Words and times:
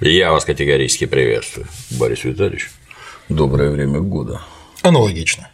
Я 0.00 0.32
вас 0.32 0.44
категорически 0.44 1.06
приветствую, 1.06 1.68
Борис 1.92 2.24
Витальевич. 2.24 2.70
Доброе 3.28 3.70
время 3.70 4.00
года. 4.00 4.40
Аналогично. 4.82 5.48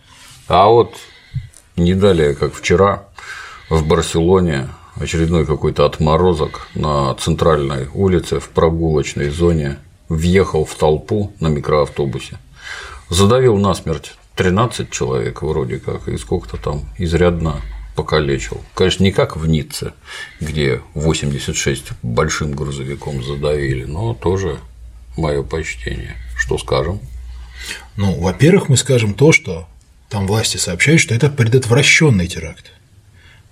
А 0.48 0.68
вот 0.68 0.94
не 1.76 1.94
далее, 1.94 2.34
как 2.34 2.54
вчера, 2.54 3.04
в 3.68 3.86
Барселоне 3.86 4.68
очередной 4.96 5.44
какой-то 5.44 5.84
отморозок 5.84 6.68
на 6.74 7.14
центральной 7.16 7.88
улице 7.92 8.40
в 8.40 8.48
прогулочной 8.48 9.28
зоне 9.28 9.76
въехал 10.08 10.64
в 10.64 10.74
толпу 10.74 11.34
на 11.38 11.48
микроавтобусе, 11.48 12.38
задавил 13.10 13.58
насмерть 13.58 14.14
13 14.36 14.90
человек 14.90 15.42
вроде 15.42 15.78
как, 15.78 16.08
и 16.08 16.16
сколько-то 16.16 16.56
там 16.56 16.88
изрядно 16.96 17.60
покалечил. 18.00 18.62
Конечно, 18.74 19.04
не 19.04 19.12
как 19.12 19.36
в 19.36 19.46
Ницце, 19.46 19.92
где 20.40 20.80
86 20.94 21.92
большим 22.02 22.52
грузовиком 22.52 23.22
задавили, 23.22 23.84
но 23.84 24.14
тоже 24.14 24.58
мое 25.18 25.42
почтение. 25.42 26.16
Что 26.34 26.56
скажем? 26.56 26.98
Ну, 27.96 28.18
во-первых, 28.18 28.70
мы 28.70 28.78
скажем 28.78 29.12
то, 29.12 29.32
что 29.32 29.68
там 30.08 30.26
власти 30.26 30.56
сообщают, 30.56 31.02
что 31.02 31.14
это 31.14 31.28
предотвращенный 31.28 32.26
теракт. 32.26 32.72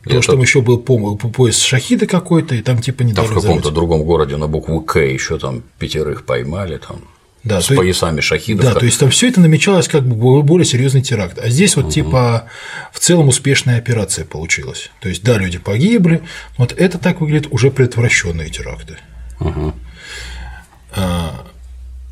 Потому 0.03 0.23
что 0.23 0.33
там 0.33 0.41
еще 0.41 0.63
был 0.63 0.79
по 0.79 1.17
поезд 1.17 1.61
Шахида 1.61 2.07
какой-то, 2.07 2.55
и 2.55 2.63
там 2.63 2.81
типа 2.81 3.03
не 3.03 3.13
Там 3.13 3.27
в 3.27 3.35
каком-то 3.35 3.71
другом 3.71 4.05
городе 4.05 4.37
на 4.37 4.49
букву 4.49 4.81
К 4.81 5.01
еще 5.01 5.39
там 5.39 5.63
пятерых 5.79 6.25
поймали, 6.25 6.79
там 6.79 7.03
да, 7.49 7.61
с 7.63 7.67
то 7.67 7.75
поясами 7.75 8.21
шахидов. 8.21 8.65
Да, 8.65 8.75
то 8.75 8.85
есть 8.85 9.01
там 9.01 9.11
все 9.11 9.29
это 9.29 9.41
намечалось 9.41 9.89
как 9.89 10.05
бы 10.05 10.43
более 10.43 10.67
серьезный 10.67 11.03
теракт. 11.03 11.39
А 11.39 11.49
здесь 11.49 11.77
вот 11.77 11.87
угу. 11.87 11.93
типа 11.93 12.45
в 12.93 13.01
целом 13.01 13.29
успешная 13.29 13.79
операция 13.79 14.25
получилась. 14.25 14.91
То 15.01 15.09
есть, 15.09 15.23
да, 15.25 15.39
люди 15.39 15.59
погибли, 15.59 16.23
вот 16.57 16.73
это 16.77 16.99
так 16.99 17.21
выглядит 17.21 17.49
уже 17.51 17.71
предотвращенные 17.71 18.51
теракты. 18.51 18.99
Угу. 19.41 19.75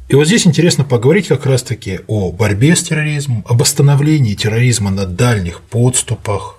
И 0.08 0.14
вот 0.14 0.26
здесь 0.26 0.46
интересно 0.46 0.84
поговорить 0.84 1.26
как 1.28 1.46
раз-таки 1.46 2.00
о 2.06 2.30
борьбе 2.30 2.76
с 2.76 2.82
терроризмом, 2.82 3.44
об 3.48 3.60
остановлении 3.60 4.34
терроризма 4.34 4.90
на 4.90 5.04
дальних 5.04 5.60
подступах. 5.62 6.58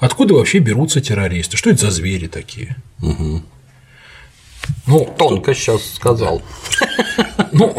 Откуда 0.00 0.34
вообще 0.34 0.58
берутся 0.58 1.00
террористы? 1.00 1.56
Что 1.56 1.70
это 1.70 1.86
за 1.86 1.90
звери 1.90 2.26
такие? 2.26 2.76
Угу. 3.00 3.42
Ну, 4.86 5.12
тонко 5.18 5.54
сейчас 5.54 5.94
сказал. 5.94 6.42
Ну, 7.52 7.76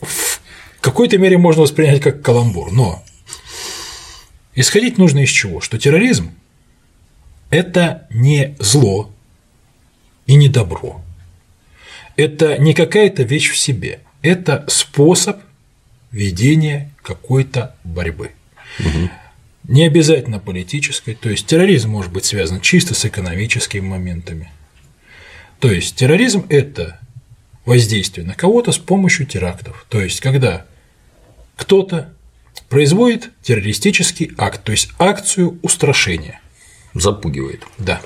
в 0.00 0.80
какой-то 0.80 1.18
мере 1.18 1.38
можно 1.38 1.62
воспринять 1.62 2.00
как 2.00 2.22
каламбур, 2.22 2.72
но 2.72 3.02
исходить 4.54 4.98
нужно 4.98 5.20
из 5.20 5.30
чего? 5.30 5.60
Что 5.60 5.78
терроризм– 5.78 6.32
это 7.50 8.06
не 8.10 8.56
зло 8.58 9.10
и 10.26 10.34
не 10.34 10.48
добро. 10.48 11.02
Это 12.16 12.58
не 12.58 12.74
какая-то 12.74 13.22
вещь 13.22 13.50
в 13.50 13.58
себе, 13.58 14.00
это 14.22 14.64
способ 14.68 15.38
ведения 16.10 16.90
какой-то 17.02 17.76
борьбы. 17.84 18.32
Угу. 18.80 19.10
Не 19.68 19.84
обязательно 19.84 20.38
политической, 20.38 21.14
то 21.14 21.28
есть 21.28 21.46
терроризм 21.46 21.90
может 21.90 22.10
быть 22.12 22.24
связан 22.24 22.60
чисто 22.60 22.94
с 22.94 23.04
экономическими 23.04 23.86
моментами, 23.86 24.50
то 25.60 25.70
есть 25.70 25.96
терроризм– 25.96 26.46
это 26.48 27.00
воздействие 27.64 28.26
на 28.26 28.34
кого-то 28.34 28.72
с 28.72 28.78
помощью 28.78 29.26
терактов. 29.26 29.84
То 29.88 30.00
есть 30.00 30.20
когда 30.20 30.66
кто-то 31.56 32.12
производит 32.68 33.30
террористический 33.42 34.32
акт, 34.38 34.62
то 34.64 34.72
есть 34.72 34.90
акцию 34.98 35.58
устрашения. 35.62 36.40
Запугивает. 36.94 37.64
Да. 37.78 38.00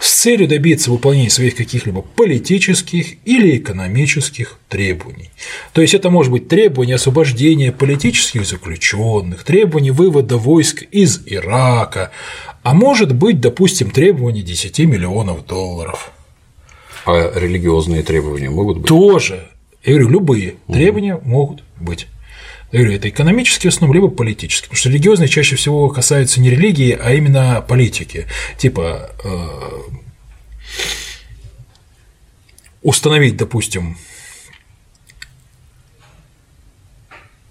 С 0.00 0.12
целью 0.20 0.46
добиться 0.46 0.90
выполнения 0.90 1.30
своих 1.30 1.56
каких-либо 1.56 2.02
политических 2.02 3.14
или 3.24 3.56
экономических 3.56 4.58
требований. 4.68 5.30
То 5.72 5.80
есть 5.80 5.94
это 5.94 6.10
может 6.10 6.30
быть 6.30 6.48
требование 6.48 6.96
освобождения 6.96 7.72
политических 7.72 8.46
заключенных, 8.46 9.44
требование 9.44 9.92
вывода 9.92 10.36
войск 10.36 10.82
из 10.90 11.22
Ирака, 11.26 12.12
а 12.62 12.74
может 12.74 13.14
быть, 13.14 13.40
допустим, 13.40 13.90
требование 13.90 14.42
10 14.42 14.78
миллионов 14.80 15.46
долларов. 15.46 16.12
А 17.06 17.38
религиозные 17.38 18.02
требования 18.02 18.50
могут 18.50 18.78
быть? 18.78 18.88
Тоже. 18.88 19.48
Я 19.84 19.92
говорю, 19.92 20.08
любые 20.08 20.56
угу. 20.66 20.74
требования 20.74 21.16
могут 21.22 21.62
быть. 21.78 22.08
Я 22.72 22.80
говорю, 22.80 22.96
это 22.96 23.08
экономические 23.08 23.68
основы, 23.68 23.94
либо 23.94 24.08
политические. 24.08 24.64
Потому 24.64 24.76
что 24.78 24.88
религиозные 24.88 25.28
чаще 25.28 25.54
всего 25.54 25.88
касаются 25.88 26.40
не 26.40 26.50
религии, 26.50 26.98
а 27.00 27.12
именно 27.14 27.64
политики. 27.66 28.26
Типа 28.58 29.12
э, 29.24 29.48
установить, 32.82 33.36
допустим, 33.36 33.96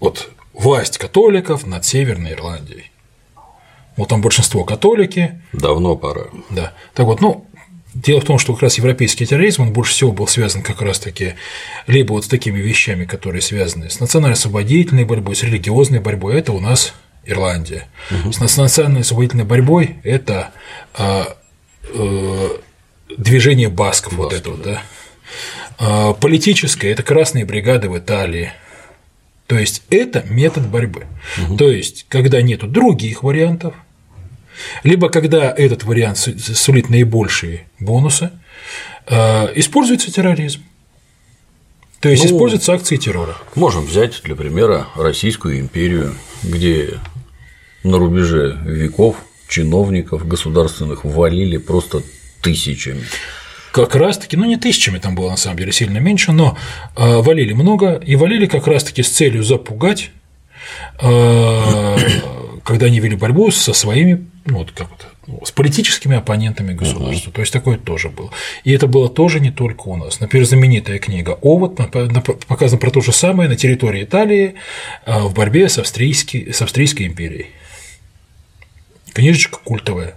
вот 0.00 0.30
власть 0.52 0.98
католиков 0.98 1.66
над 1.66 1.84
Северной 1.86 2.32
Ирландией. 2.32 2.90
Вот 3.96 4.10
там 4.10 4.20
большинство 4.20 4.64
католики. 4.64 5.40
Давно 5.54 5.96
пора. 5.96 6.26
Да. 6.50 6.74
Так 6.92 7.06
вот, 7.06 7.22
ну, 7.22 7.46
Дело 8.02 8.20
в 8.20 8.24
том, 8.24 8.38
что 8.38 8.52
как 8.52 8.64
раз 8.64 8.76
европейский 8.76 9.24
терроризм, 9.24 9.62
он 9.62 9.72
больше 9.72 9.92
всего 9.92 10.12
был 10.12 10.26
связан 10.28 10.62
как 10.62 10.82
раз-таки 10.82 11.34
либо 11.86 12.12
вот 12.12 12.26
с 12.26 12.28
такими 12.28 12.58
вещами, 12.58 13.06
которые 13.06 13.40
связаны 13.40 13.88
с 13.88 14.00
национально-освободительной 14.00 15.06
борьбой, 15.06 15.34
с 15.34 15.42
религиозной 15.42 16.00
борьбой, 16.00 16.38
это 16.38 16.52
у 16.52 16.60
нас 16.60 16.92
Ирландия. 17.24 17.88
Угу. 18.10 18.32
С 18.32 18.38
национальной 18.38 19.00
освободительной 19.00 19.44
борьбой 19.44 19.96
это 20.04 20.50
а, 20.92 21.36
а, 21.94 22.60
движение 23.16 23.70
басков, 23.70 24.12
Басков, 24.12 24.24
вот 24.24 24.32
это 24.34 24.50
вот, 24.50 24.62
да. 24.62 24.82
А, 25.78 26.12
политическое 26.12 26.90
это 26.90 27.02
красные 27.02 27.46
бригады 27.46 27.88
в 27.88 27.96
Италии. 27.96 28.52
То 29.46 29.58
есть 29.58 29.84
это 29.88 30.22
метод 30.28 30.68
борьбы. 30.68 31.06
Угу. 31.38 31.56
То 31.56 31.70
есть, 31.70 32.04
когда 32.10 32.42
нету 32.42 32.66
других 32.66 33.22
вариантов, 33.22 33.74
либо 34.82 35.08
когда 35.08 35.52
этот 35.52 35.84
вариант 35.84 36.18
сулит 36.18 36.88
наибольшие 36.88 37.66
бонусы, 37.80 38.30
э, 39.06 39.58
используется 39.58 40.12
терроризм. 40.12 40.62
То 42.00 42.10
есть 42.10 42.24
ну, 42.24 42.30
используются 42.30 42.72
акции 42.74 42.96
террора. 42.96 43.36
Можем 43.54 43.84
взять 43.84 44.20
для 44.22 44.36
примера 44.36 44.86
Российскую 44.94 45.58
империю, 45.58 46.14
где 46.42 46.98
на 47.82 47.98
рубеже 47.98 48.58
веков 48.64 49.16
чиновников 49.48 50.26
государственных 50.26 51.04
валили 51.04 51.56
просто 51.56 52.02
тысячами. 52.42 53.02
Как 53.72 53.94
раз 53.94 54.18
таки, 54.18 54.36
ну 54.36 54.44
не 54.44 54.56
тысячами 54.56 54.98
там 54.98 55.14
было 55.14 55.30
на 55.30 55.36
самом 55.36 55.58
деле 55.58 55.72
сильно 55.72 55.98
меньше, 55.98 56.32
но 56.32 56.56
э, 56.96 57.20
валили 57.20 57.52
много 57.52 57.94
и 57.94 58.16
валили 58.16 58.46
как 58.46 58.66
раз 58.66 58.84
таки 58.84 59.02
с 59.02 59.10
целью 59.10 59.42
запугать, 59.42 60.10
э, 61.00 61.96
когда 62.66 62.86
они 62.86 62.98
вели 62.98 63.16
борьбу 63.16 63.50
со 63.50 63.72
своими 63.72 64.26
ну, 64.44 64.58
вот 64.58 64.72
как 64.72 64.88
это, 64.92 65.06
ну, 65.26 65.40
с 65.44 65.50
политическими 65.50 66.16
оппонентами 66.16 66.72
государства. 66.72 67.30
Uh-huh. 67.30 67.34
То 67.34 67.40
есть 67.40 67.52
такое 67.52 67.78
тоже 67.78 68.08
было. 68.08 68.30
И 68.64 68.72
это 68.72 68.86
было 68.86 69.08
тоже 69.08 69.40
не 69.40 69.50
только 69.50 69.88
у 69.88 69.96
нас. 69.96 70.20
Например, 70.20 70.46
знаменитая 70.46 70.98
книга 70.98 71.38
Овод 71.42 71.76
показана 71.76 72.78
про 72.78 72.90
то 72.90 73.00
же 73.00 73.12
самое 73.12 73.48
на 73.48 73.56
территории 73.56 74.04
Италии 74.04 74.54
а, 75.04 75.20
в 75.26 75.34
борьбе 75.34 75.68
с, 75.68 75.78
австрийской, 75.78 76.52
с 76.52 76.62
Австрийской 76.62 77.06
империей. 77.06 77.46
Книжечка 79.14 79.58
культовая. 79.62 80.14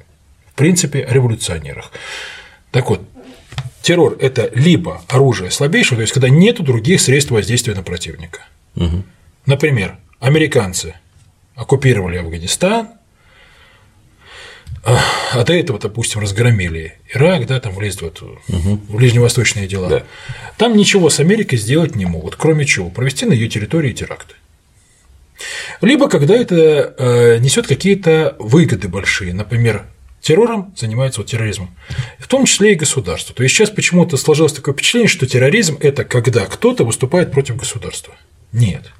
В 0.51 0.55
принципе, 0.55 1.03
о 1.03 1.13
революционерах. 1.13 1.91
Так 2.71 2.89
вот, 2.89 3.01
террор– 3.81 4.17
это 4.19 4.51
либо 4.53 5.01
оружие 5.07 5.49
слабейшего, 5.51 5.97
то 5.97 6.01
есть 6.01 6.13
когда 6.13 6.29
нет 6.29 6.61
других 6.61 7.01
средств 7.01 7.31
воздействия 7.31 7.73
на 7.73 7.83
противника. 7.83 8.41
Угу. 8.75 9.03
Например, 9.45 9.97
американцы 10.19 10.95
оккупировали 11.59 12.17
Афганистан, 12.17 12.89
а 14.83 15.43
до 15.43 15.53
этого, 15.53 15.77
допустим, 15.77 16.21
разгромили 16.21 16.95
Ирак, 17.13 17.45
да, 17.45 17.59
там 17.59 17.75
влезли 17.75 18.05
в, 18.05 18.07
эту, 18.07 18.39
угу. 18.47 18.75
в 18.75 18.95
ближневосточные 18.95 19.67
дела. 19.67 19.89
Да. 19.89 20.03
Там 20.57 20.75
ничего 20.75 21.09
с 21.09 21.19
Америкой 21.19 21.57
сделать 21.57 21.95
не 21.95 22.05
могут, 22.05 22.35
кроме 22.35 22.65
чего 22.65 22.89
провести 22.89 23.25
на 23.25 23.33
ее 23.33 23.49
территории 23.49 23.91
теракты. 23.91 24.35
Либо 25.81 26.09
когда 26.09 26.35
это 26.35 26.95
э, 26.97 27.37
несет 27.39 27.67
какие-то 27.67 28.35
выгоды 28.39 28.87
большие, 28.87 29.33
например, 29.33 29.85
террором 30.21 30.73
занимается 30.77 31.21
вот 31.21 31.29
терроризмом, 31.29 31.75
в 32.17 32.27
том 32.27 32.45
числе 32.45 32.73
и 32.73 32.75
государство. 32.75 33.35
То 33.35 33.43
есть 33.43 33.55
сейчас 33.55 33.69
почему-то 33.69 34.17
сложилось 34.17 34.53
такое 34.53 34.73
впечатление, 34.73 35.07
что 35.07 35.27
терроризм– 35.27 35.77
это 35.81 36.03
когда 36.03 36.45
кто-то 36.45 36.83
выступает 36.83 37.31
против 37.31 37.57
государства. 37.57 38.15
Нет. 38.51 38.91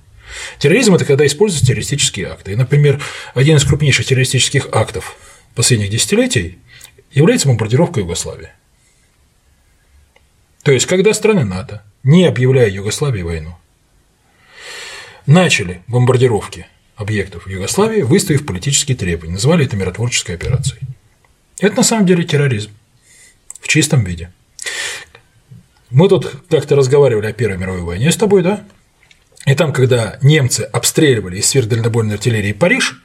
Терроризм– 0.59 0.93
это 0.95 1.05
когда 1.05 1.25
используются 1.25 1.67
террористические 1.67 2.27
акты. 2.27 2.53
И, 2.53 2.55
например, 2.55 3.01
один 3.33 3.57
из 3.57 3.63
крупнейших 3.63 4.05
террористических 4.05 4.69
актов 4.71 5.17
последних 5.55 5.89
десятилетий 5.89 6.59
является 7.11 7.47
бомбардировка 7.47 7.99
Югославии. 7.99 8.49
То 10.63 10.71
есть, 10.71 10.85
когда 10.85 11.13
страны 11.13 11.45
НАТО, 11.45 11.83
не 12.03 12.25
объявляя 12.25 12.69
Югославии 12.69 13.21
войну, 13.21 13.55
начали 15.25 15.81
бомбардировки 15.87 16.67
объектов 16.95 17.47
Югославии, 17.47 18.01
выставив 18.01 18.45
политические 18.45 18.97
требования, 18.97 19.33
называли 19.33 19.65
это 19.65 19.77
миротворческой 19.77 20.35
операцией. 20.35 20.81
Это 21.59 21.77
на 21.77 21.83
самом 21.83 22.05
деле 22.05 22.23
терроризм 22.23 22.71
в 23.61 23.67
чистом 23.67 24.03
виде. 24.03 24.31
Мы 25.89 26.07
тут 26.07 26.31
как-то 26.49 26.75
разговаривали 26.75 27.27
о 27.27 27.33
Первой 27.33 27.57
мировой 27.57 27.81
войне 27.81 28.11
с 28.11 28.17
тобой, 28.17 28.43
да? 28.43 28.63
И 29.45 29.55
там, 29.55 29.73
когда 29.73 30.17
немцы 30.21 30.61
обстреливали 30.61 31.37
из 31.37 31.47
сверхдальнобойной 31.47 32.15
артиллерии 32.15 32.51
Париж, 32.53 33.01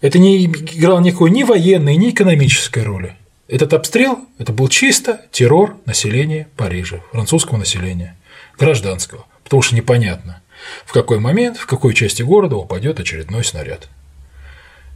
это 0.00 0.18
не 0.18 0.44
играло 0.44 1.00
никакой 1.00 1.30
ни 1.30 1.42
военной, 1.42 1.96
ни 1.96 2.10
экономической 2.10 2.82
роли. 2.82 3.16
Этот 3.48 3.72
обстрел– 3.72 4.18
это 4.38 4.52
был 4.52 4.68
чисто 4.68 5.22
террор 5.30 5.76
населения 5.86 6.48
Парижа, 6.56 7.00
французского 7.12 7.58
населения, 7.58 8.16
гражданского, 8.58 9.24
потому 9.44 9.62
что 9.62 9.76
непонятно, 9.76 10.42
в 10.84 10.92
какой 10.92 11.20
момент, 11.20 11.56
в 11.56 11.66
какой 11.66 11.94
части 11.94 12.22
города 12.22 12.56
упадет 12.56 12.98
очередной 12.98 13.44
снаряд. 13.44 13.88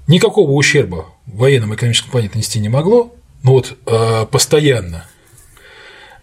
Никакого 0.09 0.51
ущерба 0.51 1.06
в 1.27 1.39
военном 1.39 1.73
и 1.73 1.77
экономическом 1.77 2.11
плане 2.11 2.31
нанести 2.33 2.59
не 2.59 2.69
могло, 2.69 3.15
но 3.45 3.53
вот 3.53 3.79
э, 3.87 4.27
постоянно 4.31 5.06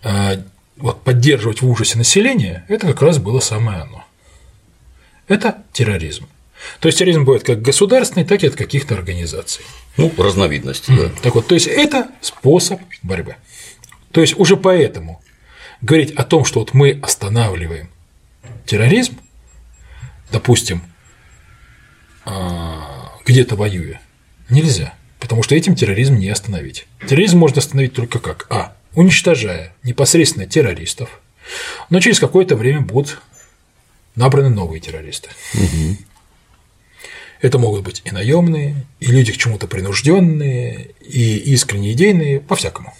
э, 0.04 0.42
вот, 0.76 1.02
поддерживать 1.04 1.62
в 1.62 1.70
ужасе 1.70 1.98
население– 1.98 2.66
это 2.68 2.88
как 2.88 3.02
раз 3.02 3.20
было 3.20 3.40
самое 3.40 3.80
оно. 3.80 4.04
Это 5.28 5.64
терроризм. 5.74 6.28
То 6.80 6.88
есть 6.88 6.98
терроризм 6.98 7.24
бывает 7.24 7.44
как 7.44 7.62
государственный, 7.62 8.26
так 8.26 8.44
и 8.44 8.48
от 8.48 8.56
каких-то 8.56 8.96
организаций. 8.96 9.64
Ну, 9.98 10.12
разновидности, 10.18 10.92
да. 10.92 11.10
Так 11.22 11.36
вот, 11.36 11.48
то 11.48 11.56
есть 11.56 11.68
это 11.68 12.10
способ 12.22 12.80
борьбы. 13.04 13.36
То 14.12 14.22
есть 14.22 14.38
уже 14.38 14.58
поэтому 14.58 15.22
говорить 15.82 16.12
о 16.12 16.24
том, 16.24 16.46
что 16.46 16.60
вот 16.60 16.74
мы 16.74 17.00
останавливаем 17.02 17.90
терроризм, 18.66 19.20
допустим, 20.32 20.82
а, 22.26 23.14
где-то 23.26 23.56
воюя, 23.56 24.02
нельзя, 24.50 24.94
потому 25.20 25.44
что 25.44 25.56
этим 25.56 25.76
терроризм 25.76 26.16
не 26.16 26.30
остановить. 26.30 26.88
Терроризм 27.08 27.38
можно 27.38 27.60
остановить 27.60 27.94
только 27.94 28.20
как? 28.20 28.48
А. 28.50 28.76
Уничтожая 28.96 29.74
непосредственно 29.84 30.48
террористов, 30.48 31.22
но 31.90 32.00
через 32.00 32.20
какое-то 32.20 32.56
время 32.56 32.82
будут 32.82 33.22
набраны 34.18 34.50
новые 34.50 34.82
террористы. 34.82 35.30
Это 37.40 37.60
могут 37.60 37.84
быть 37.84 38.02
и 38.04 38.12
наемные, 38.12 38.88
и 39.00 39.06
люди 39.06 39.32
к 39.32 39.38
чему-то 39.38 39.68
принужденные, 39.68 40.92
и 41.02 41.38
искренне 41.54 41.94
идейные, 41.94 42.40
по-всякому. 42.40 42.94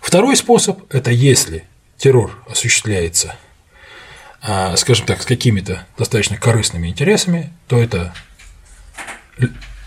Второй 0.00 0.36
способ– 0.36 0.82
это 0.92 1.10
если 1.10 1.64
террор 1.96 2.44
осуществляется, 2.46 3.36
а, 4.42 4.76
скажем 4.76 5.06
так, 5.06 5.22
с 5.22 5.26
какими-то 5.26 5.86
достаточно 5.96 6.36
корыстными 6.36 6.88
интересами, 6.88 7.50
то 7.66 7.80
это 7.80 8.12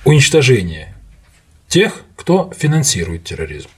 уничтожение 0.04 0.96
тех, 1.68 2.04
кто 2.16 2.52
финансирует 2.58 3.26
терроризм. 3.26 3.70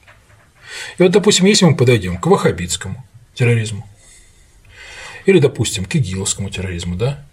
И 0.97 1.03
вот, 1.03 1.11
допустим, 1.11 1.45
если 1.45 1.65
мы 1.65 1.75
подойдем 1.75 2.17
к 2.17 2.27
ваххабитскому 2.27 3.05
терроризму, 3.33 3.87
или, 5.27 5.39
допустим, 5.39 5.85
к 5.85 5.95
игиловскому 5.95 6.49
терроризму, 6.49 6.95
да, 6.95 7.23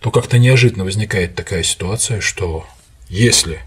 то 0.00 0.10
как-то 0.10 0.38
неожиданно 0.38 0.84
возникает 0.84 1.34
такая 1.34 1.62
ситуация, 1.62 2.22
что 2.22 2.66
если 3.10 3.60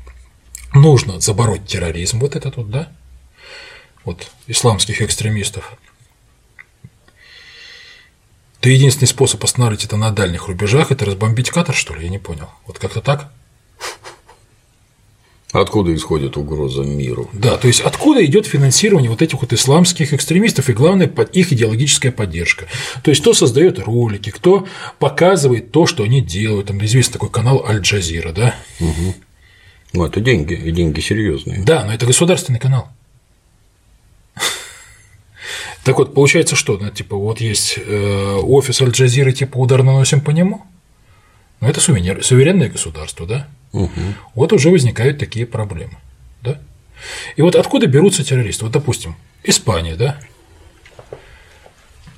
нужно 0.73 1.21
забороть 1.21 1.67
терроризм, 1.67 2.19
вот 2.19 2.35
этот 2.35 2.57
вот, 2.57 2.71
да, 2.71 2.91
вот 4.05 4.27
исламских 4.47 5.03
экстремистов, 5.03 5.77
то 8.59 8.69
единственный 8.69 9.07
способ 9.07 9.43
остановить 9.43 9.85
это 9.85 9.97
на 9.97 10.09
дальних 10.11 10.47
рубежах– 10.47 10.91
это 10.91 11.05
разбомбить 11.05 11.51
Катар, 11.51 11.75
что 11.75 11.93
ли? 11.93 12.05
Я 12.05 12.09
не 12.09 12.19
понял. 12.19 12.49
Вот 12.65 12.79
как-то 12.79 13.01
так? 13.01 13.31
Откуда 15.53 15.93
исходит 15.93 16.35
угроза 16.35 16.81
миру? 16.81 17.29
Да, 17.31 17.57
то 17.57 17.67
есть 17.67 17.79
откуда 17.81 18.25
идет 18.25 18.47
финансирование 18.47 19.11
вот 19.11 19.21
этих 19.21 19.39
вот 19.39 19.53
исламских 19.53 20.11
экстремистов 20.11 20.67
и, 20.67 20.73
главное, 20.73 21.07
их 21.31 21.53
идеологическая 21.53 22.11
поддержка. 22.11 22.65
То 23.03 23.11
есть 23.11 23.21
кто 23.21 23.35
создает 23.35 23.77
ролики, 23.77 24.31
кто 24.31 24.67
показывает 24.97 25.71
то, 25.71 25.85
что 25.85 26.03
они 26.03 26.21
делают. 26.21 26.67
Там 26.67 26.83
известный 26.83 27.13
такой 27.13 27.29
канал 27.29 27.63
Аль-Джазира, 27.67 28.31
да? 28.31 28.55
Угу. 28.79 29.15
Ну, 29.93 30.05
это 30.05 30.21
деньги, 30.21 30.55
и 30.55 30.71
деньги 30.71 30.99
серьезные. 31.01 31.63
Да, 31.63 31.85
но 31.85 31.93
это 31.93 32.07
государственный 32.07 32.59
канал. 32.59 32.89
Так 35.83 35.99
вот, 35.99 36.15
получается 36.15 36.55
что? 36.55 36.79
Ну, 36.79 36.89
типа, 36.89 37.15
вот 37.15 37.41
есть 37.41 37.77
э, 37.77 38.39
офис 38.41 38.81
Аль-Джазиры, 38.81 39.33
типа, 39.33 39.57
удар 39.57 39.83
наносим 39.83 40.19
по 40.19 40.31
нему. 40.31 40.63
Но 41.63 41.69
это 41.69 41.79
сувенир, 41.79 42.21
суверенное 42.25 42.67
государство, 42.67 43.25
да? 43.25 43.47
Угу. 43.71 43.89
Вот 44.35 44.51
уже 44.51 44.69
возникают 44.69 45.17
такие 45.17 45.45
проблемы. 45.45 45.93
Да? 46.41 46.59
И 47.37 47.41
вот 47.41 47.55
откуда 47.55 47.87
берутся 47.87 48.21
террористы? 48.21 48.65
Вот, 48.65 48.73
допустим, 48.73 49.15
Испания, 49.45 49.95
да? 49.95 50.19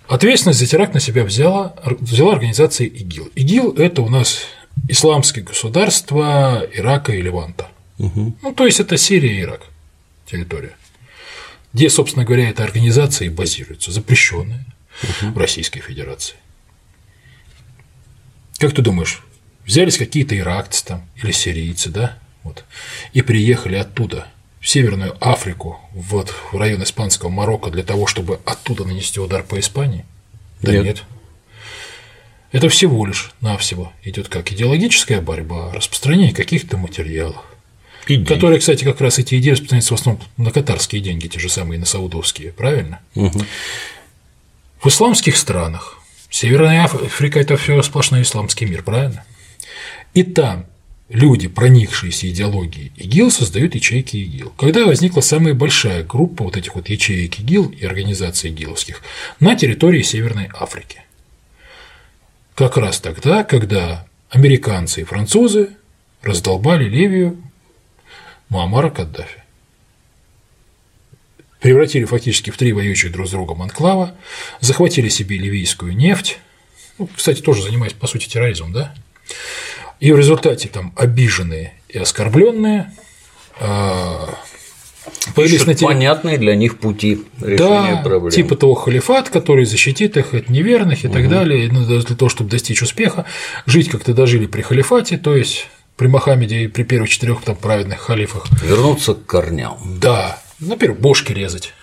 Ответственность 0.07 0.57
за 0.57 0.65
теракт 0.65 0.95
на 0.95 0.99
себя 0.99 1.23
взяла, 1.23 1.75
взяла 1.85 2.33
организация 2.33 2.87
ИГИЛ. 2.87 3.33
ИГИЛ– 3.35 3.73
это 3.77 4.01
у 4.01 4.09
нас 4.09 4.47
исламское 4.89 5.43
государство 5.43 6.67
Ирака 6.73 7.13
и 7.13 7.21
Леванта. 7.21 7.67
Угу. 7.99 8.37
Ну, 8.41 8.51
то 8.51 8.65
есть 8.65 8.79
это 8.79 8.97
Сирия 8.97 9.37
и 9.37 9.41
Ирак, 9.41 9.61
территория, 10.25 10.75
где, 11.71 11.91
собственно 11.91 12.25
говоря, 12.25 12.49
эта 12.49 12.63
организация 12.63 13.27
и 13.27 13.29
базируется, 13.29 13.91
запрещенная 13.91 14.65
угу. 15.03 15.33
в 15.33 15.37
Российской 15.37 15.81
Федерации. 15.81 16.35
Как 18.57 18.73
ты 18.73 18.81
думаешь, 18.81 19.21
Взялись 19.65 19.97
какие-то 19.97 20.37
иракцы 20.37 20.85
там 20.85 21.07
или 21.15 21.31
сирийцы, 21.31 21.89
да, 21.89 22.17
вот, 22.43 22.63
и 23.13 23.21
приехали 23.21 23.75
оттуда 23.75 24.27
в 24.61 24.69
Северную 24.69 25.15
Африку, 25.19 25.79
вот 25.91 26.33
в 26.51 26.57
район 26.57 26.83
испанского 26.83 27.29
Марокко 27.29 27.69
для 27.69 27.83
того, 27.83 28.07
чтобы 28.07 28.39
оттуда 28.45 28.83
нанести 28.83 29.19
удар 29.19 29.43
по 29.43 29.59
Испании? 29.59 30.05
Да 30.61 30.71
нет. 30.71 30.85
нет. 30.85 31.03
Это 32.51 32.69
всего 32.69 33.05
лишь 33.05 33.31
навсего 33.41 33.91
идет 34.03 34.27
как 34.27 34.51
идеологическая 34.51 35.21
борьба, 35.21 35.73
распространение 35.73 36.33
каких-то 36.33 36.77
материалов. 36.77 37.43
Идеи. 38.07 38.25
Которые, 38.25 38.59
кстати, 38.59 38.83
как 38.83 39.01
раз 39.01 39.17
эти 39.19 39.39
идеи 39.39 39.51
распространяются 39.51 39.95
в 39.95 39.99
основном 39.99 40.23
на 40.37 40.51
катарские 40.51 41.01
деньги, 41.01 41.27
те 41.27 41.39
же 41.39 41.49
самые, 41.49 41.79
на 41.79 41.85
саудовские, 41.85 42.51
правильно? 42.51 42.99
Угу. 43.15 43.41
В 44.83 44.87
исламских 44.87 45.37
странах 45.37 45.99
Северная 46.29 46.83
Африка– 46.83 47.39
это 47.41 47.55
все 47.55 47.81
сплошной 47.81 48.21
исламский 48.23 48.65
мир, 48.65 48.83
правильно? 48.83 49.23
И 50.15 50.23
там 50.23 50.65
люди, 51.09 51.47
проникшиеся 51.47 52.29
идеологией 52.29 52.91
ИГИЛ, 52.95 53.29
создают 53.29 53.75
ячейки 53.75 54.17
ИГИЛ. 54.17 54.53
Когда 54.57 54.85
возникла 54.85 55.21
самая 55.21 55.53
большая 55.53 56.03
группа 56.03 56.45
вот 56.45 56.57
этих 56.57 56.75
вот 56.75 56.89
ячеек 56.89 57.39
ИГИЛ 57.39 57.69
и 57.69 57.85
организаций 57.85 58.49
ИГИЛовских 58.49 59.01
на 59.39 59.55
территории 59.55 60.01
Северной 60.01 60.49
Африки? 60.57 61.01
Как 62.55 62.77
раз 62.77 62.99
тогда, 62.99 63.43
когда 63.43 64.07
американцы 64.29 65.01
и 65.01 65.03
французы 65.03 65.71
раздолбали 66.21 66.89
Ливию 66.89 67.37
Муаммара 68.49 68.89
Каддафи. 68.89 69.43
Превратили 71.59 72.05
фактически 72.05 72.51
в 72.51 72.57
три 72.57 72.73
воюющих 72.73 73.11
друг 73.11 73.27
с 73.27 73.31
другом 73.31 73.61
анклава, 73.61 74.15
захватили 74.61 75.09
себе 75.09 75.37
ливийскую 75.37 75.95
нефть, 75.95 76.37
ну, 76.97 77.07
кстати, 77.07 77.41
тоже 77.41 77.63
занимаясь, 77.63 77.93
по 77.93 78.07
сути, 78.07 78.27
терроризмом, 78.27 78.71
да? 78.71 78.95
И 79.99 80.11
в 80.11 80.17
результате 80.17 80.67
там 80.67 80.93
обиженные 80.95 81.73
и 81.89 81.97
оскорбленные 81.97 82.91
а, 83.59 84.29
появились 85.33 85.65
на 85.65 85.73
территории. 85.73 85.93
Понятные 85.93 86.37
для 86.37 86.55
них 86.55 86.79
пути 86.79 87.23
решения 87.39 87.95
да, 87.95 88.01
проблем. 88.03 88.31
Типа 88.31 88.55
того 88.55 88.73
халифат, 88.75 89.29
который 89.29 89.65
защитит 89.65 90.17
их 90.17 90.33
от 90.33 90.49
неверных 90.49 91.03
и 91.03 91.07
угу. 91.07 91.15
так 91.15 91.29
далее. 91.29 91.69
Ну, 91.71 91.85
для 91.85 92.01
того, 92.15 92.29
чтобы 92.29 92.49
достичь 92.49 92.81
успеха, 92.81 93.25
жить 93.65 93.89
как-то 93.89 94.13
дожили 94.13 94.45
при 94.45 94.61
халифате, 94.61 95.17
то 95.17 95.35
есть 95.35 95.67
при 95.95 96.07
Мохаммеде 96.07 96.63
и 96.63 96.67
при 96.67 96.83
первых 96.83 97.09
четырех 97.09 97.41
там 97.41 97.55
праведных 97.55 97.99
халифах. 97.99 98.45
Вернуться 98.61 99.13
к 99.13 99.25
корням. 99.25 99.77
Да. 99.99 100.41
Например, 100.59 100.95
бошки 100.95 101.31
резать. 101.31 101.73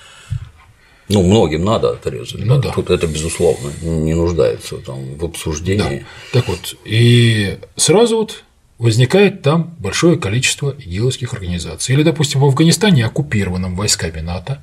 Ну, 1.12 1.23
многим 1.23 1.64
надо 1.64 1.90
отрезать. 1.90 2.45
Ну, 2.45 2.59
да. 2.59 2.71
Тут 2.71 2.90
это, 2.90 3.07
безусловно, 3.07 3.71
не 3.83 4.14
нуждается 4.14 4.76
там, 4.78 5.16
в 5.16 5.25
обсуждении. 5.25 6.07
Да. 6.33 6.40
Так 6.40 6.49
вот, 6.49 6.75
и 6.85 7.59
сразу 7.76 8.16
вот 8.16 8.45
возникает 8.78 9.42
там 9.42 9.75
большое 9.78 10.19
количество 10.19 10.75
игиловских 10.78 11.35
организаций. 11.35 11.95
Или, 11.95 12.02
допустим, 12.02 12.40
в 12.40 12.45
Афганистане, 12.45 13.07
оккупированном 13.07 13.76
войсками 13.76 14.21
НАТО, 14.21 14.62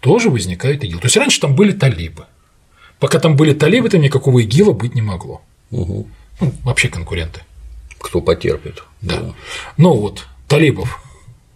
тоже 0.00 0.30
возникает 0.30 0.84
ИГИЛ. 0.84 0.98
То 0.98 1.06
есть 1.06 1.16
раньше 1.16 1.40
там 1.40 1.54
были 1.54 1.72
талибы. 1.72 2.24
Пока 2.98 3.18
там 3.18 3.36
были 3.36 3.54
талибы, 3.54 3.88
там 3.88 4.00
никакого 4.00 4.40
ИГИЛа 4.40 4.72
быть 4.72 4.94
не 4.94 5.02
могло. 5.02 5.40
Угу. 5.70 6.08
Ну, 6.40 6.52
вообще 6.64 6.88
конкуренты. 6.88 7.42
Кто 7.98 8.20
потерпит. 8.20 8.82
Да. 9.00 9.20
да. 9.20 9.34
Но 9.76 9.94
вот 9.94 10.26
талибов 10.48 11.02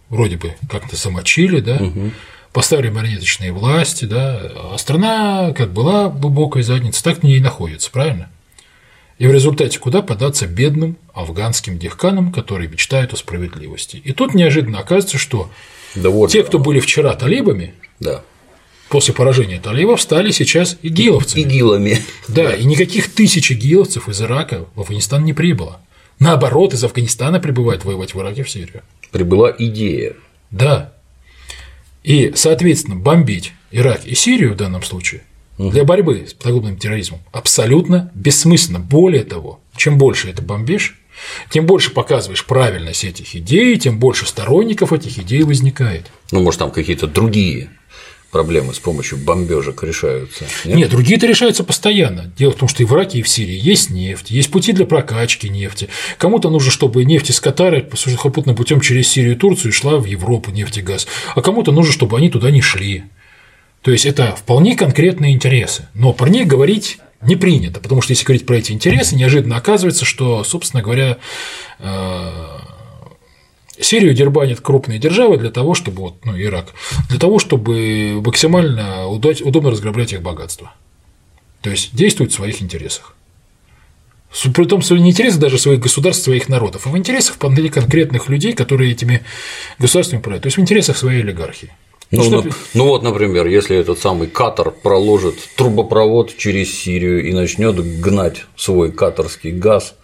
вроде 0.09 0.37
бы 0.37 0.55
как-то 0.69 0.95
замочили, 0.95 1.59
да, 1.59 1.75
угу 1.75 2.11
поставили 2.55 2.87
марионеточные 2.87 3.51
власти, 3.51 4.05
да, 4.05 4.39
а 4.55 4.77
страна 4.77 5.51
как 5.51 5.73
была 5.73 6.07
глубокой 6.07 6.63
задницей, 6.63 7.03
так 7.03 7.19
в 7.19 7.23
ней 7.23 7.35
и 7.35 7.41
находится, 7.41 7.91
правильно? 7.91 8.29
И 9.17 9.27
в 9.27 9.33
результате 9.33 9.77
куда 9.77 10.01
податься 10.01 10.47
бедным 10.47 10.95
афганским 11.13 11.77
дехканам, 11.77 12.31
которые 12.31 12.69
мечтают 12.69 13.11
о 13.11 13.17
справедливости. 13.17 13.97
И 13.97 14.13
тут 14.13 14.33
неожиданно 14.33 14.79
оказывается, 14.79 15.17
что 15.17 15.49
да 15.95 16.09
вот, 16.09 16.31
те, 16.31 16.43
кто 16.43 16.57
были 16.57 16.79
вчера 16.79 17.13
талибами, 17.15 17.73
да. 17.99 18.21
после 18.87 19.13
поражения 19.13 19.59
талибов 19.59 20.01
стали 20.01 20.31
сейчас 20.31 20.77
игиловцами. 20.81 21.41
Игилами. 21.41 22.01
Да, 22.29 22.55
и 22.55 22.63
никаких 22.63 23.13
тысяч 23.13 23.51
игиловцев 23.51 24.07
из 24.07 24.21
Ирака 24.21 24.65
в 24.75 24.79
Афганистан 24.79 25.25
не 25.25 25.33
прибыло. 25.33 25.81
Наоборот, 26.19 26.73
из 26.73 26.81
Афганистана 26.85 27.41
прибывают 27.41 27.83
воевать 27.83 28.13
в 28.13 28.21
Ираке 28.21 28.43
в 28.43 28.49
Сирию. 28.49 28.81
Прибыла 29.11 29.53
идея. 29.59 30.13
Да. 30.51 30.94
И, 32.05 32.33
соответственно, 32.35 32.95
бомбить 32.95 33.51
Ирак 33.71 34.05
и 34.05 34.13
Сирию 34.13 34.53
в 34.53 34.57
данном 34.57 34.83
случае 34.83 35.23
для 35.57 35.83
борьбы 35.83 36.27
с 36.29 36.33
подобным 36.33 36.77
терроризмом 36.77 37.21
абсолютно 37.31 38.11
бессмысленно. 38.13 38.79
Более 38.79 39.23
того, 39.23 39.59
чем 39.75 39.97
больше 39.97 40.29
это 40.29 40.43
бомбишь, 40.43 40.99
тем 41.49 41.65
больше 41.65 41.91
показываешь 41.91 42.45
правильность 42.45 43.03
этих 43.03 43.35
идей, 43.35 43.75
тем 43.79 43.97
больше 43.97 44.27
сторонников 44.27 44.93
этих 44.93 45.17
идей 45.17 45.41
возникает. 45.43 46.11
Ну, 46.31 46.43
может, 46.43 46.59
там 46.59 46.71
какие-то 46.71 47.07
другие 47.07 47.69
проблемы 48.35 48.73
с 48.73 48.79
помощью 48.79 49.17
бомбежек 49.17 49.81
решаются? 49.81 50.43
Нет, 50.65 50.75
нет 50.75 50.89
другие-то 50.89 51.25
решаются 51.25 51.63
постоянно. 51.63 52.33
Дело 52.37 52.51
в 52.51 52.55
том, 52.55 52.67
что 52.67 52.83
и 52.83 52.85
в 52.85 52.91
Ираке, 52.91 53.19
и 53.19 53.21
в 53.21 53.29
Сирии 53.29 53.57
есть 53.57 53.89
нефть, 53.89 54.29
есть 54.29 54.51
пути 54.51 54.73
для 54.73 54.85
прокачки 54.85 55.47
нефти. 55.47 55.87
Кому-то 56.17 56.49
нужно, 56.49 56.69
чтобы 56.69 57.05
нефть 57.05 57.29
из 57.29 57.39
Катара 57.39 57.81
сухопутным 57.93 58.57
путем 58.57 58.81
через 58.81 59.07
Сирию 59.07 59.35
и 59.35 59.37
Турцию 59.37 59.71
шла 59.71 59.95
в 59.95 60.03
Европу 60.03 60.51
нефть 60.51 60.79
и 60.79 60.81
газ, 60.81 61.07
а 61.33 61.41
кому-то 61.41 61.71
нужно, 61.71 61.93
чтобы 61.93 62.17
они 62.17 62.29
туда 62.29 62.51
не 62.51 62.59
шли. 62.59 63.05
То 63.83 63.91
есть 63.91 64.05
это 64.05 64.35
вполне 64.35 64.75
конкретные 64.75 65.33
интересы. 65.33 65.87
Но 65.93 66.11
про 66.11 66.27
них 66.27 66.45
говорить 66.45 66.97
не 67.21 67.37
принято, 67.37 67.79
потому 67.79 68.01
что 68.01 68.11
если 68.11 68.25
говорить 68.25 68.45
про 68.45 68.57
эти 68.57 68.73
интересы, 68.73 69.15
неожиданно 69.15 69.55
оказывается, 69.55 70.03
что, 70.03 70.43
собственно 70.43 70.83
говоря, 70.83 71.19
э, 71.79 72.29
Сирию 73.79 74.13
дербанят 74.13 74.61
крупные 74.61 74.99
державы 74.99 75.37
для 75.37 75.51
того, 75.51 75.73
чтобы, 75.73 76.01
вот, 76.01 76.25
ну, 76.25 76.39
Ирак, 76.39 76.73
для 77.09 77.19
того, 77.19 77.39
чтобы 77.39 78.21
максимально 78.23 79.07
удобно 79.07 79.71
разграблять 79.71 80.13
их 80.13 80.21
богатство. 80.21 80.73
То 81.61 81.69
есть 81.69 81.95
действуют 81.95 82.31
в 82.31 82.35
своих 82.35 82.61
интересах. 82.61 83.15
При 84.53 84.65
том, 84.65 84.81
что 84.81 84.97
не 84.97 85.11
интересы 85.11 85.39
даже 85.39 85.57
своих 85.57 85.79
государств, 85.79 86.23
своих 86.23 86.49
народов, 86.49 86.85
а 86.85 86.89
в 86.89 86.97
интересах 86.97 87.35
вполне 87.35 87.69
конкретных 87.69 88.29
людей, 88.29 88.53
которые 88.53 88.91
этими 88.91 89.23
государствами 89.79 90.19
управляют, 90.19 90.43
то 90.43 90.47
есть 90.47 90.57
в 90.57 90.61
интересах 90.61 90.97
своей 90.97 91.21
олигархии. 91.21 91.71
Ну, 92.11 92.29
ну, 92.29 92.41
что... 92.41 92.49
ну 92.73 92.87
вот, 92.87 93.01
например, 93.03 93.47
если 93.47 93.77
этот 93.77 93.99
самый 93.99 94.27
Катар 94.27 94.71
проложит 94.71 95.35
трубопровод 95.55 96.35
через 96.37 96.71
Сирию 96.73 97.27
и 97.27 97.33
начнет 97.33 97.75
гнать 97.99 98.45
свой 98.55 98.91
катарский 98.91 99.51
газ 99.51 99.95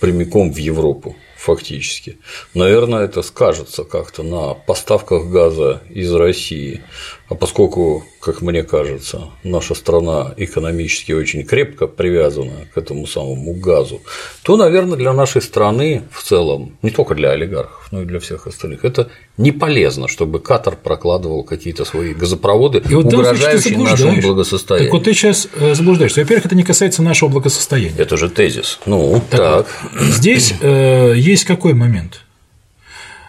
прямиком 0.00 0.52
в 0.52 0.56
Европу, 0.56 1.16
фактически. 1.44 2.18
Наверное, 2.54 3.04
это 3.04 3.22
скажется 3.22 3.84
как-то 3.84 4.22
на 4.22 4.54
поставках 4.54 5.26
газа 5.26 5.82
из 5.90 6.12
России. 6.12 6.82
А 7.26 7.34
поскольку, 7.34 8.04
как 8.20 8.42
мне 8.42 8.62
кажется, 8.62 9.30
наша 9.44 9.74
страна 9.74 10.34
экономически 10.36 11.12
очень 11.12 11.44
крепко 11.44 11.86
привязана 11.86 12.66
к 12.74 12.76
этому 12.76 13.06
самому 13.06 13.54
газу, 13.54 14.02
то, 14.42 14.58
наверное, 14.58 14.98
для 14.98 15.14
нашей 15.14 15.40
страны 15.40 16.02
в 16.10 16.22
целом, 16.22 16.76
не 16.82 16.90
только 16.90 17.14
для 17.14 17.30
олигархов, 17.30 17.88
но 17.92 18.02
и 18.02 18.04
для 18.04 18.20
всех 18.20 18.46
остальных, 18.46 18.84
это 18.84 19.08
не 19.38 19.52
полезно, 19.52 20.06
чтобы 20.06 20.38
Катар 20.38 20.76
прокладывал 20.76 21.44
какие-то 21.44 21.86
свои 21.86 22.12
газопроводы, 22.12 22.82
и 22.90 22.94
вот 22.94 23.06
угрожающие 23.06 23.78
нашему 23.78 24.20
благосостоянию. 24.20 24.90
Так 24.90 24.94
вот 24.94 25.04
ты 25.04 25.14
сейчас 25.14 25.48
э, 25.54 25.74
заблуждаешься. 25.74 26.20
Во-первых, 26.20 26.44
это 26.44 26.56
не 26.56 26.62
касается 26.62 27.02
нашего 27.02 27.30
благосостояния. 27.30 27.94
Это 27.96 28.18
же 28.18 28.28
тезис. 28.28 28.80
Ну, 28.84 29.22
так. 29.30 29.40
так. 29.40 29.66
Вот, 29.94 30.02
здесь 30.02 30.52
э, 30.60 31.14
есть 31.16 31.44
какой 31.44 31.72
момент? 31.72 32.20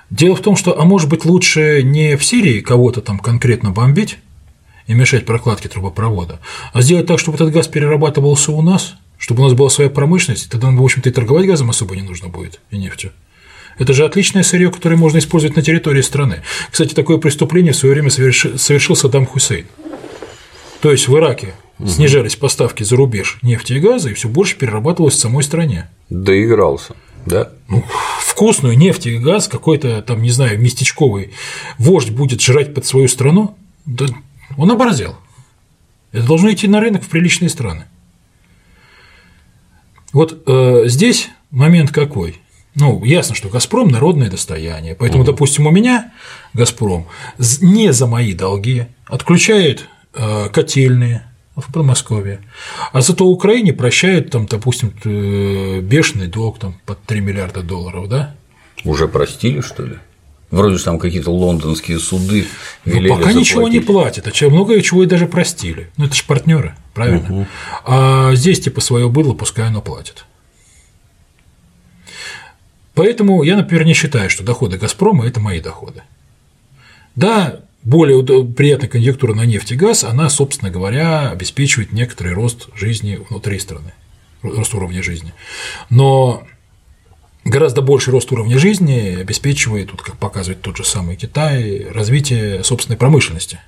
Дело 0.09 0.35
в 0.35 0.41
том, 0.41 0.55
что, 0.55 0.79
а 0.79 0.85
может 0.85 1.09
быть, 1.09 1.25
лучше 1.25 1.81
не 1.83 2.15
в 2.15 2.23
Сирии 2.23 2.61
кого-то 2.61 3.01
там 3.01 3.19
конкретно 3.19 3.71
бомбить 3.71 4.17
и 4.87 4.93
мешать 4.93 5.25
прокладке 5.25 5.67
трубопровода, 5.67 6.39
а 6.73 6.81
сделать 6.81 7.07
так, 7.07 7.19
чтобы 7.19 7.35
этот 7.35 7.51
газ 7.51 7.67
перерабатывался 7.67 8.51
у 8.51 8.61
нас, 8.61 8.95
чтобы 9.17 9.41
у 9.41 9.45
нас 9.45 9.53
была 9.53 9.69
своя 9.69 9.89
промышленность, 9.89 10.49
тогда 10.49 10.69
в 10.69 10.83
общем-то, 10.83 11.09
и 11.09 11.11
торговать 11.11 11.47
газом 11.47 11.69
особо 11.69 11.95
не 11.95 12.03
нужно 12.03 12.29
будет, 12.29 12.59
и 12.69 12.77
нефтью. 12.77 13.11
Это 13.77 13.93
же 13.93 14.05
отличное 14.05 14.43
сырье, 14.43 14.71
которое 14.71 14.95
можно 14.95 15.17
использовать 15.17 15.55
на 15.55 15.61
территории 15.61 16.01
страны. 16.01 16.43
Кстати, 16.71 16.93
такое 16.93 17.17
преступление 17.17 17.73
в 17.73 17.75
свое 17.75 17.93
время 17.93 18.09
совершил 18.09 18.95
Саддам 18.95 19.25
Хусейн. 19.25 19.65
То 20.81 20.91
есть 20.91 21.07
в 21.07 21.17
Ираке 21.17 21.55
угу. 21.79 21.89
снижались 21.89 22.35
поставки 22.35 22.83
за 22.83 22.95
рубеж 22.95 23.37
нефти 23.41 23.73
и 23.73 23.79
газа, 23.79 24.09
и 24.09 24.13
все 24.13 24.29
больше 24.29 24.55
перерабатывалось 24.55 25.15
в 25.15 25.19
самой 25.19 25.43
стране. 25.43 25.89
Доигрался. 26.09 26.95
Да. 27.25 27.49
Ну, 27.67 27.83
вкусную 28.19 28.77
нефть 28.77 29.07
и 29.07 29.17
газ 29.17 29.47
какой-то 29.47 30.01
там, 30.01 30.21
не 30.21 30.31
знаю, 30.31 30.59
местечковый 30.59 31.33
вождь 31.77 32.11
будет 32.11 32.41
жрать 32.41 32.73
под 32.73 32.85
свою 32.85 33.07
страну, 33.07 33.57
да 33.85 34.05
он 34.57 34.71
оборзел. 34.71 35.15
Это 36.11 36.25
должно 36.27 36.51
идти 36.51 36.67
на 36.67 36.79
рынок 36.79 37.03
в 37.03 37.09
приличные 37.09 37.49
страны. 37.49 37.85
Вот 40.13 40.43
э, 40.47 40.83
здесь 40.85 41.29
момент 41.51 41.91
какой? 41.91 42.39
Ну, 42.75 43.03
ясно, 43.03 43.35
что 43.35 43.49
Газпром 43.49 43.87
народное 43.87 44.29
достояние. 44.29 44.95
Поэтому, 44.95 45.23
угу. 45.23 45.31
допустим, 45.31 45.65
у 45.67 45.71
меня 45.71 46.13
Газпром 46.53 47.07
не 47.61 47.91
за 47.93 48.05
мои 48.05 48.33
долги 48.33 48.87
отключает 49.05 49.87
э, 50.13 50.49
котельные, 50.49 51.23
в 51.55 51.71
Подмосковье. 51.71 52.41
А 52.91 53.01
зато 53.01 53.25
Украине 53.25 53.73
прощают, 53.73 54.29
там, 54.29 54.45
допустим, 54.45 54.93
бешеный 55.81 56.27
долг 56.27 56.59
там, 56.59 56.75
под 56.85 57.01
3 57.03 57.21
миллиарда 57.21 57.61
долларов, 57.61 58.09
да? 58.09 58.35
Уже 58.83 59.07
простили, 59.07 59.61
что 59.61 59.83
ли? 59.83 59.95
Вроде 60.51 60.77
же 60.77 60.83
там 60.83 60.99
какие-то 60.99 61.31
лондонские 61.31 61.99
суды 61.99 62.45
ну, 62.85 62.91
велели 62.91 63.07
ну, 63.07 63.15
пока 63.15 63.25
заплатить. 63.25 63.39
ничего 63.39 63.67
не 63.67 63.79
платят, 63.79 64.27
а 64.27 64.49
многое 64.49 64.81
чего 64.81 65.03
и 65.03 65.07
даже 65.07 65.27
простили. 65.27 65.89
Ну, 65.97 66.05
это 66.05 66.15
же 66.15 66.23
партнеры, 66.23 66.75
правильно? 66.93 67.39
Угу. 67.39 67.47
А 67.85 68.35
здесь 68.35 68.59
типа 68.59 68.79
свое 68.79 69.09
быдло, 69.09 69.33
пускай 69.33 69.67
оно 69.67 69.81
платит. 69.81 70.25
Поэтому 72.93 73.43
я, 73.43 73.57
например, 73.57 73.85
не 73.85 73.93
считаю, 73.93 74.29
что 74.29 74.43
доходы 74.43 74.77
Газпрома– 74.77 75.25
это 75.27 75.39
мои 75.39 75.59
доходы. 75.59 76.03
Да, 77.15 77.61
более 77.85 78.23
приятная 78.45 78.89
конъюнктура 78.89 79.35
на 79.35 79.45
нефть 79.45 79.71
и 79.71 79.75
газ, 79.75 80.03
она, 80.03 80.27
собственно 80.29 80.71
говоря, 80.71 81.29
обеспечивает 81.29 81.93
некоторый 81.93 82.33
рост 82.33 82.67
жизни 82.75 83.19
внутри 83.29 83.59
страны, 83.59 83.93
рост 84.41 84.73
уровня 84.73 85.03
жизни. 85.03 85.33
Но 85.91 86.45
гораздо 87.45 87.83
больший 87.83 88.09
рост 88.09 88.31
уровня 88.31 88.57
жизни 88.57 89.15
обеспечивает, 89.21 89.91
вот 89.91 90.01
как 90.01 90.17
показывает 90.17 90.61
тот 90.61 90.77
же 90.77 90.83
самый 90.83 91.15
Китай, 91.15 91.85
развитие 91.91 92.63
собственной 92.63 92.97
промышленности 92.97 93.59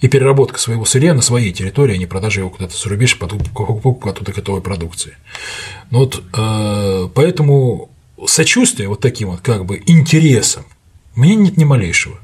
и 0.00 0.08
переработка 0.08 0.58
своего 0.58 0.84
сырья 0.84 1.14
на 1.14 1.22
своей 1.22 1.52
территории, 1.52 1.94
а 1.94 1.98
не 1.98 2.06
продажа 2.06 2.40
его 2.40 2.50
куда-то 2.50 2.76
за 2.76 2.88
рубеж, 2.88 3.16
покупку 3.18 4.08
оттуда 4.08 4.32
готовой 4.32 4.60
продукции. 4.60 5.16
Ну 5.90 6.00
вот, 6.00 6.22
э, 6.36 7.08
поэтому 7.14 7.88
сочувствие 8.26 8.88
вот 8.88 9.00
таким 9.00 9.30
вот 9.30 9.40
как 9.42 9.64
бы 9.64 9.80
интересам 9.86 10.64
мне 11.14 11.36
нет 11.36 11.56
ни 11.56 11.64
малейшего. 11.64 12.18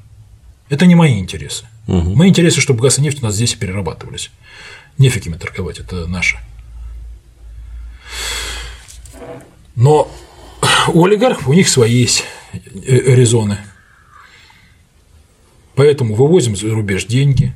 Это 0.73 0.87
не 0.87 0.95
мои 0.95 1.19
интересы. 1.19 1.67
Угу. 1.87 2.17
Мои 2.17 2.31
интересы, 2.31 2.63
чтобы 2.63 2.81
газ 2.81 2.99
и 2.99 3.03
нефть 3.03 3.23
у 3.23 3.27
нас 3.27 3.35
здесь 3.35 3.55
перерабатывались. 3.55 4.31
Нефиг 4.97 5.27
ими 5.27 5.37
торговать, 5.37 5.81
это 5.81 6.07
наше. 6.07 6.39
Но 9.77 10.11
у 10.89 11.05
олигархов 11.05 11.47
у 11.47 11.53
них 11.53 11.69
свои 11.69 11.93
есть 11.93 12.25
э, 12.55 12.61
резоны. 12.87 13.59
Поэтому 15.75 16.15
вывозим 16.15 16.57
за 16.57 16.71
рубеж 16.71 17.05
деньги, 17.05 17.53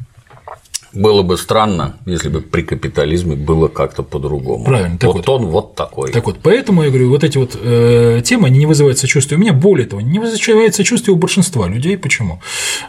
было 0.96 1.22
бы 1.22 1.36
странно, 1.36 1.96
если 2.06 2.28
бы 2.28 2.40
при 2.40 2.62
капитализме 2.62 3.36
было 3.36 3.68
как-то 3.68 4.02
по-другому. 4.02 4.64
Правильно. 4.64 4.98
Так 4.98 5.08
вот, 5.08 5.16
вот 5.16 5.28
он 5.28 5.46
вот 5.46 5.74
такой. 5.74 6.10
Так 6.10 6.26
вот, 6.26 6.38
поэтому 6.42 6.82
я 6.82 6.88
говорю, 6.88 7.10
вот 7.10 7.22
эти 7.22 7.38
вот 7.38 7.56
э, 7.60 8.22
темы, 8.24 8.48
они 8.48 8.58
не 8.58 8.66
вызывают 8.66 8.98
сочувствия 8.98 9.36
у 9.36 9.40
меня, 9.40 9.52
более 9.52 9.86
того, 9.86 10.00
не 10.00 10.18
вызывают 10.18 10.74
сочувствия 10.74 11.12
у 11.12 11.16
большинства 11.16 11.68
людей. 11.68 11.98
Почему? 11.98 12.40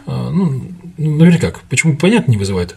Э, 0.06 0.30
ну, 0.30 0.62
наверняка, 0.96 1.52
почему 1.68 1.96
понятно 1.96 2.30
не 2.30 2.38
вызывает. 2.38 2.76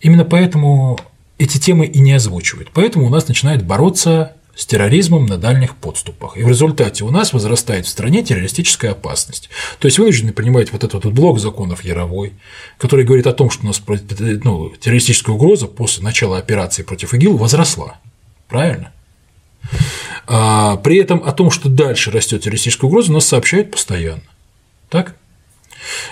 Именно 0.00 0.24
поэтому 0.24 0.98
эти 1.38 1.58
темы 1.58 1.86
и 1.86 2.00
не 2.00 2.12
озвучивают. 2.12 2.70
Поэтому 2.74 3.06
у 3.06 3.08
нас 3.08 3.28
начинает 3.28 3.64
бороться 3.64 4.32
с 4.54 4.66
терроризмом 4.66 5.26
на 5.26 5.38
дальних 5.38 5.76
подступах. 5.76 6.36
И 6.36 6.42
в 6.42 6.48
результате 6.48 7.04
у 7.04 7.10
нас 7.10 7.32
возрастает 7.32 7.86
в 7.86 7.88
стране 7.88 8.22
террористическая 8.22 8.92
опасность. 8.92 9.48
То 9.78 9.86
есть 9.86 9.98
вынуждены 9.98 10.32
принимать 10.32 10.72
вот 10.72 10.84
этот 10.84 11.04
вот 11.04 11.14
блок 11.14 11.40
законов 11.40 11.84
Яровой, 11.84 12.34
который 12.78 13.04
говорит 13.04 13.26
о 13.26 13.32
том, 13.32 13.50
что 13.50 13.64
у 13.64 13.66
нас 13.66 13.82
ну, 13.86 14.70
террористическая 14.78 15.34
угроза 15.34 15.66
после 15.66 16.02
начала 16.02 16.38
операции 16.38 16.82
против 16.82 17.14
ИГИЛ 17.14 17.38
возросла. 17.38 17.98
Правильно? 18.48 18.92
А 20.26 20.76
при 20.76 20.98
этом 20.98 21.22
о 21.24 21.32
том, 21.32 21.50
что 21.50 21.68
дальше 21.68 22.10
растет 22.10 22.42
террористическая 22.42 22.88
угроза, 22.88 23.12
нас 23.12 23.26
сообщают 23.26 23.70
постоянно. 23.70 24.22
Так? 24.90 25.16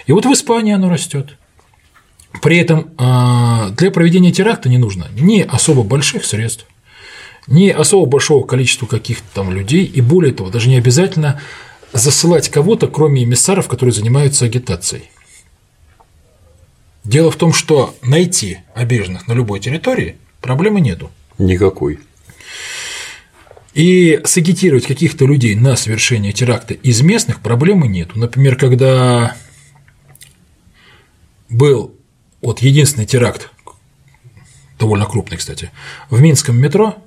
И 0.06 0.12
вот 0.12 0.24
в 0.24 0.32
Испании 0.32 0.72
оно 0.72 0.88
растет. 0.88 1.36
При 2.42 2.58
этом 2.58 2.90
а, 2.96 3.70
для 3.70 3.90
проведения 3.90 4.32
теракта 4.32 4.68
не 4.68 4.78
нужно 4.78 5.08
ни 5.12 5.40
особо 5.40 5.82
больших 5.82 6.24
средств, 6.24 6.66
не 7.50 7.70
особо 7.70 8.06
большого 8.06 8.46
количества 8.46 8.86
каких-то 8.86 9.26
там 9.34 9.52
людей, 9.52 9.84
и 9.84 10.00
более 10.00 10.32
того, 10.32 10.50
даже 10.50 10.68
не 10.68 10.76
обязательно 10.76 11.42
засылать 11.92 12.48
кого-то, 12.48 12.86
кроме 12.86 13.24
эмиссаров, 13.24 13.68
которые 13.68 13.92
занимаются 13.92 14.44
агитацией. 14.46 15.10
Дело 17.02 17.30
в 17.30 17.36
том, 17.36 17.52
что 17.52 17.94
найти 18.02 18.58
обиженных 18.74 19.26
на 19.26 19.32
любой 19.32 19.58
территории 19.58 20.16
проблемы 20.40 20.80
нету. 20.80 21.10
Никакой. 21.38 21.98
И 23.74 24.20
сагитировать 24.24 24.86
каких-то 24.86 25.26
людей 25.26 25.56
на 25.56 25.76
совершение 25.76 26.32
теракта 26.32 26.74
из 26.74 27.02
местных 27.02 27.40
проблемы 27.40 27.88
нету. 27.88 28.18
Например, 28.18 28.56
когда 28.56 29.36
был 31.48 31.96
вот 32.42 32.60
единственный 32.60 33.06
теракт, 33.06 33.50
довольно 34.78 35.06
крупный, 35.06 35.36
кстати, 35.36 35.72
в 36.10 36.20
Минском 36.20 36.56
метро, 36.56 37.02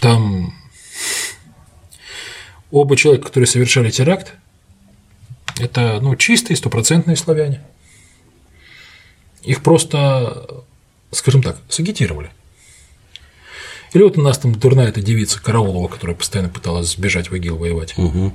там 0.00 0.54
оба 2.70 2.96
человека, 2.96 3.26
которые 3.26 3.46
совершали 3.46 3.90
теракт, 3.90 4.34
это 5.58 5.98
ну, 6.00 6.16
чистые, 6.16 6.56
стопроцентные 6.56 7.16
славяне. 7.16 7.62
Их 9.42 9.62
просто, 9.62 10.64
скажем 11.12 11.42
так, 11.42 11.58
сагитировали. 11.68 12.30
Или 13.92 14.02
вот 14.02 14.18
у 14.18 14.22
нас 14.22 14.36
там 14.38 14.54
дурная 14.54 14.88
эта 14.88 15.00
девица 15.00 15.40
Караулова, 15.40 15.88
которая 15.88 16.16
постоянно 16.16 16.50
пыталась 16.50 16.92
сбежать 16.92 17.30
в 17.30 17.36
ИГИЛ 17.36 17.56
воевать. 17.56 17.94
Угу. 17.96 18.32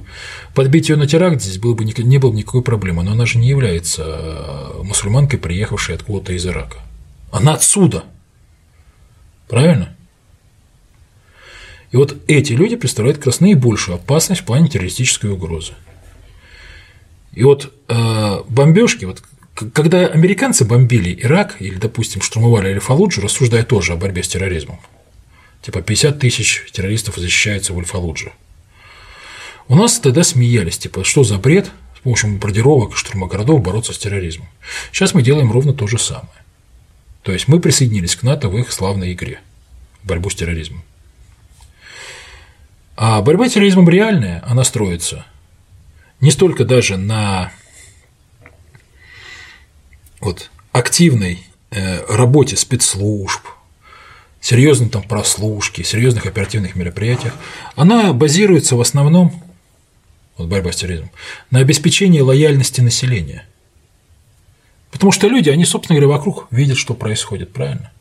Подбить 0.56 0.90
ее 0.90 0.96
на 0.96 1.06
теракт 1.06 1.42
здесь 1.42 1.60
было 1.60 1.76
бы, 1.76 1.84
не 1.86 2.18
было 2.18 2.32
бы 2.32 2.38
никакой 2.38 2.64
проблемы, 2.64 3.04
но 3.04 3.12
она 3.12 3.26
же 3.26 3.38
не 3.38 3.50
является 3.50 4.04
э, 4.04 4.84
мусульманкой, 4.84 5.38
приехавшей 5.38 5.96
откуда-то 5.96 6.34
из 6.34 6.48
Ирака. 6.48 6.78
Она 7.32 7.54
отсюда. 7.54 8.06
Правильно? 9.48 9.96
И 11.92 11.98
вот 11.98 12.16
эти 12.28 12.54
люди 12.54 12.76
представляют 12.76 13.18
как 13.18 13.28
раз 13.28 13.40
наибольшую 13.42 13.96
опасность 13.96 14.42
в 14.42 14.46
плане 14.46 14.70
террористической 14.70 15.30
угрозы. 15.30 15.74
И 17.34 17.44
вот 17.44 17.74
э, 17.88 18.42
бомбежки, 18.48 19.06
вот 19.06 19.22
когда 19.74 20.08
американцы 20.08 20.66
бомбили 20.66 21.18
Ирак 21.22 21.58
или, 21.60 21.76
допустим, 21.76 22.22
штурмовали 22.22 22.70
Аль-Фалуджу, 22.70 23.22
рассуждая 23.22 23.64
тоже 23.64 23.94
о 23.94 23.98
борьбе 23.98 24.24
с 24.24 24.28
терроризмом, 24.28 24.80
типа 25.62 25.82
50 25.82 26.20
тысяч 26.20 26.66
террористов 26.72 27.18
защищается 27.18 27.74
в 27.74 27.78
Аль-Фалудже. 27.78 28.32
У 29.68 29.76
нас 29.76 30.00
тогда 30.00 30.24
смеялись, 30.24 30.78
типа, 30.78 31.04
что 31.04 31.24
за 31.24 31.38
бред 31.38 31.72
с 31.98 32.00
помощью 32.00 32.30
бомбардировок 32.32 32.96
штурма 32.96 33.28
городов 33.28 33.62
бороться 33.62 33.94
с 33.94 33.98
терроризмом. 33.98 34.48
Сейчас 34.92 35.14
мы 35.14 35.22
делаем 35.22 35.52
ровно 35.52 35.74
то 35.74 35.88
же 35.88 36.00
самое. 36.00 36.28
То 37.22 37.32
есть 37.32 37.48
мы 37.48 37.60
присоединились 37.60 38.16
к 38.16 38.24
НАТО 38.24 38.50
в 38.50 38.58
их 38.58 38.72
славной 38.72 39.14
игре– 39.14 39.40
борьбу 40.04 40.30
с 40.30 40.36
терроризмом. 40.36 40.84
А 43.04 43.20
борьба 43.24 43.50
с 43.50 43.54
терроризмом 43.54 43.90
реальная, 43.90 44.44
она 44.46 44.64
строится 44.64 45.26
не 46.20 46.30
столько 46.30 46.66
даже 46.66 46.98
на 46.98 47.52
вот, 50.20 50.52
активной 50.72 51.44
э, 51.72 52.06
работе 52.06 52.56
спецслужб, 52.56 53.42
серьезной 54.40 54.90
там 54.90 55.02
прослушке, 55.02 55.84
серьезных 55.84 56.28
оперативных 56.28 56.76
мероприятиях, 56.76 57.34
она 57.76 58.14
базируется 58.14 58.76
в 58.76 58.82
основном, 58.82 59.44
вот 60.38 60.48
борьба 60.48 60.72
с 60.72 60.76
терроризмом, 60.76 61.10
на 61.50 61.58
обеспечении 61.58 62.20
лояльности 62.20 62.82
населения. 62.82 63.48
Потому 64.92 65.12
что 65.12 65.28
люди, 65.28 65.50
они, 65.50 65.66
собственно 65.66 66.00
говоря, 66.00 66.16
вокруг 66.16 66.46
видят, 66.52 66.78
что 66.78 66.94
происходит, 66.94 67.52
правильно? 67.52 67.92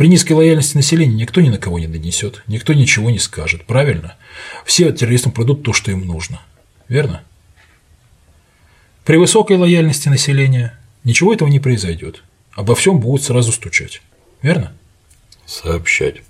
При 0.00 0.08
низкой 0.08 0.32
лояльности 0.32 0.76
населения 0.76 1.14
никто 1.14 1.42
ни 1.42 1.50
на 1.50 1.58
кого 1.58 1.78
не 1.78 1.86
донесет, 1.86 2.42
никто 2.46 2.72
ничего 2.72 3.10
не 3.10 3.18
скажет, 3.18 3.66
правильно? 3.66 4.16
Все 4.64 4.90
террористам 4.92 5.30
придут 5.30 5.62
то, 5.62 5.74
что 5.74 5.90
им 5.90 6.06
нужно. 6.06 6.40
Верно? 6.88 7.22
При 9.04 9.18
высокой 9.18 9.58
лояльности 9.58 10.08
населения 10.08 10.80
ничего 11.04 11.34
этого 11.34 11.50
не 11.50 11.60
произойдет. 11.60 12.22
Обо 12.52 12.74
всем 12.74 12.98
будут 12.98 13.24
сразу 13.24 13.52
стучать. 13.52 14.00
Верно? 14.40 14.72
Сообщать. 15.44 16.22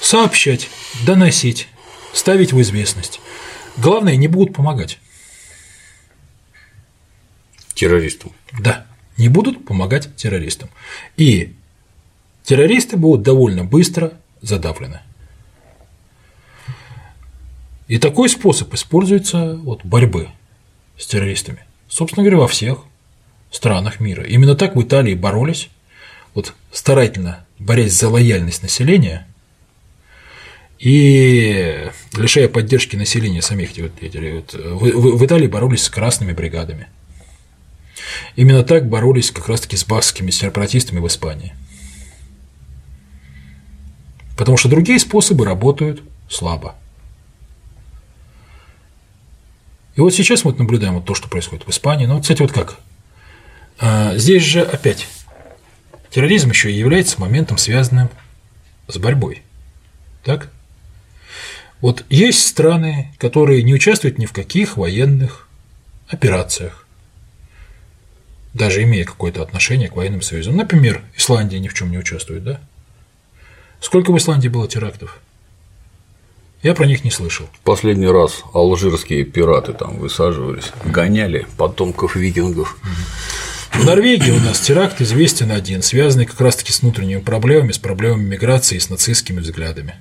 Сообщать, 0.00 0.68
доносить, 1.04 1.66
ставить 2.12 2.52
в 2.52 2.60
известность. 2.60 3.18
Главное, 3.78 4.14
не 4.14 4.28
будут 4.28 4.54
помогать. 4.54 5.00
Террористам. 7.74 8.30
Да, 8.60 8.86
не 9.16 9.28
будут 9.28 9.64
помогать 9.64 10.14
террористам. 10.14 10.70
И 11.16 11.56
террористы 12.46 12.96
будут 12.96 13.22
довольно 13.22 13.64
быстро 13.64 14.12
задавлены. 14.40 15.00
И 17.88 17.98
такой 17.98 18.28
способ 18.28 18.72
используется 18.72 19.54
вот, 19.56 19.84
борьбы 19.84 20.28
с 20.96 21.06
террористами. 21.06 21.64
Собственно 21.88 22.24
говоря, 22.24 22.40
во 22.40 22.48
всех 22.48 22.78
странах 23.50 24.00
мира. 24.00 24.24
Именно 24.24 24.54
так 24.54 24.74
в 24.74 24.82
Италии 24.82 25.14
боролись, 25.14 25.68
вот 26.34 26.54
старательно 26.72 27.44
борясь 27.58 27.92
за 27.92 28.08
лояльность 28.08 28.62
населения 28.62 29.26
и 30.78 31.90
лишая 32.14 32.48
поддержки 32.48 32.96
населения 32.96 33.40
самих 33.40 33.70
вот, 33.78 33.92
вот, 34.02 34.54
в, 34.54 35.16
в 35.16 35.24
Италии 35.24 35.46
боролись 35.46 35.84
с 35.84 35.88
красными 35.88 36.32
бригадами. 36.32 36.88
Именно 38.36 38.62
так 38.62 38.88
боролись 38.88 39.30
как 39.30 39.48
раз-таки 39.48 39.76
с 39.76 39.84
баскскими 39.84 40.30
сепаратистами 40.30 41.00
в 41.00 41.06
Испании. 41.06 41.54
Потому 44.36 44.56
что 44.56 44.68
другие 44.68 44.98
способы 44.98 45.44
работают 45.44 46.02
слабо. 46.28 46.74
И 49.94 50.00
вот 50.00 50.14
сейчас 50.14 50.44
мы 50.44 50.52
наблюдаем 50.52 50.94
вот 50.94 51.06
то, 51.06 51.14
что 51.14 51.28
происходит 51.28 51.66
в 51.66 51.70
Испании. 51.70 52.06
Ну, 52.06 52.20
кстати, 52.20 52.42
вот 52.42 52.52
как. 52.52 52.78
А, 53.78 54.16
здесь 54.16 54.42
же 54.42 54.60
опять 54.60 55.08
терроризм 56.10 56.50
еще 56.50 56.70
является 56.70 57.20
моментом, 57.20 57.56
связанным 57.56 58.10
с 58.88 58.98
борьбой. 58.98 59.42
Так? 60.22 60.50
Вот 61.80 62.04
есть 62.10 62.46
страны, 62.46 63.12
которые 63.18 63.62
не 63.62 63.74
участвуют 63.74 64.18
ни 64.18 64.26
в 64.26 64.32
каких 64.32 64.76
военных 64.76 65.48
операциях, 66.08 66.86
даже 68.54 68.82
имея 68.82 69.04
какое-то 69.04 69.42
отношение 69.42 69.88
к 69.88 69.96
военным 69.96 70.22
союзам. 70.22 70.56
Например, 70.56 71.02
Исландия 71.16 71.58
ни 71.58 71.68
в 71.68 71.74
чем 71.74 71.90
не 71.90 71.98
участвует, 71.98 72.44
да? 72.44 72.60
Сколько 73.80 74.12
в 74.12 74.18
Исландии 74.18 74.48
было 74.48 74.68
терактов? 74.68 75.20
Я 76.62 76.74
про 76.74 76.86
них 76.86 77.04
не 77.04 77.10
слышал. 77.10 77.48
Последний 77.62 78.08
раз 78.08 78.42
алжирские 78.52 79.24
пираты 79.24 79.72
там 79.72 79.98
высаживались, 79.98 80.72
гоняли 80.84 81.46
потомков 81.56 82.16
викингов. 82.16 82.76
В 83.72 83.84
Норвегии 83.84 84.30
у 84.30 84.40
нас 84.40 84.60
теракт 84.60 85.00
известен 85.00 85.52
один, 85.52 85.82
связанный 85.82 86.24
как 86.24 86.40
раз-таки 86.40 86.72
с 86.72 86.80
внутренними 86.80 87.20
проблемами, 87.20 87.72
с 87.72 87.78
проблемами 87.78 88.24
миграции 88.24 88.76
и 88.76 88.80
с 88.80 88.88
нацистскими 88.88 89.40
взглядами. 89.40 89.96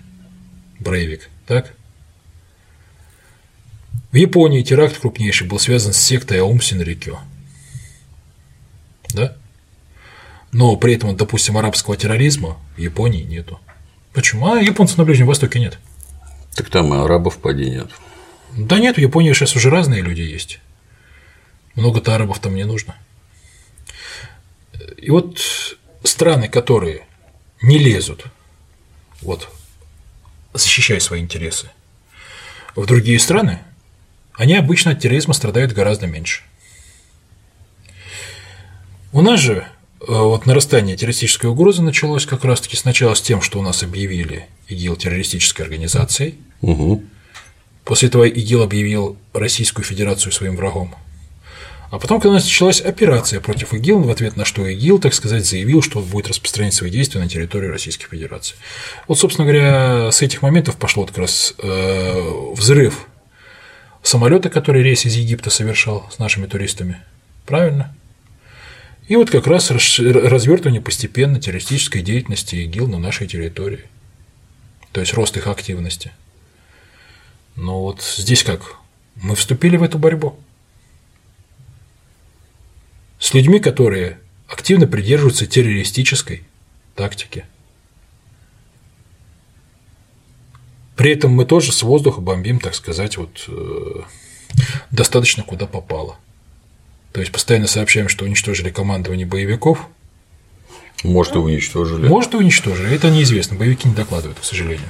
Брейвик, 0.79 1.29
так? 1.45 1.73
В 4.11 4.15
Японии 4.15 4.63
теракт 4.63 4.97
крупнейший 4.97 5.45
был 5.45 5.59
связан 5.59 5.91
с 5.91 5.97
сектой 5.97 6.39
Аум 6.39 6.61
Синрикё. 6.61 7.19
Да? 9.13 9.35
Но 10.55 10.77
при 10.77 10.93
этом, 10.95 11.17
допустим, 11.17 11.57
арабского 11.57 11.97
терроризма 11.97 12.57
в 12.77 12.79
Японии 12.79 13.23
нету. 13.23 13.59
Почему? 14.13 14.53
А 14.53 14.61
японцев 14.61 14.97
на 14.97 15.03
Ближнем 15.03 15.27
Востоке 15.27 15.59
нет. 15.59 15.77
Так 16.55 16.69
там 16.69 16.93
и 16.93 16.97
арабов 16.97 17.39
поди 17.39 17.69
нет. 17.69 17.89
Да 18.57 18.79
нет, 18.79 18.95
в 18.95 19.01
Японии 19.01 19.33
сейчас 19.33 19.57
уже 19.57 19.69
разные 19.69 20.01
люди 20.01 20.21
есть. 20.21 20.61
Много-то 21.75 22.15
арабов 22.15 22.39
там 22.39 22.55
не 22.55 22.63
нужно. 22.63 22.95
И 24.95 25.11
вот 25.11 25.41
страны, 26.05 26.47
которые 26.47 27.05
не 27.61 27.77
лезут, 27.77 28.23
вот, 29.21 29.49
защищая 30.53 31.01
свои 31.01 31.19
интересы, 31.19 31.69
в 32.77 32.85
другие 32.85 33.19
страны, 33.19 33.59
они 34.35 34.55
обычно 34.55 34.91
от 34.91 35.01
терроризма 35.01 35.33
страдают 35.33 35.73
гораздо 35.73 36.07
меньше. 36.07 36.43
У 39.11 39.21
нас 39.21 39.41
же 39.41 39.67
вот 40.07 40.45
нарастание 40.45 40.95
террористической 40.95 41.49
угрозы 41.49 41.81
началось 41.81 42.25
как 42.25 42.43
раз-таки 42.43 42.75
сначала 42.75 43.13
с 43.13 43.21
тем, 43.21 43.41
что 43.41 43.59
у 43.59 43.61
нас 43.61 43.83
объявили 43.83 44.47
ИГИЛ 44.67 44.95
террористической 44.97 45.65
организацией. 45.65 46.35
Угу. 46.61 47.03
После 47.83 48.09
этого 48.09 48.25
ИГИЛ 48.25 48.63
объявил 48.63 49.17
Российскую 49.33 49.85
Федерацию 49.85 50.31
своим 50.31 50.55
врагом. 50.55 50.95
А 51.91 51.99
потом, 51.99 52.19
когда 52.19 52.33
началась 52.35 52.81
операция 52.81 53.39
против 53.39 53.73
ИГИЛ, 53.73 53.99
в 53.99 54.09
ответ 54.09 54.35
на 54.35 54.43
что 54.43 54.67
ИГИЛ, 54.67 54.99
так 54.99 55.13
сказать, 55.13 55.45
заявил, 55.45 55.81
что 55.81 55.99
он 55.99 56.05
будет 56.05 56.27
распространять 56.27 56.73
свои 56.73 56.89
действия 56.89 57.21
на 57.21 57.29
территории 57.29 57.67
Российской 57.67 58.07
Федерации. 58.07 58.55
Вот, 59.07 59.19
собственно 59.19 59.45
говоря, 59.47 60.11
с 60.11 60.21
этих 60.21 60.41
моментов 60.41 60.77
пошло 60.77 61.05
как 61.05 61.17
раз 61.17 61.53
э, 61.59 62.51
взрыв 62.53 63.07
самолета, 64.01 64.49
который 64.49 64.83
рейс 64.83 65.05
из 65.05 65.15
Египта 65.15 65.49
совершал 65.49 66.09
с 66.11 66.19
нашими 66.19 66.47
туристами. 66.47 67.01
Правильно? 67.45 67.95
И 69.07 69.15
вот 69.15 69.29
как 69.29 69.47
раз 69.47 69.71
развертывание 69.71 70.81
постепенно 70.81 71.39
террористической 71.39 72.01
деятельности 72.01 72.55
ИГИЛ 72.55 72.87
на 72.87 72.97
нашей 72.97 73.27
территории. 73.27 73.85
То 74.91 75.01
есть 75.01 75.13
рост 75.13 75.37
их 75.37 75.47
активности. 75.47 76.11
Но 77.55 77.81
вот 77.81 78.01
здесь 78.01 78.43
как? 78.43 78.77
Мы 79.15 79.35
вступили 79.35 79.77
в 79.77 79.83
эту 79.83 79.99
борьбу. 79.99 80.37
с 83.25 83.33
людьми, 83.33 83.59
которые 83.59 84.19
активно 84.47 84.85
придерживаются 84.85 85.47
террористической 85.47 86.43
тактики. 86.95 87.45
При 90.95 91.11
этом 91.11 91.31
мы 91.31 91.45
тоже 91.45 91.71
с 91.71 91.81
воздуха 91.81 92.21
бомбим, 92.21 92.59
так 92.59 92.75
сказать, 92.75 93.17
вот 93.17 93.45
э, 93.47 94.01
достаточно 94.91 95.43
куда 95.43 95.65
попало. 95.65 96.17
То 97.15 97.21
есть 97.21 97.31
постоянно 97.31 97.65
сообщаем, 97.65 98.09
что 98.09 98.25
уничтожили 98.25 98.69
командование 98.69 99.25
боевиков. 99.25 99.87
Может, 101.01 101.35
и 101.35 101.37
уничтожили. 101.37 102.09
Может, 102.09 102.33
и 102.33 102.37
уничтожили. 102.37 102.93
Это 102.93 103.09
неизвестно. 103.09 103.55
Боевики 103.55 103.87
не 103.87 103.95
докладывают, 103.95 104.37
к 104.37 104.43
сожалению. 104.43 104.89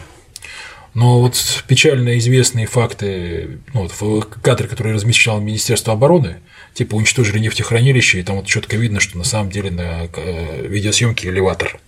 Но 0.96 1.22
вот 1.22 1.64
печально 1.68 2.18
известные 2.18 2.66
факты, 2.66 3.60
ну, 3.76 3.88
вот 4.00 4.26
кадры, 4.42 4.68
которые 4.68 4.96
размещало 4.96 5.40
Министерство 5.40 5.94
обороны, 5.94 6.38
типа 6.74 6.96
уничтожили 6.96 7.38
нефтехранилище, 7.38 8.22
и 8.22 8.24
там 8.24 8.38
вот 8.38 8.48
четко 8.48 8.76
видно, 8.76 9.00
что 9.00 9.20
на 9.20 9.24
самом 9.24 9.52
деле 9.52 9.70
на 9.70 10.10
э, 10.12 10.66
видеосъемке 10.66 11.30
элеватор. 11.30 11.80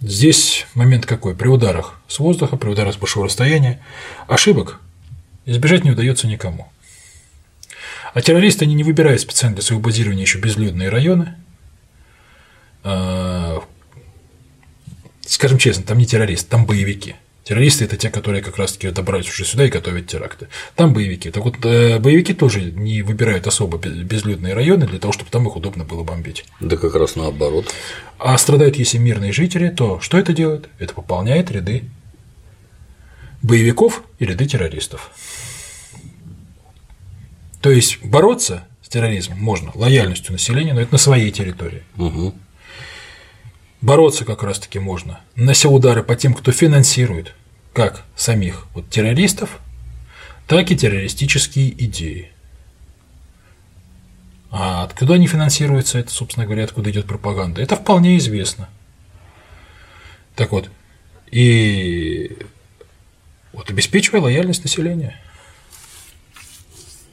Здесь 0.00 0.66
момент 0.72 1.04
какой? 1.04 1.36
При 1.36 1.48
ударах 1.48 2.00
с 2.08 2.20
воздуха, 2.20 2.56
при 2.56 2.70
ударах 2.70 2.94
с 2.94 2.96
большого 2.96 3.26
расстояния 3.26 3.82
ошибок 4.28 4.80
избежать 5.44 5.84
не 5.84 5.90
удается 5.90 6.26
никому. 6.26 6.70
А 8.12 8.22
террористы 8.22 8.64
они 8.64 8.74
не 8.74 8.84
выбирают 8.84 9.20
специально 9.20 9.56
для 9.56 9.64
своего 9.64 9.82
базирования 9.82 10.22
еще 10.22 10.38
безлюдные 10.38 10.88
районы, 10.88 11.34
а, 12.82 13.62
скажем 15.22 15.58
честно, 15.58 15.84
там 15.84 15.98
не 15.98 16.06
террористы, 16.06 16.48
там 16.50 16.66
боевики. 16.66 17.16
Террористы– 17.44 17.84
это 17.86 17.96
те, 17.96 18.10
которые 18.10 18.42
как 18.42 18.58
раз-таки 18.58 18.90
добрались 18.90 19.28
уже 19.28 19.44
сюда 19.44 19.64
и 19.64 19.70
готовят 19.70 20.06
теракты. 20.06 20.48
Там 20.76 20.92
боевики. 20.92 21.30
Так 21.30 21.42
вот, 21.42 21.56
э, 21.64 21.98
боевики 21.98 22.32
тоже 22.34 22.60
не 22.60 23.02
выбирают 23.02 23.46
особо 23.46 23.78
безлюдные 23.78 24.54
районы 24.54 24.86
для 24.86 24.98
того, 24.98 25.12
чтобы 25.12 25.30
там 25.30 25.48
их 25.48 25.56
удобно 25.56 25.84
было 25.84 26.04
бомбить. 26.04 26.44
Да 26.60 26.76
как 26.76 26.94
раз 26.94 27.16
наоборот. 27.16 27.74
А 28.18 28.36
страдают, 28.38 28.76
если 28.76 28.98
мирные 28.98 29.32
жители, 29.32 29.68
то 29.70 30.00
что 30.00 30.18
это 30.18 30.32
делает? 30.32 30.68
Это 30.78 30.94
пополняет 30.94 31.50
ряды 31.50 31.84
боевиков 33.42 34.04
и 34.18 34.26
ряды 34.26 34.46
террористов. 34.46 35.10
То 37.60 37.70
есть 37.70 38.02
бороться 38.02 38.64
с 38.82 38.88
терроризмом 38.88 39.38
можно 39.38 39.70
лояльностью 39.74 40.32
населения, 40.32 40.72
но 40.72 40.80
это 40.80 40.92
на 40.92 40.98
своей 40.98 41.30
территории. 41.30 41.82
Угу 41.96 42.34
бороться 43.80 44.24
как 44.24 44.42
раз-таки 44.42 44.78
можно, 44.78 45.20
нанося 45.36 45.68
удары 45.68 46.02
по 46.02 46.16
тем, 46.16 46.34
кто 46.34 46.52
финансирует 46.52 47.34
как 47.72 48.04
самих 48.16 48.66
вот 48.74 48.88
террористов, 48.90 49.58
так 50.46 50.70
и 50.70 50.76
террористические 50.76 51.70
идеи. 51.84 52.32
А 54.50 54.82
откуда 54.82 55.14
они 55.14 55.28
финансируются, 55.28 55.98
это, 55.98 56.10
собственно 56.10 56.44
говоря, 56.44 56.64
откуда 56.64 56.90
идет 56.90 57.06
пропаганда, 57.06 57.62
это 57.62 57.76
вполне 57.76 58.18
известно. 58.18 58.68
Так 60.34 60.50
вот, 60.50 60.68
и 61.30 62.36
вот 63.52 63.70
обеспечивая 63.70 64.20
лояльность 64.20 64.64
населения. 64.64 65.20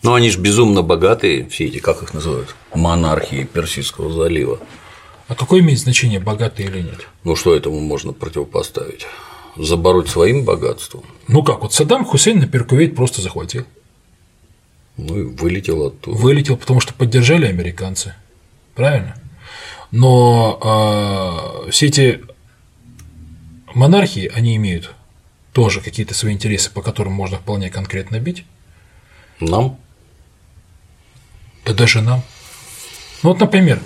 Ну, 0.08 0.14
они 0.14 0.30
же 0.30 0.40
безумно 0.40 0.84
богатые, 0.84 1.50
все 1.50 1.66
эти, 1.66 1.80
как 1.80 2.02
их 2.02 2.14
называют, 2.14 2.56
монархии 2.74 3.44
Персидского 3.44 4.10
залива. 4.10 4.58
А 5.28 5.36
какое 5.36 5.60
имеет 5.60 5.80
значение, 5.80 6.22
богатый 6.22 6.66
или 6.66 6.80
нет? 6.80 7.06
Ну, 7.26 7.36
что 7.36 7.54
этому 7.54 7.82
можно 7.82 8.14
противопоставить? 8.14 9.06
Забороть 9.58 10.08
своим 10.08 10.46
богатством? 10.46 11.04
Ну 11.28 11.44
как, 11.44 11.62
вот 11.62 11.74
Саддам 11.74 12.06
Хусейн, 12.06 12.40
например, 12.40 12.66
Кувейт 12.66 12.96
просто 12.96 13.22
захватил. 13.22 13.66
Ну 14.96 15.20
и 15.20 15.24
вылетел 15.24 15.88
оттуда. 15.88 16.18
Вылетел, 16.18 16.56
потому 16.56 16.80
что 16.80 16.94
поддержали 16.94 17.46
американцы. 17.46 18.16
Правильно? 18.76 19.22
Но 19.92 21.66
э, 21.68 21.72
все 21.72 21.88
эти 21.88 22.24
монархии, 23.74 24.32
они 24.34 24.56
имеют 24.56 24.94
тоже 25.52 25.82
какие-то 25.82 26.14
свои 26.14 26.32
интересы, 26.32 26.72
по 26.72 26.82
которым 26.82 27.12
можно 27.12 27.40
вполне 27.40 27.70
конкретно 27.70 28.22
бить. 28.22 28.46
Нам? 29.42 29.78
Да 31.68 31.74
даже 31.74 32.02
нам. 32.02 32.24
Ну 33.22 33.30
вот, 33.30 33.40
например, 33.40 33.80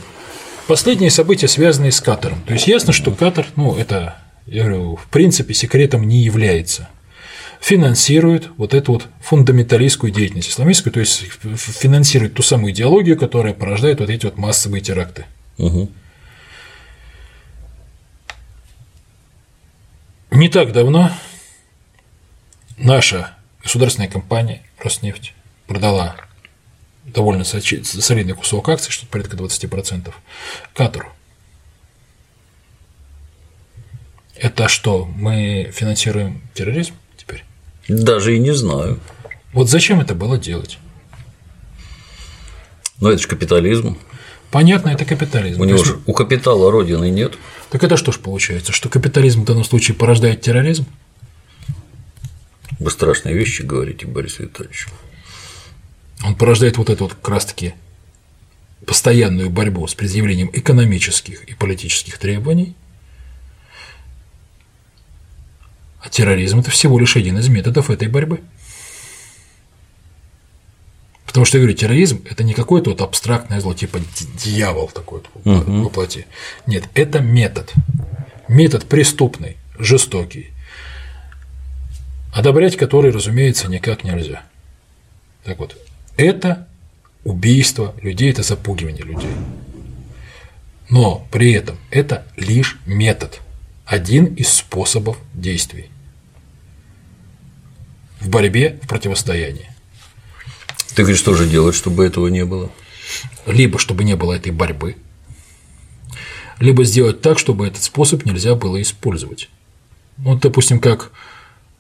Последние 0.72 1.12
события, 1.12 1.50
связанные 1.50 1.92
с 1.92 2.00
Катаром. 2.00 2.42
То 2.44 2.54
есть 2.54 2.66
ясно, 2.66 2.94
что 2.94 3.12
Катар, 3.12 3.46
ну, 3.58 3.76
это, 3.76 4.16
я 4.46 4.64
говорю, 4.64 4.96
в 4.96 5.08
принципе, 5.08 5.54
секретом 5.54 6.08
не 6.08 6.24
является. 6.24 6.88
Финансирует 7.60 8.48
вот 8.56 8.74
эту 8.74 8.94
вот 8.94 9.08
фундаменталистскую 9.20 10.14
деятельность 10.14 10.50
исламистскую, 10.50 10.94
то 10.94 11.02
есть 11.02 11.26
финансирует 11.44 12.36
ту 12.36 12.42
самую 12.42 12.72
идеологию, 12.72 13.18
которая 13.18 13.54
порождает 13.54 14.00
вот 14.00 14.10
эти 14.10 14.26
вот 14.26 14.38
массовые 14.38 14.82
теракты. 14.82 15.26
Угу. 15.58 15.92
Не 20.32 20.48
так 20.48 20.72
давно 20.72 21.12
наша 22.78 23.36
государственная 23.62 24.10
компания 24.10 24.62
Роснефть 24.82 25.34
продала 25.68 26.16
довольно 27.06 27.44
солидный 27.44 28.34
кусок 28.34 28.70
акций, 28.70 28.92
что-то 28.92 29.12
порядка 29.12 29.38
20%, 29.38 30.14
Катару. 30.74 31.10
Это 34.36 34.68
что, 34.68 35.06
мы 35.06 35.72
финансируем 35.74 36.42
терроризм 36.54 36.96
теперь? 37.16 37.44
Даже 37.88 38.36
и 38.36 38.40
не 38.40 38.54
знаю. 38.54 39.00
Вот 39.54 39.70
зачем 39.70 40.00
это 40.00 40.16
было 40.16 40.38
делать? 40.38 40.80
Ну, 43.00 43.10
это 43.10 43.22
же 43.22 43.28
капитализм. 43.28 43.98
Понятно, 44.50 44.90
это 44.90 45.06
капитализм. 45.06 45.62
У 45.62 45.64
него 45.66 45.84
же 45.84 46.00
у 46.06 46.14
капитала 46.14 46.72
родины 46.72 47.10
нет. 47.10 47.38
Так 47.70 47.84
это 47.84 47.98
что 47.98 48.12
ж 48.12 48.20
получается, 48.20 48.72
что 48.72 48.90
капитализм 48.90 49.42
в 49.42 49.46
данном 49.46 49.64
случае 49.64 49.96
порождает 49.96 50.42
терроризм? 50.42 50.86
Вы 52.80 52.90
страшные 52.90 53.36
вещи 53.36 53.62
говорите, 53.62 54.08
Борис 54.08 54.40
Витальевич. 54.40 54.88
Он 56.24 56.36
порождает 56.36 56.78
вот 56.78 56.90
эту 56.90 57.06
вот 57.06 57.16
как 57.16 57.30
раз-таки 57.30 57.74
постоянную 58.86 59.50
борьбу 59.50 59.88
с 59.88 59.94
предъявлением 59.94 60.50
экономических 60.54 61.44
и 61.46 61.54
политических 61.54 62.18
требований, 62.18 62.76
а 66.02 66.10
терроризм– 66.10 66.60
это 66.62 66.72
всего 66.72 67.00
лишь 67.00 67.16
один 67.16 67.38
из 67.38 67.48
методов 67.48 67.90
этой 67.90 68.08
борьбы. 68.08 68.42
Потому 71.26 71.46
что, 71.46 71.58
я 71.58 71.64
говорю, 71.64 71.78
терроризм– 71.78 72.24
это 72.30 72.44
не 72.44 72.54
какое-то 72.54 72.90
вот 72.90 73.02
абстрактное 73.02 73.62
зло, 73.62 73.74
типа 73.74 74.00
дьявол 74.44 74.90
такой 74.90 75.24
вот 75.44 75.66
воплоти. 75.66 76.26
Нет, 76.66 76.90
это 76.94 77.20
метод. 77.20 77.72
Метод 78.48 78.86
преступный, 78.86 79.56
жестокий, 79.80 80.52
одобрять 82.34 82.76
который, 82.76 83.12
разумеется, 83.12 83.70
никак 83.70 84.04
нельзя. 84.04 84.44
Так 85.46 85.60
вот, 85.60 85.78
это 86.22 86.68
убийство 87.24 87.96
людей, 88.02 88.32
это 88.32 88.44
запугивание 88.44 89.04
людей. 89.04 89.32
Но 90.90 91.28
при 91.32 91.54
этом 91.54 91.78
это 91.90 92.26
лишь 92.36 92.80
метод, 92.86 93.40
один 93.86 94.26
из 94.26 94.50
способов 94.50 95.18
действий 95.34 95.90
в 98.20 98.30
борьбе, 98.30 98.80
в 98.84 98.88
противостоянии. 98.88 99.70
Ты 100.96 101.04
говоришь, 101.04 101.20
что 101.20 101.34
же 101.34 101.48
делать, 101.48 101.76
чтобы 101.76 102.06
этого 102.06 102.28
не 102.28 102.46
было? 102.46 102.70
Либо 103.46 103.80
чтобы 103.80 104.04
не 104.04 104.16
было 104.16 104.34
этой 104.34 104.52
борьбы, 104.52 104.96
либо 106.60 106.84
сделать 106.84 107.22
так, 107.22 107.40
чтобы 107.40 107.68
этот 107.68 107.82
способ 107.82 108.26
нельзя 108.26 108.56
было 108.56 108.82
использовать. 108.82 109.50
Вот, 110.18 110.42
допустим, 110.42 110.80
как 110.80 111.12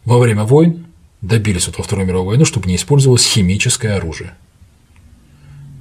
во 0.05 0.17
время 0.17 0.43
войн 0.43 0.85
добились 1.21 1.67
вот 1.67 1.77
во 1.77 1.83
Вторую 1.83 2.07
мировую 2.07 2.29
войну, 2.29 2.45
чтобы 2.45 2.67
не 2.67 2.75
использовалось 2.75 3.25
химическое 3.25 3.95
оружие. 3.95 4.33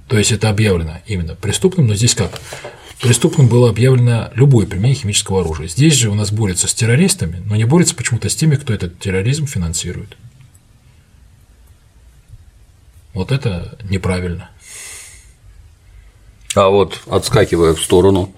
То 0.08 0.18
есть 0.18 0.32
это 0.32 0.48
объявлено 0.48 1.00
именно 1.06 1.34
преступным, 1.34 1.86
но 1.86 1.94
здесь 1.94 2.14
как? 2.14 2.40
Преступным 3.00 3.48
было 3.48 3.70
объявлено 3.70 4.30
любое 4.34 4.66
применение 4.66 5.00
химического 5.00 5.40
оружия. 5.40 5.68
Здесь 5.68 5.94
же 5.94 6.10
у 6.10 6.14
нас 6.14 6.30
борется 6.32 6.68
с 6.68 6.74
террористами, 6.74 7.42
но 7.46 7.56
не 7.56 7.64
борется 7.64 7.94
почему-то 7.94 8.28
с 8.28 8.36
теми, 8.36 8.56
кто 8.56 8.74
этот 8.74 8.98
терроризм 8.98 9.46
финансирует. 9.46 10.16
Вот 13.14 13.32
это 13.32 13.78
неправильно. 13.88 14.50
А 16.54 16.68
вот 16.68 17.00
отскакивая 17.06 17.74
в 17.74 17.82
сторону, 17.82 18.34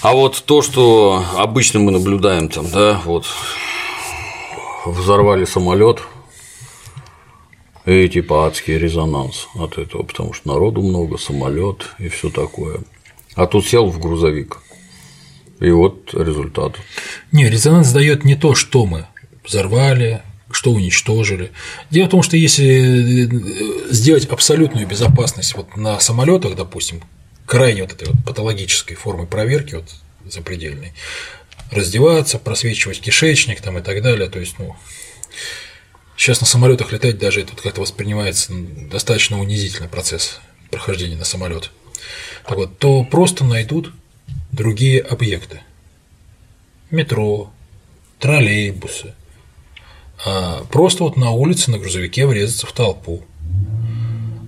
а 0.00 0.12
вот 0.12 0.42
то, 0.46 0.62
что 0.62 1.24
обычно 1.36 1.80
мы 1.80 1.90
наблюдаем 1.90 2.48
там, 2.48 2.70
да, 2.70 3.02
вот 3.04 3.26
взорвали 4.90 5.44
самолет, 5.44 6.02
и 7.86 8.08
типа 8.08 8.46
адский 8.46 8.78
резонанс 8.78 9.48
от 9.54 9.78
этого, 9.78 10.02
потому 10.02 10.32
что 10.32 10.48
народу 10.48 10.82
много, 10.82 11.16
самолет 11.16 11.86
и 11.98 12.08
все 12.08 12.28
такое. 12.28 12.80
А 13.34 13.46
тут 13.46 13.66
сел 13.66 13.86
в 13.86 13.98
грузовик. 13.98 14.58
И 15.60 15.70
вот 15.70 16.12
результат. 16.12 16.74
Не, 17.32 17.48
резонанс 17.48 17.90
дает 17.92 18.24
не 18.24 18.34
то, 18.34 18.54
что 18.54 18.86
мы 18.86 19.06
взорвали, 19.44 20.22
что 20.50 20.72
уничтожили. 20.72 21.50
Дело 21.90 22.06
в 22.06 22.10
том, 22.10 22.22
что 22.22 22.36
если 22.36 23.26
э, 23.26 23.90
сделать 23.90 24.26
абсолютную 24.26 24.86
безопасность 24.86 25.54
вот 25.56 25.76
на 25.76 25.98
самолетах, 26.00 26.56
допустим, 26.56 27.02
крайне 27.46 27.82
вот 27.82 27.92
этой 27.92 28.08
вот 28.08 28.24
патологической 28.24 28.96
формы 28.96 29.26
проверки, 29.26 29.76
вот 29.76 29.86
запредельной, 30.30 30.92
раздеваться, 31.70 32.38
просвечивать 32.38 33.00
кишечник 33.00 33.60
там 33.60 33.78
и 33.78 33.82
так 33.82 34.02
далее, 34.02 34.28
то 34.28 34.38
есть, 34.38 34.58
ну, 34.58 34.76
сейчас 36.16 36.40
на 36.40 36.46
самолетах 36.46 36.92
летать 36.92 37.18
даже 37.18 37.44
тут 37.44 37.60
как-то 37.60 37.80
воспринимается 37.80 38.52
достаточно 38.52 39.40
унизительный 39.40 39.88
процесс 39.88 40.40
прохождения 40.70 41.16
на 41.16 41.24
самолет. 41.24 41.70
Так 42.46 42.56
вот, 42.56 42.78
то 42.78 43.04
просто 43.04 43.44
найдут 43.44 43.92
другие 44.52 45.00
объекты. 45.00 45.62
Метро, 46.90 47.52
троллейбусы, 48.18 49.14
а 50.24 50.64
просто 50.64 51.04
вот 51.04 51.16
на 51.16 51.30
улице 51.30 51.70
на 51.70 51.78
грузовике 51.78 52.26
врезаться 52.26 52.66
в 52.66 52.72
толпу, 52.72 53.24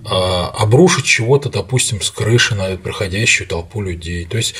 а 0.05 0.49
обрушить 0.49 1.05
чего-то, 1.05 1.49
допустим, 1.49 2.01
с 2.01 2.09
крыши 2.09 2.55
на 2.55 2.75
проходящую 2.77 3.47
толпу 3.47 3.81
людей. 3.81 4.25
То 4.25 4.37
есть 4.37 4.55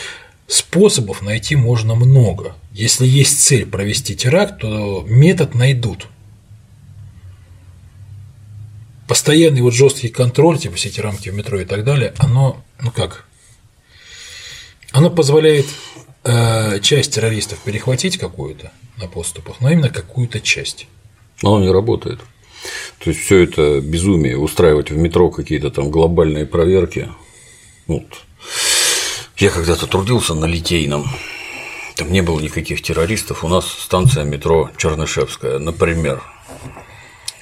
способов 0.51 1.21
найти 1.21 1.55
можно 1.55 1.95
много. 1.95 2.55
Если 2.73 3.07
есть 3.07 3.41
цель 3.41 3.65
провести 3.65 4.15
теракт, 4.15 4.59
то 4.59 5.05
метод 5.07 5.55
найдут. 5.55 6.07
Постоянный 9.07 9.61
вот 9.61 9.73
жесткий 9.73 10.09
контроль, 10.09 10.57
типа 10.57 10.75
все 10.75 10.89
эти 10.89 10.99
рамки 10.99 11.29
в 11.29 11.33
метро 11.33 11.59
и 11.59 11.65
так 11.65 11.83
далее, 11.83 12.13
оно, 12.17 12.63
ну 12.81 12.91
как, 12.91 13.25
оно 14.91 15.09
позволяет 15.09 15.67
э, 16.23 16.79
часть 16.81 17.15
террористов 17.15 17.59
перехватить 17.59 18.17
какую-то 18.17 18.71
на 18.97 19.07
поступах, 19.07 19.61
но 19.61 19.69
именно 19.71 19.89
какую-то 19.89 20.41
часть. 20.41 20.87
Но 21.41 21.53
он 21.53 21.61
не 21.61 21.71
работает. 21.71 22.19
То 22.99 23.09
есть 23.09 23.21
все 23.21 23.43
это 23.43 23.81
безумие 23.81 24.37
устраивать 24.37 24.91
в 24.91 24.97
метро 24.97 25.29
какие-то 25.29 25.71
там 25.71 25.89
глобальные 25.89 26.45
проверки. 26.45 27.09
Вот. 27.87 28.05
Я 29.41 29.49
когда-то 29.49 29.87
трудился 29.87 30.35
на 30.35 30.45
Литейном. 30.45 31.03
Там 31.95 32.11
не 32.11 32.21
было 32.21 32.39
никаких 32.39 32.83
террористов. 32.83 33.43
У 33.43 33.47
нас 33.47 33.65
станция 33.65 34.23
метро 34.23 34.69
Чернышевская, 34.77 35.57
например 35.57 36.21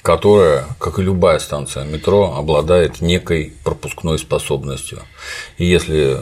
которая, 0.02 0.64
как 0.78 0.98
и 0.98 1.02
любая 1.02 1.38
станция 1.38 1.84
метро, 1.84 2.34
обладает 2.34 3.02
некой 3.02 3.52
пропускной 3.62 4.18
способностью. 4.18 5.02
И 5.58 5.66
если, 5.66 6.16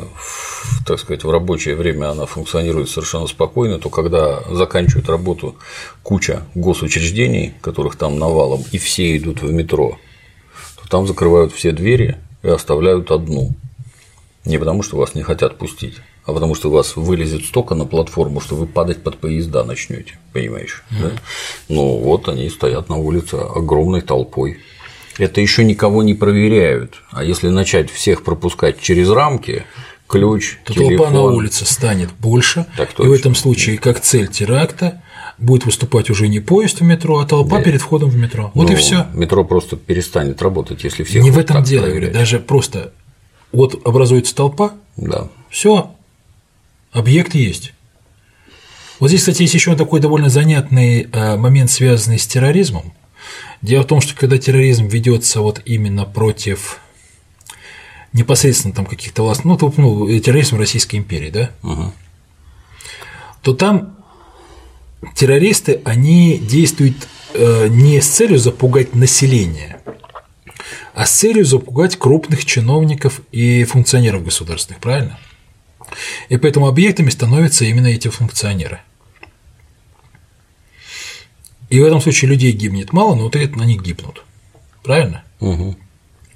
так 0.85 0.99
сказать, 0.99 1.23
в 1.23 1.31
рабочее 1.31 1.77
время 1.77 2.11
она 2.11 2.27
функционирует 2.27 2.91
совершенно 2.91 3.29
спокойно, 3.29 3.79
то 3.79 3.89
когда 3.89 4.43
заканчивает 4.51 5.09
работу 5.09 5.55
куча 6.03 6.43
госучреждений, 6.57 7.55
которых 7.61 7.95
там 7.95 8.19
навалом, 8.19 8.65
и 8.73 8.79
все 8.79 9.17
идут 9.17 9.43
в 9.43 9.53
метро, 9.53 9.97
то 10.83 10.89
там 10.89 11.07
закрывают 11.07 11.53
все 11.53 11.71
двери 11.71 12.19
и 12.43 12.49
оставляют 12.49 13.13
одну. 13.13 13.55
Не 14.49 14.57
потому, 14.57 14.83
что 14.83 14.97
вас 14.97 15.15
не 15.15 15.23
хотят 15.23 15.59
пустить, 15.59 15.97
а 16.25 16.33
потому 16.33 16.55
что 16.55 16.71
у 16.71 16.73
вас 16.73 16.97
вылезет 16.97 17.45
столько 17.45 17.75
на 17.75 17.85
платформу, 17.85 18.41
что 18.41 18.57
вы 18.57 18.67
падать 18.67 19.03
под 19.03 19.19
поезда 19.19 19.63
начнете, 19.63 20.19
понимаешь? 20.33 20.83
Mm-hmm. 20.91 21.03
Да? 21.03 21.11
Ну 21.69 21.99
вот 21.99 22.31
они 22.31 22.49
стоят 22.49 22.89
на 22.89 22.97
улице 22.97 23.35
огромной 23.35 24.01
толпой. 24.01 24.59
Это 25.19 25.43
еще 25.43 25.65
никого 25.65 26.03
не 26.03 26.15
проверяют. 26.15 27.03
А 27.11 27.25
если 27.25 27.49
начать 27.49 27.91
всех 27.91 28.25
пропускать 28.25 28.81
через 28.81 29.11
рамки, 29.11 29.65
ключ, 30.07 30.57
то 30.65 30.73
телефон... 30.73 30.97
толпа 30.97 31.11
на 31.13 31.23
улице 31.25 31.67
станет 31.67 32.11
больше, 32.19 32.65
так 32.75 32.99
и 32.99 33.03
в 33.03 33.13
этом 33.13 33.35
случае, 33.35 33.77
как 33.77 34.01
цель 34.01 34.29
теракта, 34.29 35.03
будет 35.37 35.67
выступать 35.67 36.09
уже 36.09 36.27
не 36.27 36.41
поезд 36.41 36.81
в 36.81 36.85
метро, 36.85 37.19
а 37.19 37.27
толпа 37.27 37.59
да. 37.59 37.65
перед 37.65 37.83
входом 37.83 38.09
в 38.09 38.17
метро. 38.17 38.51
Вот 38.55 38.69
ну, 38.69 38.73
и 38.73 38.77
все. 38.77 39.09
Метро 39.13 39.45
просто 39.45 39.77
перестанет 39.77 40.41
работать, 40.41 40.85
если 40.85 41.05
все. 41.05 41.21
Не 41.21 41.31
в 41.31 41.39
этом 41.39 41.63
дело, 41.63 41.85
я 41.85 41.91
говорю, 41.91 42.13
даже 42.13 42.39
просто 42.39 42.93
вот 43.53 43.87
образуется 43.87 44.35
толпа, 44.35 44.75
да. 44.97 45.29
все, 45.51 45.95
объект 46.93 47.35
есть. 47.35 47.73
Вот 48.99 49.09
здесь, 49.09 49.21
кстати, 49.21 49.43
есть 49.43 49.55
еще 49.55 49.77
такой 49.77 50.01
довольно 50.01 50.29
занятный 50.29 51.03
э, 51.03 51.37
момент, 51.37 51.71
связанный 51.71 52.19
с 52.19 52.27
терроризмом. 52.27 52.93
Дело 53.63 53.83
в 53.83 53.87
том, 53.87 54.01
что 54.01 54.15
когда 54.15 54.39
терроризм 54.39 54.87
ведется 54.87 55.41
вот 55.41 55.63
именно 55.65 56.05
против 56.05 56.81
непосредственно 58.13 58.75
там 58.75 58.87
каких-то 58.87 59.23
власт, 59.23 59.45
ну, 59.45 59.59
ну, 59.77 60.21
терроризм 60.21 60.57
Российской 60.57 60.97
империи, 60.97 61.31
да, 61.31 61.51
угу. 61.63 61.93
то 63.43 63.55
там 63.55 63.97
террористы, 65.15 65.81
они 65.85 66.39
действуют 66.39 66.97
э, 67.35 67.69
не 67.69 68.01
с 68.01 68.09
целью 68.09 68.39
запугать 68.39 68.95
население, 68.95 69.78
а 70.95 71.07
с 71.07 71.13
целью 71.13 71.45
запугать 71.45 71.97
крупных 71.97 72.45
чиновников 72.45 73.21
и 73.33 73.65
функционеров 73.65 74.25
государственных, 74.25 74.81
правильно? 74.81 75.19
И 76.29 76.37
поэтому 76.37 76.69
объектами 76.69 77.11
становятся 77.11 77.65
именно 77.65 77.87
эти 77.87 78.09
функционеры. 78.09 78.81
И 81.69 81.81
в 81.81 81.85
этом 81.85 82.01
случае 82.01 82.31
людей 82.31 82.53
гибнет 82.53 82.93
мало, 82.93 83.15
но 83.15 83.25
вот 83.25 83.37
это 83.37 83.61
они 83.61 83.79
гибнут. 83.79 84.25
Правильно? 84.83 85.23
Угу. 85.41 85.77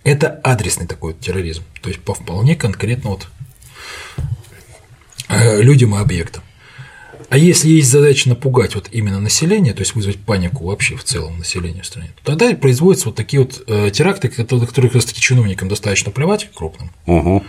Это 0.04 0.28
адресный 0.42 0.86
такой 0.86 1.12
вот 1.12 1.20
терроризм. 1.20 1.62
То 1.80 1.88
есть 1.88 2.00
по 2.00 2.14
вполне 2.14 2.54
конкретно 2.54 3.10
вот 3.10 3.28
э, 5.28 5.62
людям 5.62 5.94
и 5.94 5.98
объектам. 5.98 6.42
А 7.32 7.38
если 7.38 7.70
есть 7.70 7.88
задача 7.88 8.28
напугать 8.28 8.74
вот 8.74 8.90
именно 8.92 9.18
население, 9.18 9.72
то 9.72 9.80
есть 9.80 9.94
вызвать 9.94 10.18
панику 10.18 10.66
вообще 10.66 10.96
в 10.96 11.04
целом 11.04 11.38
населения 11.38 11.80
в 11.80 11.86
стране, 11.86 12.10
то 12.16 12.36
тогда 12.36 12.54
производятся 12.54 13.06
вот 13.06 13.16
такие 13.16 13.42
вот 13.42 13.64
э, 13.68 13.90
теракты, 13.90 14.28
которые 14.28 14.66
как 14.66 14.94
раз 14.94 15.06
таки 15.06 15.18
чиновникам 15.18 15.66
достаточно 15.70 16.10
плевать 16.12 16.50
крупным, 16.52 16.90
угу. 17.06 17.42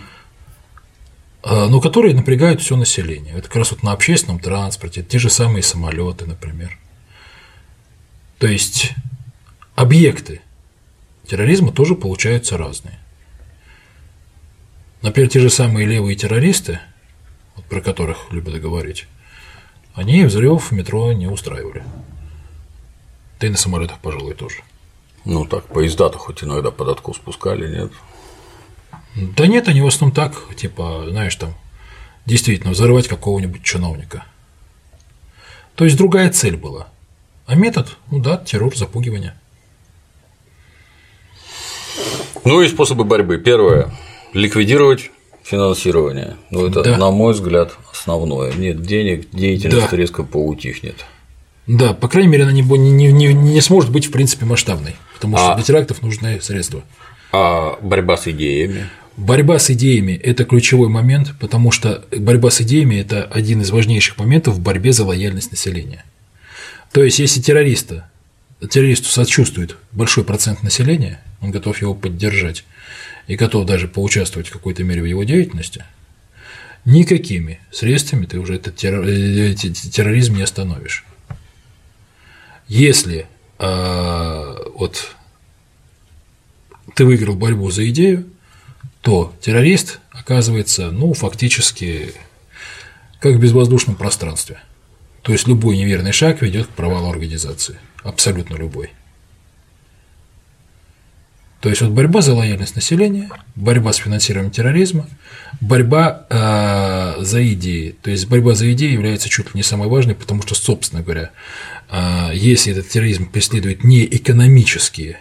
Но 1.44 1.82
которые 1.82 2.14
напрягают 2.14 2.62
все 2.62 2.76
население. 2.76 3.34
Это 3.34 3.48
как 3.48 3.56
раз 3.56 3.72
вот 3.72 3.82
на 3.82 3.92
общественном 3.92 4.38
транспорте, 4.38 5.02
те 5.02 5.18
же 5.18 5.28
самые 5.28 5.62
самолеты, 5.62 6.24
например. 6.24 6.78
То 8.38 8.46
есть 8.46 8.92
объекты 9.74 10.40
терроризма 11.26 11.72
тоже 11.72 11.94
получаются 11.94 12.56
разные. 12.56 12.98
Например, 15.02 15.28
те 15.28 15.40
же 15.40 15.50
самые 15.50 15.86
левые 15.86 16.16
террористы, 16.16 16.80
вот 17.54 17.66
про 17.66 17.82
которых 17.82 18.32
любят 18.32 18.58
говорить, 18.58 19.06
они 19.94 20.24
взрыв 20.24 20.70
в 20.70 20.72
метро 20.72 21.12
не 21.12 21.26
устраивали. 21.26 21.84
Да 23.40 23.46
и 23.46 23.50
на 23.50 23.56
самолетах, 23.56 23.98
пожалуй, 24.00 24.34
тоже. 24.34 24.62
Ну 25.24 25.46
так, 25.46 25.66
поезда-то 25.66 26.18
хоть 26.18 26.42
иногда 26.44 26.70
под 26.70 26.88
откос 26.88 27.16
спускали, 27.16 27.68
нет? 27.74 27.92
Да 29.14 29.46
нет, 29.46 29.68
они 29.68 29.80
в 29.80 29.86
основном 29.86 30.14
так, 30.14 30.54
типа, 30.56 31.06
знаешь, 31.08 31.34
там, 31.36 31.54
действительно, 32.26 32.72
взорвать 32.72 33.08
какого-нибудь 33.08 33.62
чиновника. 33.62 34.24
То 35.76 35.84
есть 35.84 35.96
другая 35.96 36.30
цель 36.30 36.56
была. 36.56 36.88
А 37.46 37.54
метод, 37.54 37.96
ну 38.10 38.18
да, 38.18 38.38
террор, 38.38 38.76
запугивание. 38.76 39.34
Ну 42.44 42.60
и 42.60 42.68
способы 42.68 43.04
борьбы. 43.04 43.38
Первое– 43.38 43.94
ликвидировать 44.32 45.10
финансирование. 45.44 46.36
Ну, 46.50 46.66
это, 46.66 46.82
да. 46.82 46.96
на 46.96 47.10
мой 47.10 47.34
взгляд, 47.34 47.76
основное. 47.92 48.52
Нет 48.54 48.82
денег, 48.82 49.28
деятельность 49.30 49.90
да. 49.90 49.96
резко 49.96 50.24
поутихнет. 50.24 51.04
Да, 51.66 51.94
по 51.94 52.08
крайней 52.08 52.30
мере, 52.30 52.44
она 52.44 52.52
не, 52.52 52.62
не, 52.62 53.12
не, 53.12 53.32
не 53.32 53.60
сможет 53.60 53.90
быть, 53.90 54.06
в 54.06 54.10
принципе, 54.10 54.44
масштабной, 54.44 54.96
потому 55.14 55.36
что 55.36 55.52
а... 55.52 55.54
для 55.54 55.64
терактов 55.64 56.02
нужны 56.02 56.40
средства. 56.40 56.82
А 57.32 57.78
борьба 57.80 58.16
с 58.16 58.28
идеями? 58.28 58.88
Борьба 59.16 59.58
с 59.58 59.70
идеями– 59.70 60.12
это 60.22 60.44
ключевой 60.44 60.88
момент, 60.88 61.34
потому 61.38 61.70
что 61.70 62.04
борьба 62.10 62.50
с 62.50 62.60
идеями– 62.60 62.96
это 63.00 63.24
один 63.24 63.60
из 63.60 63.70
важнейших 63.70 64.18
моментов 64.18 64.54
в 64.54 64.60
борьбе 64.60 64.92
за 64.92 65.04
лояльность 65.04 65.52
населения. 65.52 66.04
То 66.92 67.02
есть, 67.02 67.18
если 67.18 67.40
террориста, 67.40 68.08
террористу 68.70 69.08
сочувствует 69.08 69.76
большой 69.92 70.24
процент 70.24 70.62
населения, 70.62 71.20
он 71.40 71.50
готов 71.50 71.80
его 71.80 71.94
поддержать 71.94 72.64
и 73.26 73.36
готов 73.36 73.66
даже 73.66 73.88
поучаствовать 73.88 74.48
в 74.48 74.52
какой-то 74.52 74.84
мере 74.84 75.02
в 75.02 75.06
его 75.06 75.24
деятельности, 75.24 75.84
никакими 76.84 77.60
средствами 77.70 78.26
ты 78.26 78.38
уже 78.38 78.56
этот 78.56 78.82
э, 78.84 79.54
терроризм 79.54 80.36
не 80.36 80.42
остановишь. 80.42 81.04
Если 82.68 83.26
э, 83.58 84.56
вот 84.74 85.14
ты 86.94 87.04
выиграл 87.04 87.34
борьбу 87.34 87.70
за 87.70 87.88
идею, 87.90 88.26
то 89.00 89.34
террорист 89.40 90.00
оказывается, 90.10 90.90
ну, 90.90 91.12
фактически, 91.12 92.14
как 93.20 93.34
в 93.36 93.40
безвоздушном 93.40 93.96
пространстве. 93.96 94.60
То 95.24 95.32
есть 95.32 95.48
любой 95.48 95.78
неверный 95.78 96.12
шаг 96.12 96.42
ведет 96.42 96.66
к 96.66 96.70
провалу 96.70 97.10
организации. 97.10 97.78
Абсолютно 98.02 98.56
любой. 98.56 98.90
То 101.62 101.70
есть 101.70 101.80
вот 101.80 101.92
борьба 101.92 102.20
за 102.20 102.34
лояльность 102.34 102.76
населения, 102.76 103.30
борьба 103.56 103.94
с 103.94 103.96
финансированием 103.96 104.52
терроризма, 104.52 105.08
борьба 105.62 106.26
э, 106.28 107.24
за 107.24 107.52
идеи. 107.54 107.96
То 108.02 108.10
есть 108.10 108.28
борьба 108.28 108.54
за 108.54 108.70
идеи 108.74 108.92
является 108.92 109.30
чуть 109.30 109.46
ли 109.46 109.52
не 109.54 109.62
самой 109.62 109.88
важной, 109.88 110.14
потому 110.14 110.42
что, 110.42 110.54
собственно 110.54 111.02
говоря, 111.02 111.30
э, 111.90 112.32
если 112.34 112.72
этот 112.72 112.90
терроризм 112.90 113.24
преследует 113.24 113.82
не 113.82 114.04
экономические 114.04 115.20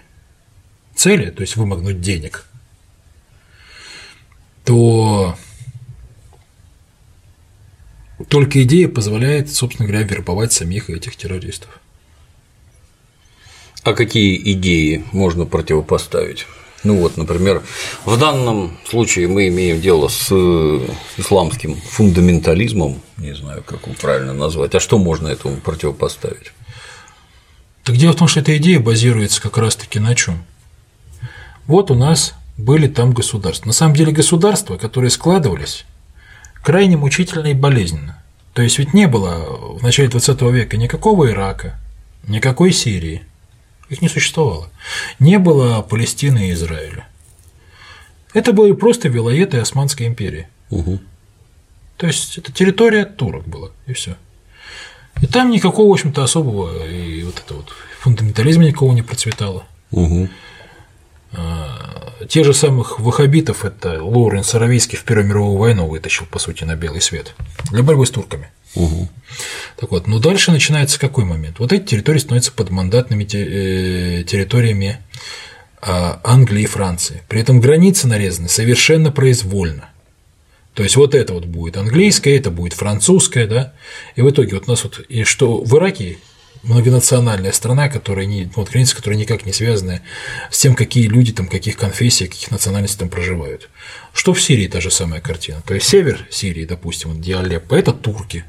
цели, 0.93 1.29
то 1.29 1.39
есть 1.39 1.55
вымогнуть 1.55 2.01
денег, 2.01 2.43
то 4.65 5.37
только 8.29 8.63
идея 8.63 8.87
позволяет, 8.87 9.53
собственно 9.53 9.87
говоря, 9.87 10.05
вербовать 10.05 10.53
самих 10.53 10.89
этих 10.89 11.15
террористов. 11.15 11.79
А 13.83 13.93
какие 13.93 14.53
идеи 14.53 15.03
можно 15.11 15.45
противопоставить? 15.45 16.45
Ну 16.83 16.97
вот, 16.97 17.15
например, 17.15 17.63
в 18.03 18.17
данном 18.17 18.77
случае 18.85 19.27
мы 19.27 19.47
имеем 19.47 19.79
дело 19.79 20.09
с 20.09 20.29
исламским 21.17 21.75
фундаментализмом, 21.75 23.01
не 23.17 23.33
знаю, 23.33 23.63
как 23.63 23.85
его 23.85 23.95
правильно 23.95 24.33
назвать, 24.33 24.75
а 24.75 24.79
что 24.79 24.97
можно 24.97 25.29
этому 25.29 25.57
противопоставить? 25.57 26.51
Так 27.83 27.95
дело 27.97 28.13
в 28.13 28.17
том, 28.17 28.27
что 28.27 28.41
эта 28.41 28.55
идея 28.57 28.79
базируется 28.79 29.41
как 29.41 29.57
раз-таки 29.57 29.99
на 29.99 30.13
чем? 30.15 30.43
Вот 31.67 31.91
у 31.91 31.95
нас 31.95 32.33
были 32.57 32.87
там 32.87 33.13
государства. 33.13 33.67
На 33.67 33.73
самом 33.73 33.95
деле 33.95 34.11
государства, 34.11 34.77
которые 34.77 35.09
складывались 35.09 35.85
крайне 36.63 36.97
мучительно 36.97 37.47
и 37.47 37.53
болезненно. 37.53 38.23
То 38.53 38.61
есть 38.61 38.79
ведь 38.79 38.93
не 38.93 39.07
было 39.07 39.77
в 39.77 39.83
начале 39.83 40.09
20 40.09 40.41
века 40.43 40.77
никакого 40.77 41.29
Ирака, 41.29 41.79
никакой 42.27 42.71
Сирии, 42.71 43.23
их 43.89 44.01
не 44.01 44.09
существовало. 44.09 44.69
Не 45.19 45.39
было 45.39 45.81
Палестины 45.81 46.49
и 46.49 46.53
Израиля. 46.53 47.07
Это 48.33 48.53
были 48.53 48.71
просто 48.71 49.09
вилоеты 49.09 49.57
Османской 49.57 50.07
империи. 50.07 50.47
Угу. 50.69 50.99
То 51.97 52.07
есть 52.07 52.37
это 52.37 52.51
территория 52.51 53.05
турок 53.05 53.47
была, 53.47 53.69
и 53.85 53.93
все. 53.93 54.15
И 55.21 55.27
там 55.27 55.51
никакого, 55.51 55.89
в 55.89 55.93
общем-то, 55.93 56.23
особого 56.23 56.87
и 56.87 57.23
вот 57.23 57.41
это 57.45 57.53
вот 57.53 57.69
фундаментализма 57.99 58.65
никого 58.65 58.93
не 58.93 59.03
процветало. 59.03 59.65
Угу. 59.91 60.29
Те 62.29 62.43
же 62.43 62.53
самых 62.53 62.99
ваххабитов 62.99 63.65
это 63.65 64.03
Лоуренс 64.03 64.53
Аравийский 64.55 64.97
в 64.97 65.03
Первую 65.03 65.27
мировую 65.27 65.57
войну 65.57 65.87
вытащил, 65.87 66.25
по 66.25 66.39
сути, 66.39 66.63
на 66.63 66.75
белый 66.75 67.01
свет 67.01 67.35
для 67.71 67.83
борьбы 67.83 68.05
с 68.05 68.11
турками. 68.11 68.49
Угу. 68.75 69.09
Так 69.77 69.91
вот, 69.91 70.07
но 70.07 70.19
дальше 70.19 70.51
начинается 70.51 70.99
какой 70.99 71.25
момент? 71.25 71.59
Вот 71.59 71.73
эти 71.73 71.83
территории 71.83 72.19
становятся 72.19 72.51
подмандатными 72.51 73.23
э, 73.23 74.23
территориями 74.23 74.99
а, 75.81 76.21
Англии 76.23 76.63
и 76.63 76.67
Франции. 76.67 77.23
При 77.27 77.41
этом 77.41 77.59
границы 77.59 78.07
нарезаны 78.07 78.47
совершенно 78.47 79.11
произвольно. 79.11 79.89
То 80.73 80.81
есть 80.81 80.95
вот 80.95 81.13
это 81.13 81.33
вот 81.33 81.45
будет 81.45 81.77
английское, 81.77 82.37
это 82.37 82.49
будет 82.49 82.73
французское, 82.73 83.47
да, 83.47 83.73
и 84.15 84.21
в 84.21 84.29
итоге 84.29 84.55
вот 84.55 84.63
у 84.67 84.71
нас 84.71 84.83
вот, 84.83 85.01
и 85.07 85.23
что 85.23 85.61
в 85.61 85.77
Ираке 85.77 86.17
многонациональная 86.63 87.51
страна, 87.51 87.89
которая 87.89 88.25
не, 88.25 88.49
вот 88.55 88.69
границы, 88.69 88.95
которые 88.95 89.19
никак 89.19 89.45
не 89.45 89.53
связаны 89.53 90.01
с 90.49 90.57
тем, 90.57 90.75
какие 90.75 91.07
люди 91.07 91.33
там, 91.33 91.47
каких 91.47 91.77
конфессий, 91.77 92.27
каких 92.27 92.51
национальностей 92.51 92.99
там 92.99 93.09
проживают. 93.09 93.69
Что 94.13 94.33
в 94.33 94.41
Сирии 94.41 94.67
та 94.67 94.81
же 94.81 94.89
самая 94.89 95.21
картина. 95.21 95.61
То 95.65 95.73
есть 95.73 95.87
север 95.87 96.25
Сирии, 96.31 96.65
допустим, 96.65 97.11
вот 97.11 97.21
Диалеппо, 97.21 97.75
это 97.75 97.91
турки, 97.91 98.45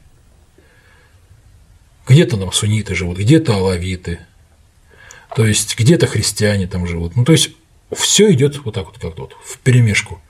где-то 2.07 2.37
там 2.37 2.53
сунниты 2.53 2.95
живут, 2.95 3.19
где-то 3.19 3.57
алавиты, 3.57 4.21
то 5.35 5.45
есть 5.45 5.77
где-то 5.79 6.07
христиане 6.07 6.67
там 6.67 6.87
живут. 6.87 7.17
Ну, 7.17 7.25
то 7.25 7.33
есть 7.33 7.51
все 7.93 8.33
идет 8.33 8.65
вот 8.65 8.75
так 8.75 8.87
вот, 8.87 8.99
как 8.99 9.15
тут, 9.15 9.35
в 9.45 9.59
перемешку. 9.59 10.21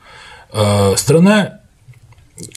А 0.50 0.96
страна, 0.96 1.60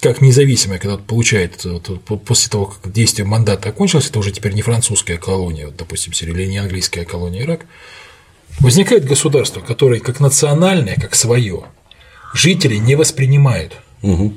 как 0.02 0.22
независимая, 0.22 0.80
когда 0.80 0.98
получает 0.98 1.64
вот, 1.64 2.04
после 2.26 2.50
того, 2.50 2.66
как 2.66 2.92
действие 2.92 3.26
мандата 3.28 3.70
окончилось, 3.70 4.08
это 4.08 4.20
уже 4.20 4.32
теперь 4.32 4.54
не 4.54 4.62
французская 4.62 5.18
колония, 5.18 5.68
вот, 5.68 5.76
допустим, 5.76 6.14
Сирия, 6.14 6.34
или 6.34 6.46
не 6.48 6.58
английская 6.58 7.06
колония 7.06 7.44
Ирак, 7.44 7.66
возникает 8.60 9.06
государство, 9.06 9.62
которое 9.62 10.00
как 10.00 10.20
национальное, 10.20 10.96
как 10.96 11.14
свое, 11.14 11.66
жители 12.34 12.76
не 12.78 12.96
воспринимают. 12.96 13.74
Угу. 14.02 14.34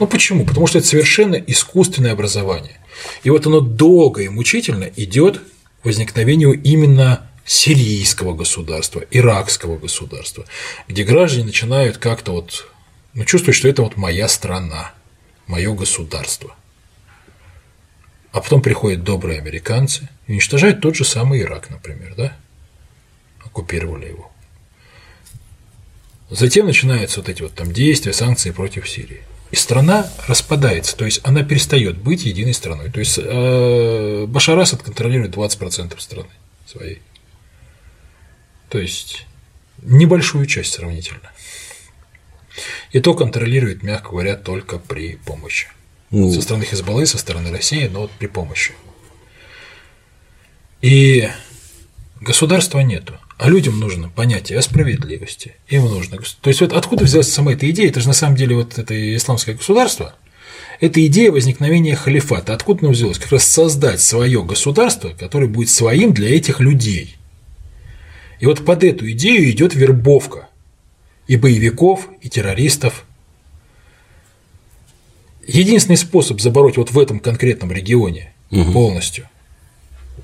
Ну 0.00 0.06
почему? 0.06 0.44
Потому 0.44 0.66
что 0.66 0.78
это 0.78 0.86
совершенно 0.86 1.36
искусственное 1.36 2.12
образование. 2.12 2.78
И 3.22 3.30
вот 3.30 3.46
оно 3.46 3.60
долго 3.60 4.22
и 4.22 4.28
мучительно 4.28 4.90
идет 4.96 5.40
к 5.82 5.84
возникновению 5.84 6.60
именно 6.62 7.30
сирийского 7.46 8.34
государства, 8.34 9.02
иракского 9.10 9.78
государства, 9.78 10.44
где 10.86 11.02
граждане 11.04 11.46
начинают 11.46 11.96
как-то 11.96 12.32
вот 12.32 12.66
ну, 13.14 13.24
чувствовать, 13.24 13.56
что 13.56 13.68
это 13.68 13.82
вот 13.82 13.96
моя 13.96 14.28
страна, 14.28 14.92
мое 15.46 15.74
государство. 15.74 16.54
А 18.32 18.40
потом 18.40 18.62
приходят 18.62 19.02
добрые 19.02 19.40
американцы 19.40 20.08
и 20.26 20.32
уничтожают 20.32 20.80
тот 20.80 20.94
же 20.94 21.04
самый 21.04 21.40
Ирак, 21.40 21.70
например, 21.70 22.14
да? 22.16 22.36
Оккупировали 23.44 24.06
его. 24.06 24.30
Затем 26.30 26.66
начинаются 26.66 27.20
вот 27.20 27.28
эти 27.28 27.42
вот 27.42 27.54
там 27.54 27.72
действия, 27.72 28.12
санкции 28.12 28.52
против 28.52 28.88
Сирии 28.88 29.22
и 29.50 29.56
страна 29.56 30.08
распадается, 30.28 30.96
то 30.96 31.04
есть 31.04 31.20
она 31.24 31.42
перестает 31.42 31.98
быть 31.98 32.24
единой 32.24 32.54
страной. 32.54 32.90
То 32.90 33.00
есть 33.00 33.18
э, 33.20 34.26
Башар 34.28 34.58
Асад 34.58 34.82
контролирует 34.82 35.34
20% 35.34 35.98
страны 35.98 36.28
своей. 36.66 37.02
То 38.68 38.78
есть 38.78 39.26
небольшую 39.82 40.46
часть 40.46 40.74
сравнительно. 40.74 41.32
И 42.92 43.00
то 43.00 43.14
контролирует, 43.14 43.82
мягко 43.82 44.10
говоря, 44.10 44.36
только 44.36 44.78
при 44.78 45.16
помощи. 45.16 45.68
Ну. 46.10 46.32
Со 46.32 46.42
стороны 46.42 46.64
Хизбаллы, 46.64 47.06
со 47.06 47.18
стороны 47.18 47.50
России, 47.50 47.88
но 47.92 48.02
вот 48.02 48.10
при 48.10 48.26
помощи. 48.26 48.72
И 50.82 51.28
государства 52.20 52.80
нету. 52.80 53.14
А 53.38 53.48
людям 53.48 53.80
нужно 53.80 54.10
понятие 54.10 54.58
о 54.58 54.62
справедливости. 54.62 55.54
Им 55.68 55.84
нужно. 55.84 56.18
То 56.18 56.48
есть, 56.48 56.60
вот 56.60 56.72
откуда 56.74 57.04
взялась 57.04 57.32
сама 57.32 57.54
эта 57.54 57.70
идея? 57.70 57.88
Это 57.88 58.00
же 58.00 58.08
на 58.08 58.12
самом 58.12 58.36
деле 58.36 58.56
вот 58.56 58.78
это 58.78 59.16
исламское 59.16 59.54
государство. 59.54 60.14
Это 60.80 61.04
идея 61.06 61.32
возникновения 61.32 61.96
халифата. 61.96 62.52
Откуда 62.52 62.80
она 62.82 62.90
взялась? 62.90 63.18
Как 63.18 63.32
раз 63.32 63.44
создать 63.44 64.00
свое 64.00 64.42
государство, 64.42 65.10
которое 65.10 65.46
будет 65.46 65.70
своим 65.70 66.12
для 66.12 66.34
этих 66.34 66.60
людей. 66.60 67.16
И 68.40 68.46
вот 68.46 68.64
под 68.64 68.84
эту 68.84 69.10
идею 69.10 69.50
идет 69.50 69.74
вербовка 69.74 70.49
и 71.30 71.36
боевиков, 71.36 72.08
и 72.20 72.28
террористов. 72.28 73.04
Единственный 75.46 75.96
способ 75.96 76.40
забороть 76.40 76.76
вот 76.76 76.90
в 76.90 76.98
этом 76.98 77.20
конкретном 77.20 77.70
регионе 77.70 78.34
угу. 78.50 78.72
полностью 78.72 79.28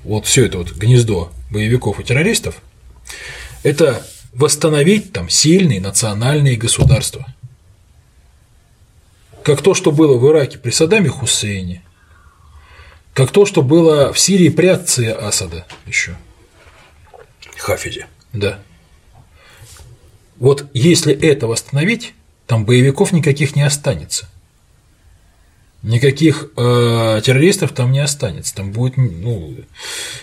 вот 0.03 0.25
все 0.25 0.47
это 0.47 0.57
вот 0.57 0.73
гнездо 0.73 1.31
боевиков 1.49 2.01
и 2.01 2.03
террористов 2.03 2.61
это 3.63 4.05
восстановить 4.33 5.13
там 5.13 5.29
сильные 5.29 5.79
национальные 5.79 6.57
государства. 6.57 7.25
Как 9.43 9.61
то, 9.61 9.73
что 9.73 9.93
было 9.93 10.17
в 10.17 10.29
Ираке 10.29 10.57
при 10.57 10.71
Саддаме 10.71 11.07
Хусейне, 11.07 11.83
как 13.13 13.31
то, 13.31 13.45
что 13.45 13.61
было 13.61 14.11
в 14.11 14.19
Сирии 14.19 14.49
при 14.49 14.67
отце 14.67 15.13
Асада 15.13 15.65
еще. 15.85 16.17
Хафизе. 17.55 18.07
Да. 18.33 18.59
Вот 20.39 20.65
если 20.73 21.13
это 21.13 21.47
восстановить, 21.47 22.13
там 22.45 22.65
боевиков 22.65 23.11
никаких 23.11 23.55
не 23.55 23.63
останется 23.63 24.27
никаких 25.83 26.51
э, 26.57 27.21
террористов 27.23 27.71
там 27.71 27.91
не 27.91 27.99
останется, 27.99 28.55
там 28.55 28.71
будет, 28.71 28.97
ну, 28.97 29.55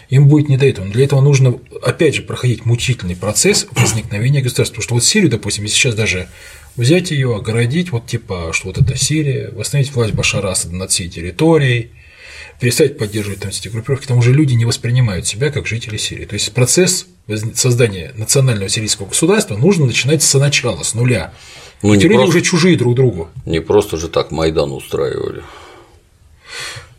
им 0.08 0.28
будет 0.28 0.48
не 0.48 0.56
до 0.56 0.66
этого. 0.66 0.84
Но 0.84 0.92
для 0.92 1.04
этого 1.04 1.20
нужно, 1.20 1.58
опять 1.82 2.14
же, 2.14 2.22
проходить 2.22 2.66
мучительный 2.66 3.16
процесс 3.16 3.66
возникновения 3.72 4.40
государства. 4.40 4.74
Потому 4.74 4.84
что 4.84 4.94
вот 4.94 5.04
Сирию, 5.04 5.30
допустим, 5.30 5.64
если 5.64 5.76
сейчас 5.76 5.94
даже 5.94 6.28
взять 6.76 7.10
ее, 7.10 7.34
огородить, 7.34 7.92
вот 7.92 8.06
типа, 8.06 8.50
что 8.52 8.68
вот 8.68 8.78
это 8.78 8.96
Сирия, 8.96 9.50
восстановить 9.50 9.92
власть 9.92 10.14
Башара 10.14 10.50
Асада 10.50 10.74
над 10.74 10.90
всей 10.90 11.08
территорией, 11.08 11.90
перестать 12.60 12.98
поддерживать 12.98 13.40
там 13.40 13.50
эти 13.50 13.68
группировки, 13.68 14.06
там 14.06 14.18
уже 14.18 14.32
люди 14.32 14.54
не 14.54 14.64
воспринимают 14.64 15.26
себя 15.26 15.50
как 15.50 15.66
жители 15.66 15.96
Сирии. 15.96 16.24
То 16.24 16.34
есть 16.34 16.52
процесс 16.52 17.06
создания 17.54 18.12
национального 18.16 18.68
сирийского 18.68 19.06
государства 19.06 19.56
нужно 19.56 19.86
начинать 19.86 20.22
с 20.22 20.38
начала, 20.38 20.82
с 20.82 20.94
нуля. 20.94 21.32
Ну, 21.82 21.96
Теперь 21.96 22.16
просто, 22.16 22.28
уже 22.28 22.40
чужие 22.42 22.76
друг 22.76 22.94
другу. 22.94 23.28
Не 23.44 23.60
просто 23.60 23.96
же 23.96 24.08
так 24.08 24.30
Майдан 24.30 24.72
устраивали. 24.72 25.42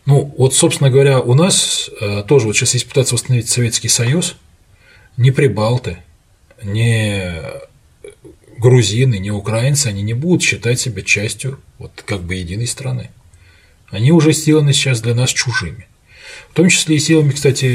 Ну, 0.05 0.33
вот, 0.37 0.53
собственно 0.53 0.91
говоря, 0.91 1.19
у 1.19 1.33
нас 1.33 1.89
э, 1.99 2.23
тоже 2.27 2.45
вот 2.45 2.55
сейчас 2.55 2.75
есть 2.75 2.87
пытаться 2.87 3.15
восстановить 3.15 3.49
Советский 3.49 3.89
Союз, 3.89 4.35
ни 5.17 5.31
прибалты, 5.31 5.97
ни 6.63 7.33
грузины, 8.59 9.17
ни 9.17 9.29
украинцы, 9.29 9.87
они 9.87 10.01
не 10.01 10.13
будут 10.13 10.43
считать 10.43 10.79
себя 10.79 11.01
частью 11.01 11.59
вот 11.79 12.03
как 12.05 12.21
бы 12.21 12.35
единой 12.35 12.67
страны. 12.67 13.09
Они 13.89 14.11
уже 14.11 14.33
сделаны 14.33 14.73
сейчас 14.73 15.01
для 15.01 15.13
нас 15.15 15.31
чужими. 15.31 15.87
В 16.51 16.55
том 16.55 16.69
числе 16.69 16.95
и 16.95 16.99
силами, 16.99 17.31
кстати, 17.31 17.65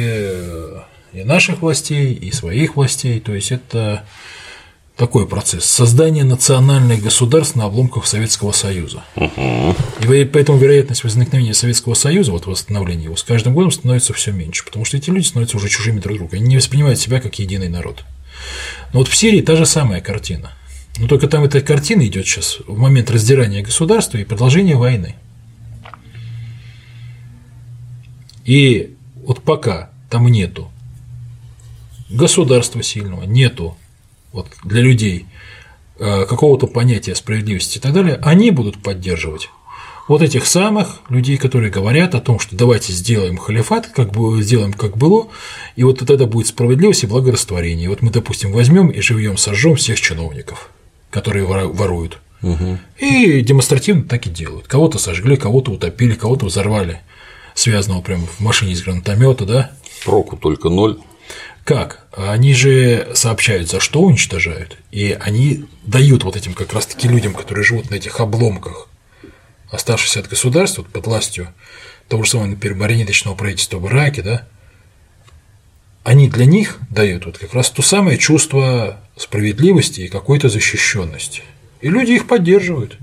и 1.13 1.25
наших 1.25 1.63
властей, 1.63 2.13
и 2.13 2.31
своих 2.33 2.77
властей. 2.77 3.21
То 3.21 3.35
есть 3.35 3.53
это 3.53 4.05
такой 4.97 5.27
процесс– 5.27 5.65
создание 5.67 6.25
национальных 6.25 7.03
государств 7.03 7.57
на 7.57 7.65
обломках 7.65 8.07
Советского 8.07 8.53
Союза. 8.53 9.03
И 9.17 10.25
поэтому 10.25 10.59
вероятность 10.59 11.05
возникновения 11.05 11.55
Советского 11.55 11.95
Союза, 11.95 12.33
вот 12.33 12.47
восстановления 12.47 13.05
его, 13.05 13.17
с 13.17 13.23
каждым 13.23 13.55
годом 13.55 13.71
становится 13.71 14.13
все 14.13 14.31
меньше, 14.31 14.65
потому 14.65 14.85
что 14.85 14.99
эти 14.99 15.09
люди 15.09 15.27
становятся 15.27 15.57
уже 15.57 15.71
чужими 15.71 16.01
друг 16.01 16.19
другу, 16.19 16.37
они 16.37 16.49
не 16.49 16.57
воспринимают 16.57 16.99
себя 16.99 17.21
как 17.21 17.39
единый 17.39 17.69
народ. 17.69 18.05
Но 18.93 18.99
вот 18.99 19.09
в 19.09 19.17
Сирии 19.17 19.41
та 19.41 19.57
же 19.57 19.65
самая 19.65 20.03
картина. 20.03 20.53
Но 20.99 21.07
только 21.09 21.29
там 21.29 21.45
эта 21.45 21.63
картина 21.63 22.07
идет 22.07 22.27
сейчас 22.27 22.59
в 22.67 22.77
момент 22.77 23.11
раздирания 23.11 23.63
государства 23.63 24.19
и 24.19 24.25
продолжения 24.25 24.77
войны. 24.77 25.15
И 28.45 28.95
вот 29.25 29.43
пока 29.43 29.91
там 30.09 30.27
нету 30.29 30.71
государства 32.09 32.83
сильного, 32.83 33.25
нету 33.25 33.77
вот, 34.33 34.49
для 34.65 34.83
людей 34.83 35.27
э, 35.99 36.27
какого-то 36.27 36.67
понятия 36.67 37.15
справедливости 37.15 37.79
и 37.79 37.81
так 37.81 37.93
далее, 37.93 38.19
они 38.23 38.51
будут 38.51 38.83
поддерживать 38.83 39.49
вот 40.09 40.23
этих 40.23 40.47
самых 40.47 41.03
людей, 41.09 41.37
которые 41.37 41.71
говорят 41.71 42.17
о 42.17 42.21
том, 42.21 42.41
что 42.41 42.57
давайте 42.57 42.93
сделаем 42.93 43.37
халифат, 43.37 43.87
как 43.87 44.11
бы 44.11 44.43
сделаем 44.43 44.73
как 44.73 44.97
было, 44.97 45.29
и 45.77 45.85
вот 45.85 46.01
тогда 46.01 46.27
будет 46.27 46.49
справедливость 46.49 47.05
и 47.05 47.07
благорастворение. 47.07 47.85
И 47.85 47.89
вот 47.89 48.03
мы, 48.03 48.11
допустим, 48.11 48.51
возьмем 48.51 48.89
и 48.89 49.01
живьем 49.01 49.37
сожжем 49.37 49.77
всех 49.77 50.01
чиновников, 50.01 50.71
которые 51.11 51.45
воруют. 51.45 52.19
Угу. 52.43 52.79
И 52.99 53.41
демонстративно 53.43 54.03
так 54.03 54.27
и 54.27 54.31
делают. 54.31 54.67
Кого-то 54.67 54.99
сожгли, 54.99 55.37
кого-то 55.37 55.71
утопили, 55.71 56.15
кого-то 56.15 56.47
взорвали, 56.47 57.03
связанного 57.61 58.01
прямо 58.01 58.27
в 58.27 58.41
машине 58.41 58.73
из 58.73 58.83
гранатомета, 58.83 59.45
да? 59.45 59.73
Проку 60.05 60.37
только 60.37 60.69
ноль. 60.69 60.99
Как? 61.65 62.07
Они 62.17 62.55
же 62.55 63.11
сообщают, 63.15 63.69
за 63.69 63.81
что 63.81 64.01
уничтожают, 64.01 64.79
и 64.91 65.17
они 65.21 65.67
дают 65.85 66.25
вот 66.25 66.37
этим 66.37 66.55
как 66.55 66.73
раз-таки 66.73 67.07
людям, 67.07 67.35
которые 67.35 67.65
живут 67.65 67.91
на 67.91 67.97
этих 67.97 68.19
обломках, 68.19 68.89
оставшихся 69.71 70.21
от 70.21 70.29
государства 70.29 70.83
под 70.83 71.07
властью 71.07 71.53
того 72.09 72.25
же 72.25 72.31
самого, 72.31 72.49
например, 72.49 72.77
марионеточного 72.77 73.37
правительства 73.37 73.79
в 73.79 73.87
Ираке, 73.87 74.23
да, 74.23 74.49
они 76.03 76.29
для 76.29 76.47
них 76.47 76.79
дают 76.91 77.27
вот 77.27 77.39
как 77.39 77.55
раз 77.55 77.71
то 77.71 77.83
самое 77.83 78.19
чувство 78.19 79.01
справедливости 79.17 80.01
и 80.01 80.09
какой-то 80.09 80.49
защищенности. 80.49 81.43
И 81.83 81.89
люди 81.89 82.13
их 82.13 82.27
поддерживают. 82.27 82.99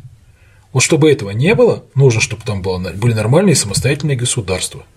Вот 0.78 0.84
чтобы 0.84 1.12
этого 1.12 1.32
не 1.32 1.56
было, 1.56 1.86
нужно, 1.96 2.22
чтобы 2.22 2.44
там 2.44 2.62
было, 2.62 2.78
были 2.78 3.14
нормальные 3.14 3.56
самостоятельные 3.56 4.16
государства– 4.16 4.86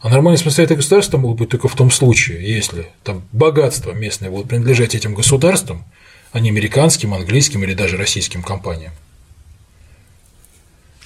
а 0.00 0.08
нормальные 0.08 0.38
самостоятельные 0.38 0.76
государства 0.76 1.18
могут 1.18 1.38
быть 1.38 1.48
только 1.48 1.66
в 1.66 1.74
том 1.74 1.90
случае, 1.90 2.48
если 2.48 2.86
там 3.02 3.22
богатство 3.32 3.90
местное 3.90 4.30
будут 4.30 4.48
принадлежать 4.48 4.94
этим 4.94 5.14
государствам, 5.14 5.84
а 6.30 6.38
не 6.38 6.50
американским, 6.50 7.14
английским 7.14 7.64
или 7.64 7.74
даже 7.74 7.96
российским 7.96 8.44
компаниям. 8.44 8.92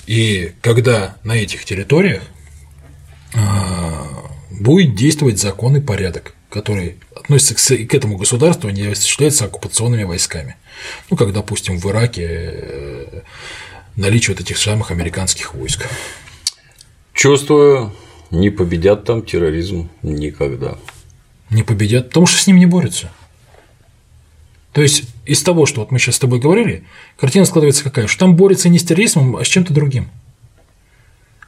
И 0.07 0.53
когда 0.61 1.17
на 1.25 1.33
этих 1.33 1.65
территориях 1.65 2.23
а, 3.35 4.29
будет 4.51 4.95
действовать 4.95 5.41
закон 5.41 5.79
и 5.79 5.81
порядок, 5.81 6.34
который 6.55 6.99
относится 7.17 7.77
к 7.77 7.93
этому 7.93 8.17
государству, 8.17 8.71
не 8.71 8.87
осуществляется 8.87 9.47
оккупационными 9.47 10.05
войсками. 10.05 10.55
Ну, 11.11 11.17
как, 11.17 11.33
допустим, 11.33 11.79
в 11.79 11.91
Ираке 11.91 12.29
э, 12.29 13.21
наличие 13.97 14.37
вот 14.37 14.41
этих 14.41 14.57
самых 14.57 14.93
американских 14.93 15.55
войск. 15.55 15.89
Чувствую, 17.13 17.93
не 18.31 18.51
победят 18.51 19.05
там 19.05 19.23
терроризм 19.23 19.91
никогда. 20.03 20.79
Не 21.51 21.65
победят, 21.65 22.09
потому 22.09 22.27
что 22.27 22.39
с 22.39 22.47
ним 22.47 22.59
не 22.59 22.67
борются. 22.67 23.11
То 24.73 24.81
есть 24.81 25.05
из 25.27 25.43
того, 25.43 25.67
что 25.67 25.81
вот 25.81 25.91
мы 25.91 25.99
сейчас 25.99 26.17
с 26.17 26.21
тобой 26.21 26.39
говорили, 26.39 26.85
картина 27.17 27.47
складывается 27.47 27.83
какая, 27.83 28.07
что 28.07 28.21
там 28.21 28.37
борется 28.37 28.69
не 28.69 28.79
с 28.79 28.85
терроризмом, 28.85 29.37
а 29.37 29.45
с 29.45 29.49
чем-то 29.49 29.75
другим. 29.75 30.09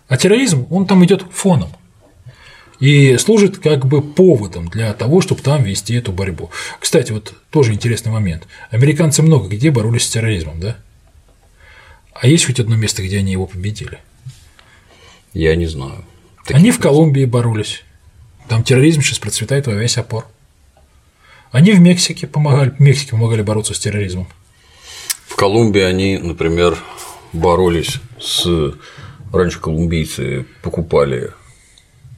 А 0.08 0.16
терроризм, 0.16 0.66
он 0.70 0.84
там 0.86 1.04
идет 1.04 1.24
фоном 1.30 1.70
и 2.80 3.16
служит 3.18 3.58
как 3.58 3.86
бы 3.86 4.02
поводом 4.02 4.68
для 4.68 4.92
того, 4.92 5.20
чтобы 5.20 5.42
там 5.42 5.62
вести 5.62 5.94
эту 5.94 6.12
борьбу. 6.12 6.50
Кстати, 6.80 7.12
вот 7.12 7.34
тоже 7.50 7.72
интересный 7.72 8.12
момент. 8.12 8.46
Американцы 8.70 9.22
много 9.22 9.48
где 9.48 9.70
боролись 9.70 10.04
с 10.04 10.10
терроризмом, 10.10 10.60
да? 10.60 10.76
А 12.14 12.26
есть 12.26 12.46
хоть 12.46 12.60
одно 12.60 12.76
место, 12.76 13.02
где 13.02 13.18
они 13.18 13.32
его 13.32 13.46
победили? 13.46 13.98
Я 15.32 15.54
не 15.54 15.66
знаю. 15.66 16.04
Они 16.48 16.70
в 16.70 16.78
Колумбии 16.78 17.24
боролись. 17.24 17.82
Там 18.48 18.62
терроризм 18.62 19.02
сейчас 19.02 19.18
процветает 19.18 19.66
во 19.66 19.74
весь 19.74 19.98
опор. 19.98 20.26
Они 21.50 21.72
в 21.72 21.80
Мексике 21.80 22.26
помогали, 22.26 22.70
в 22.70 22.80
Мексике 22.80 23.12
помогали 23.12 23.42
бороться 23.42 23.74
с 23.74 23.78
терроризмом. 23.78 24.28
В 25.26 25.36
Колумбии 25.36 25.82
они, 25.82 26.18
например, 26.18 26.78
боролись 27.32 28.00
с 28.20 28.46
раньше 29.32 29.60
колумбийцы 29.60 30.46
покупали 30.62 31.32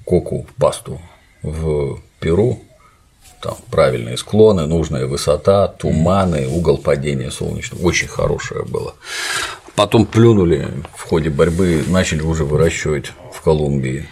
коку 0.09 0.47
пасту 0.59 1.01
в 1.43 2.01
Перу, 2.21 2.61
там 3.43 3.57
правильные 3.71 4.17
склоны, 4.17 4.67
нужная 4.67 5.07
высота, 5.07 5.69
туманы, 5.69 6.49
угол 6.49 6.79
падения 6.79 7.31
солнечного, 7.31 7.83
очень 7.83 8.09
хорошее 8.09 8.65
было. 8.65 8.95
Потом 9.77 10.07
плюнули 10.07 10.69
в 10.97 11.03
ходе 11.03 11.31
борьбы, 11.31 11.85
начали 11.87 12.23
уже 12.23 12.45
выращивать 12.45 13.13
в 13.33 13.41
Колумбии 13.43 14.09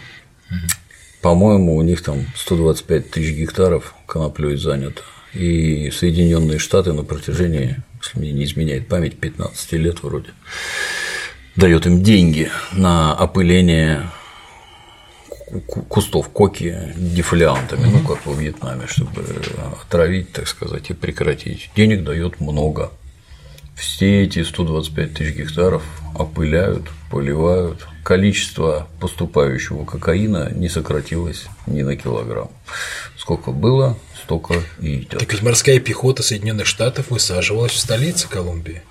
по-моему, 1.21 1.75
у 1.75 1.81
них 1.81 2.03
там 2.03 2.25
125 2.35 3.11
тысяч 3.11 3.35
гектаров 3.35 3.95
коноплей 4.05 4.55
занято. 4.55 5.01
И 5.33 5.91
Соединенные 5.91 6.59
Штаты 6.59 6.93
на 6.93 7.03
протяжении, 7.03 7.77
если 8.01 8.19
мне 8.19 8.31
не 8.31 8.45
изменяет 8.45 8.87
память, 8.87 9.19
15 9.19 9.73
лет 9.73 10.03
вроде, 10.03 10.29
дает 11.55 11.85
им 11.85 12.01
деньги 12.01 12.49
на 12.71 13.13
опыление 13.13 14.09
кустов 15.87 16.29
коки 16.29 16.93
дефолиантами, 16.95 17.85
ну 17.85 17.99
как 18.07 18.25
во 18.25 18.33
Вьетнаме, 18.33 18.87
чтобы 18.87 19.23
отравить, 19.81 20.31
так 20.33 20.47
сказать, 20.47 20.89
и 20.89 20.93
прекратить. 20.93 21.69
Денег 21.75 22.03
дает 22.03 22.39
много. 22.39 22.91
Все 23.75 24.23
эти 24.23 24.43
125 24.43 25.13
тысяч 25.13 25.35
гектаров 25.35 25.83
опыляют, 26.15 26.89
поливают, 27.11 27.87
количество 28.03 28.87
поступающего 28.99 29.85
кокаина 29.85 30.51
не 30.51 30.67
сократилось 30.67 31.45
ни 31.67 31.83
на 31.83 31.95
килограмм. 31.95 32.49
Сколько 33.17 33.51
было, 33.51 33.97
столько 34.23 34.55
и 34.81 35.01
идет. 35.01 35.19
Так 35.19 35.31
ведь 35.31 35.43
морская 35.43 35.79
пехота 35.79 36.23
Соединенных 36.23 36.65
Штатов 36.65 37.11
высаживалась 37.11 37.71
в 37.71 37.77
столице 37.77 38.27
Колумбии. 38.27 38.81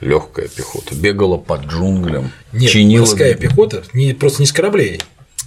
Легкая 0.00 0.48
пехота 0.48 0.94
бегала 0.94 1.38
под 1.38 1.66
джунглям. 1.66 2.32
Нет, 2.52 2.70
чинила... 2.70 3.02
морская 3.02 3.34
пехота 3.34 3.84
не, 3.94 4.12
просто 4.12 4.42
не 4.42 4.46
с 4.46 4.52
кораблей. 4.52 5.00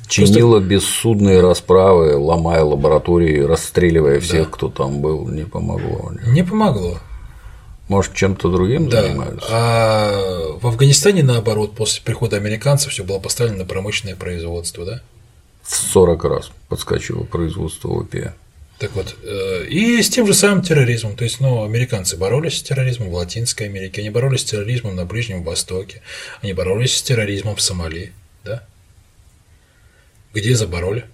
Чинила 0.09 0.57
просто... 0.57 0.67
бессудные 0.67 1.39
расправы, 1.39 2.15
ломая 2.15 2.63
лаборатории, 2.63 3.41
расстреливая 3.41 4.19
всех, 4.19 4.45
да. 4.45 4.51
кто 4.51 4.69
там 4.69 5.01
был, 5.01 5.27
не 5.27 5.45
помогло. 5.45 6.11
Не 6.25 6.43
помогло. 6.43 6.97
Может, 7.87 8.15
чем-то 8.15 8.51
другим 8.51 8.89
да. 8.89 9.03
занимаются? 9.03 9.47
А 9.51 10.57
в 10.59 10.65
Афганистане, 10.65 11.23
наоборот, 11.23 11.75
после 11.75 12.01
прихода 12.03 12.37
американцев 12.37 12.91
все 12.91 13.03
было 13.03 13.19
поставлено 13.19 13.59
на 13.59 13.65
промышленное 13.65 14.15
производство, 14.15 14.83
да? 14.83 15.01
В 15.63 15.75
40 15.75 16.23
раз 16.25 16.51
подскочило 16.69 17.23
производство 17.23 17.89
опия. 17.89 18.35
Так 18.79 18.95
вот, 18.95 19.15
э, 19.23 19.65
и 19.65 20.01
с 20.01 20.09
тем 20.09 20.25
же 20.25 20.33
самым 20.33 20.63
терроризмом. 20.63 21.15
То 21.15 21.25
есть, 21.25 21.39
ну, 21.41 21.63
американцы 21.63 22.15
боролись 22.15 22.57
с 22.57 22.63
терроризмом 22.63 23.09
в 23.09 23.13
Латинской 23.13 23.67
Америке, 23.67 24.01
они 24.01 24.09
боролись 24.09 24.41
с 24.41 24.45
терроризмом 24.45 24.95
на 24.95 25.05
Ближнем 25.05 25.43
Востоке, 25.43 26.01
они 26.41 26.53
боролись 26.53 26.95
с 26.97 27.01
терроризмом 27.03 27.55
в 27.55 27.61
Сомали, 27.61 28.13
да? 28.43 28.63
Где 30.33 30.55
забороли? 30.55 31.05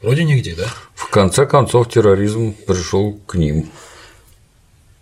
Вроде 0.00 0.24
нигде, 0.24 0.54
да? 0.54 0.68
В 0.94 1.08
конце 1.10 1.44
концов, 1.46 1.90
терроризм 1.90 2.52
пришел 2.52 3.18
к 3.26 3.34
ним. 3.34 3.70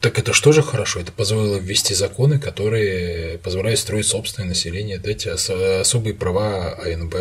Так 0.00 0.18
это 0.18 0.32
что 0.32 0.52
же 0.52 0.62
хорошо? 0.62 1.00
Это 1.00 1.12
позволило 1.12 1.56
ввести 1.56 1.94
законы, 1.94 2.38
которые 2.38 3.38
позволяют 3.38 3.80
строить 3.80 4.06
собственное 4.06 4.48
население, 4.48 4.98
дать 4.98 5.26
особые 5.26 6.14
права 6.14 6.78
АНБ. 6.82 7.14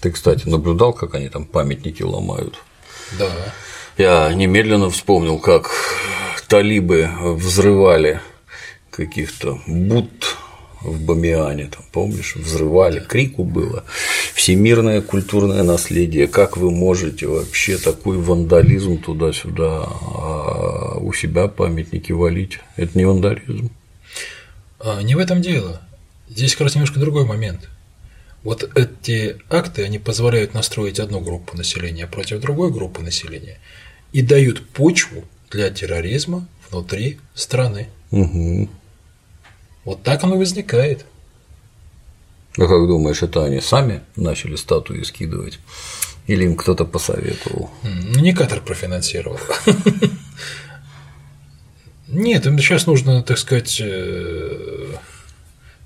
Ты, 0.00 0.10
кстати, 0.10 0.48
наблюдал, 0.48 0.92
как 0.92 1.14
они 1.14 1.28
там 1.28 1.44
памятники 1.44 2.02
ломают? 2.02 2.58
Да. 3.18 3.30
Я 3.98 4.32
немедленно 4.34 4.90
вспомнил, 4.90 5.38
как 5.38 5.70
талибы 6.48 7.08
взрывали 7.20 8.20
каких-то 8.90 9.60
Будд 9.66 10.36
в 10.84 11.00
Бамиане, 11.00 11.66
там, 11.66 11.84
помнишь, 11.90 12.36
взрывали, 12.36 13.00
крику 13.00 13.44
было. 13.44 13.84
Всемирное 14.34 15.00
культурное 15.00 15.62
наследие, 15.62 16.28
как 16.28 16.56
вы 16.56 16.70
можете 16.70 17.26
вообще 17.26 17.78
такой 17.78 18.18
вандализм 18.18 18.98
туда-сюда, 18.98 19.86
а 19.86 20.98
у 20.98 21.12
себя 21.12 21.48
памятники 21.48 22.12
валить? 22.12 22.58
Это 22.76 22.96
не 22.98 23.04
вандализм. 23.04 23.70
А, 24.80 25.02
не 25.02 25.14
в 25.14 25.18
этом 25.18 25.40
дело. 25.40 25.80
Здесь 26.28 26.52
как 26.52 26.62
раз 26.62 26.74
немножко 26.74 27.00
другой 27.00 27.24
момент. 27.24 27.68
Вот 28.42 28.70
эти 28.76 29.38
акты, 29.48 29.84
они 29.84 29.98
позволяют 29.98 30.52
настроить 30.52 31.00
одну 31.00 31.20
группу 31.20 31.56
населения 31.56 32.06
против 32.06 32.40
другой 32.40 32.70
группы 32.70 33.02
населения 33.02 33.58
и 34.12 34.20
дают 34.20 34.66
почву 34.68 35.24
для 35.50 35.70
терроризма 35.70 36.46
внутри 36.70 37.18
страны. 37.34 37.88
Угу. 38.10 38.68
Вот 39.84 40.02
так 40.02 40.24
оно 40.24 40.36
возникает. 40.36 41.04
А 42.56 42.60
как 42.60 42.86
думаешь, 42.86 43.22
это 43.22 43.44
они 43.44 43.60
сами 43.60 44.02
начали 44.16 44.56
статуи 44.56 45.02
скидывать? 45.02 45.58
Или 46.26 46.44
им 46.44 46.56
кто-то 46.56 46.84
посоветовал? 46.84 47.70
Не 47.82 48.32
Катар 48.32 48.60
профинансировал. 48.60 49.38
Нет, 52.08 52.46
им 52.46 52.58
сейчас 52.58 52.86
нужно, 52.86 53.22
так 53.22 53.38
сказать, 53.38 53.80
э, 53.80 54.94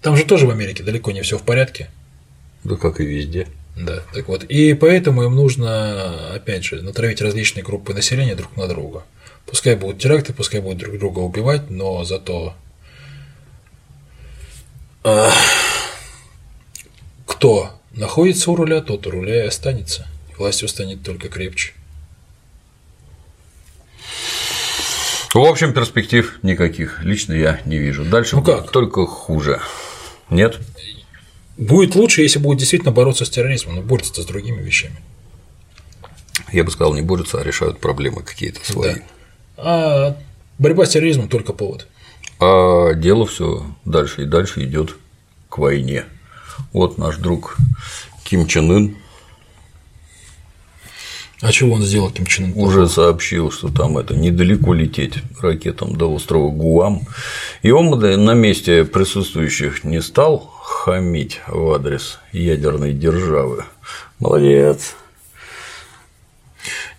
там 0.03 0.16
же 0.16 0.24
тоже 0.24 0.46
в 0.46 0.51
Америке 0.51 0.82
далеко 0.82 1.11
не 1.11 1.22
все 1.22 1.38
в 1.38 1.42
порядке. 1.42 1.88
Да 2.64 2.76
как 2.76 3.01
и 3.01 3.05
везде. 3.05 3.49
Да, 3.76 4.03
так 4.12 4.28
вот. 4.28 4.44
И 4.44 4.74
поэтому 4.74 5.22
им 5.22 5.34
нужно, 5.36 6.34
опять 6.34 6.64
же, 6.64 6.82
натравить 6.82 7.22
различные 7.22 7.64
группы 7.64 7.94
населения 7.94 8.34
друг 8.34 8.57
на 8.57 8.66
друга. 8.66 9.05
Пускай 9.46 9.76
будут 9.76 10.01
теракты, 10.01 10.32
пускай 10.32 10.61
будут 10.61 10.78
друг 10.78 10.99
друга 10.99 11.20
убивать, 11.20 11.70
но 11.70 12.05
зато 12.05 12.55
кто 17.26 17.70
находится 17.92 18.51
у 18.51 18.57
руля, 18.57 18.80
тот 18.80 19.07
у 19.07 19.11
руля 19.11 19.44
и 19.44 19.46
останется. 19.49 20.07
Власть 20.36 20.66
станет 20.68 21.03
только 21.03 21.28
крепче. 21.28 21.72
В 25.34 25.38
общем, 25.38 25.74
перспектив 25.74 26.38
никаких 26.42 27.05
лично 27.05 27.32
я 27.34 27.61
не 27.66 27.78
вижу. 27.78 28.05
Дальше 28.05 28.36
ну 28.36 28.42
как? 28.42 28.70
только 28.70 29.05
хуже. 29.07 29.61
Нет? 30.30 30.59
Будет 31.59 31.94
лучше, 31.94 32.22
если 32.22 32.38
будет 32.38 32.59
действительно 32.59 32.92
бороться 32.92 33.24
с 33.24 33.30
терроризмом, 33.30 33.76
но 33.76 33.82
борется 33.82 34.22
с 34.22 34.24
другими 34.24 34.62
вещами. 34.62 34.96
Я 36.53 36.64
бы 36.64 36.70
сказал, 36.70 36.94
не 36.94 37.03
борются, 37.03 37.40
а 37.40 37.44
решают 37.44 37.78
проблемы 37.78 38.22
какие-то 38.22 38.64
свои. 38.64 38.94
Да. 38.94 39.03
А 39.57 40.16
борьба 40.59 40.86
с 40.86 40.90
терроризмом 40.90 41.28
только 41.28 41.53
повод. 41.53 41.88
А 42.41 42.95
дело 42.95 43.26
все 43.26 43.66
дальше 43.84 44.22
и 44.22 44.26
дальше 44.26 44.64
идет 44.64 44.97
к 45.49 45.59
войне. 45.59 46.05
Вот 46.72 46.99
наш 46.99 47.16
друг 47.16 47.57
Ким 48.24 48.47
Чен 48.47 48.70
Ын 48.70 48.97
а 51.41 51.53
чего 51.53 51.74
он 51.74 51.82
сделал 51.82 52.11
Ким 52.11 52.26
Чен 52.26 52.47
Ын? 52.47 52.53
Уже 52.57 52.89
сообщил, 52.89 53.53
что 53.53 53.68
там 53.68 53.97
это 53.97 54.14
недалеко 54.14 54.74
лететь 54.74 55.18
ракетам 55.41 55.95
до 55.97 56.12
острова 56.12 56.51
Гуам. 56.51 57.03
И 57.62 57.70
он 57.70 57.91
на 57.91 58.34
месте 58.34 58.84
присутствующих 58.84 59.84
не 59.84 60.03
стал 60.03 60.53
хамить 60.62 61.41
в 61.47 61.72
адрес 61.72 62.18
ядерной 62.32 62.93
державы. 62.93 63.64
Молодец. 64.18 64.97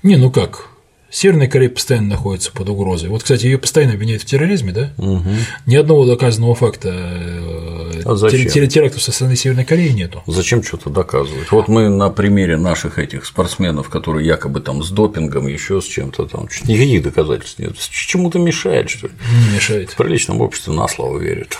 Не, 0.03 0.15
ну 0.15 0.31
как, 0.31 0.68
Северная 1.11 1.47
Корея 1.47 1.69
постоянно 1.69 2.09
находится 2.09 2.51
под 2.51 2.69
угрозой. 2.69 3.09
Вот, 3.09 3.23
кстати, 3.23 3.45
ее 3.45 3.57
постоянно 3.57 3.93
обвиняют 3.93 4.21
в 4.21 4.25
терроризме, 4.25 4.71
да? 4.71 4.93
Угу. 4.97 5.29
Ни 5.65 5.75
одного 5.75 6.05
доказанного 6.05 6.55
факта 6.55 6.89
э, 6.91 8.01
а 8.05 8.15
терактов 8.15 9.01
со 9.01 9.11
стороны 9.11 9.35
Северной 9.35 9.65
Кореи 9.65 9.89
нету. 9.89 10.23
Зачем 10.27 10.63
что-то 10.63 10.89
доказывать? 10.89 11.51
Вот 11.51 11.67
мы 11.67 11.89
на 11.89 12.09
примере 12.09 12.57
наших 12.57 12.99
этих 12.99 13.25
спортсменов, 13.25 13.89
которые 13.89 14.25
якобы 14.25 14.59
там 14.61 14.83
с 14.83 14.89
допингом, 14.89 15.47
еще 15.47 15.81
с 15.81 15.85
чем-то 15.85 16.25
там, 16.25 16.47
никаких 16.65 17.03
доказательств 17.03 17.59
нет. 17.59 17.75
Чему-то 17.77 18.39
мешает, 18.39 18.89
что 18.89 19.07
ли? 19.07 19.13
Не 19.47 19.55
мешает. 19.55 19.91
В 19.91 19.95
приличном 19.95 20.41
обществе 20.41 20.73
на 20.73 20.87
слово 20.87 21.19
верят. 21.19 21.57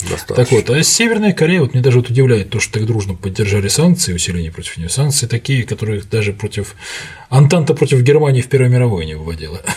Достаточно. 0.00 0.34
Так 0.34 0.50
вот, 0.50 0.70
а 0.70 0.82
Северная 0.82 1.32
Корея, 1.32 1.60
вот 1.60 1.74
мне 1.74 1.82
даже 1.82 1.98
вот 1.98 2.10
удивляет 2.10 2.50
то, 2.50 2.60
что 2.60 2.74
так 2.74 2.86
дружно 2.86 3.14
поддержали 3.14 3.68
санкции, 3.68 4.12
усиление 4.12 4.50
против 4.50 4.76
нее. 4.76 4.88
Санкции 4.88 5.26
такие, 5.26 5.62
которые 5.62 6.02
даже 6.02 6.32
против 6.32 6.74
Антанта 7.28 7.74
против 7.74 8.02
Германии 8.02 8.40
в 8.40 8.48
Первой 8.48 8.68
мировой 8.68 8.89
не 9.02 9.14
выводила. 9.14 9.62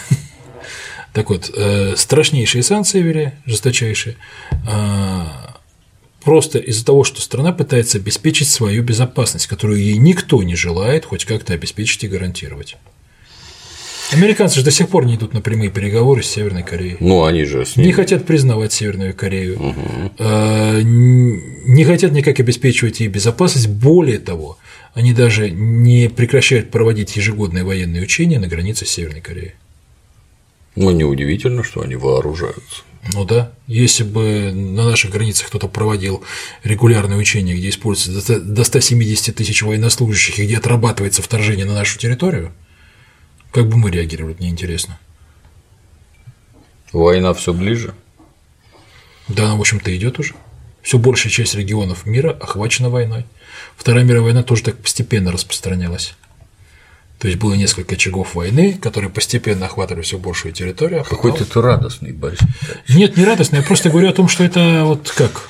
Так 1.13 1.29
вот, 1.29 1.51
э, 1.55 1.93
страшнейшие 1.95 2.63
санкции 2.63 2.99
ввели, 2.99 3.33
жесточайшие, 3.45 4.17
а, 4.67 5.59
просто 6.23 6.57
из-за 6.57 6.83
того, 6.83 7.03
что 7.03 7.21
страна 7.21 7.51
пытается 7.51 7.99
обеспечить 7.99 8.49
свою 8.49 8.81
безопасность, 8.81 9.45
которую 9.45 9.79
ей 9.79 9.97
никто 9.97 10.41
не 10.41 10.55
желает 10.55 11.05
хоть 11.05 11.25
как-то 11.25 11.53
обеспечить 11.53 12.03
и 12.03 12.07
гарантировать. 12.07 12.77
Американцы 14.13 14.59
же 14.59 14.65
до 14.65 14.71
сих 14.71 14.89
пор 14.89 15.05
не 15.05 15.15
идут 15.15 15.33
на 15.33 15.41
прямые 15.41 15.69
переговоры 15.69 16.23
с 16.23 16.27
Северной 16.27 16.63
Кореей. 16.63 16.97
Ну, 16.99 17.23
они 17.23 17.45
же 17.45 17.65
с 17.65 17.75
ними... 17.75 17.87
Не 17.87 17.93
хотят 17.93 18.25
признавать 18.25 18.73
Северную 18.73 19.13
Корею, 19.13 19.59
угу. 19.59 20.11
не 20.19 21.83
хотят 21.85 22.11
никак 22.11 22.39
обеспечивать 22.39 22.99
ей 22.99 23.07
безопасность. 23.07 23.67
Более 23.67 24.19
того, 24.19 24.57
они 24.93 25.13
даже 25.13 25.49
не 25.49 26.09
прекращают 26.09 26.71
проводить 26.71 27.15
ежегодные 27.15 27.63
военные 27.63 28.03
учения 28.03 28.39
на 28.39 28.47
границе 28.47 28.85
с 28.85 28.89
Северной 28.89 29.21
Кореей. 29.21 29.53
Ну, 30.75 30.91
неудивительно, 30.91 31.63
что 31.63 31.81
они 31.81 31.95
вооружаются. 31.95 32.83
Ну 33.11 33.25
да, 33.25 33.51
если 33.67 34.03
бы 34.03 34.51
на 34.53 34.85
наших 34.85 35.11
границах 35.11 35.47
кто-то 35.47 35.67
проводил 35.67 36.23
регулярные 36.63 37.19
учения, 37.19 37.53
где 37.53 37.69
используется 37.69 38.39
до 38.39 38.63
170 38.63 39.35
тысяч 39.35 39.61
военнослужащих 39.61 40.39
и 40.39 40.45
где 40.45 40.57
отрабатывается 40.57 41.21
вторжение 41.21 41.65
на 41.65 41.73
нашу 41.73 41.99
территорию, 41.99 42.53
как 43.53 43.67
бы 43.67 43.77
мы 43.77 43.91
реагировали, 43.91 44.35
мне 44.39 44.49
интересно. 44.49 44.97
Война 46.91 47.33
все 47.33 47.53
ближе? 47.53 47.93
Да, 49.27 49.45
она, 49.45 49.55
в 49.55 49.61
общем-то, 49.61 49.95
идет 49.95 50.19
уже. 50.19 50.33
Все 50.81 50.97
большая 50.97 51.31
часть 51.31 51.53
регионов 51.53 52.05
мира 52.05 52.31
охвачена 52.31 52.89
войной. 52.89 53.25
Вторая 53.77 54.03
мировая 54.03 54.33
война 54.33 54.43
тоже 54.43 54.63
так 54.63 54.77
постепенно 54.77 55.31
распространялась. 55.31 56.15
То 57.19 57.27
есть 57.27 57.39
было 57.39 57.53
несколько 57.53 57.93
очагов 57.93 58.35
войны, 58.35 58.73
которые 58.73 59.11
постепенно 59.11 59.67
охватывали 59.67 60.01
все 60.01 60.17
большую 60.17 60.51
территорию. 60.53 61.01
А 61.01 61.03
Какой-то 61.03 61.45
ты 61.45 61.61
радостный, 61.61 62.11
Борис. 62.11 62.39
Нет, 62.89 63.15
не 63.15 63.23
радостный, 63.23 63.59
я 63.59 63.65
просто 63.65 63.89
говорю 63.89 64.09
о 64.09 64.13
том, 64.13 64.27
что 64.27 64.43
это 64.43 64.81
вот 64.83 65.11
как. 65.11 65.47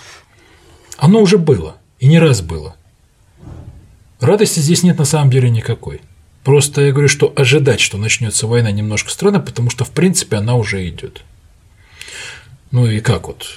Оно 0.97 1.21
уже 1.21 1.37
было, 1.37 1.77
и 1.99 2.07
не 2.07 2.19
раз 2.19 2.41
было. 2.41 2.75
Радости 4.19 4.59
здесь 4.59 4.83
нет 4.83 4.99
на 4.99 5.05
самом 5.05 5.31
деле 5.31 5.49
никакой. 5.49 6.01
Просто 6.43 6.81
я 6.81 6.91
говорю, 6.91 7.07
что 7.07 7.31
ожидать, 7.35 7.79
что 7.79 7.97
начнется 7.97 8.47
война, 8.47 8.71
немножко 8.71 9.09
странно, 9.09 9.39
потому 9.39 9.69
что 9.69 9.85
в 9.85 9.91
принципе 9.91 10.37
она 10.37 10.55
уже 10.55 10.87
идет. 10.87 11.23
Ну 12.71 12.85
и 12.85 12.99
как 12.99 13.27
вот? 13.27 13.47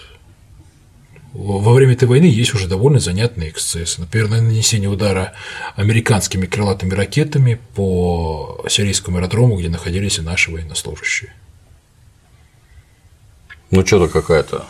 Во 1.33 1.75
время 1.75 1.93
этой 1.93 2.09
войны 2.09 2.27
есть 2.27 2.55
уже 2.55 2.67
довольно 2.67 2.99
занятные 2.99 3.51
эксцессы. 3.51 4.01
Например, 4.01 4.29
нанесение 4.29 4.89
удара 4.89 5.35
американскими 5.75 6.47
крылатыми 6.47 6.95
ракетами 6.95 7.61
по 7.75 8.65
сирийскому 8.69 9.19
аэродрому, 9.19 9.59
где 9.59 9.69
находились 9.69 10.19
и 10.19 10.23
наши 10.23 10.51
военнослужащие. 10.51 11.35
Ну, 13.71 13.85
что-то 13.85 14.09
какая-то 14.09 14.65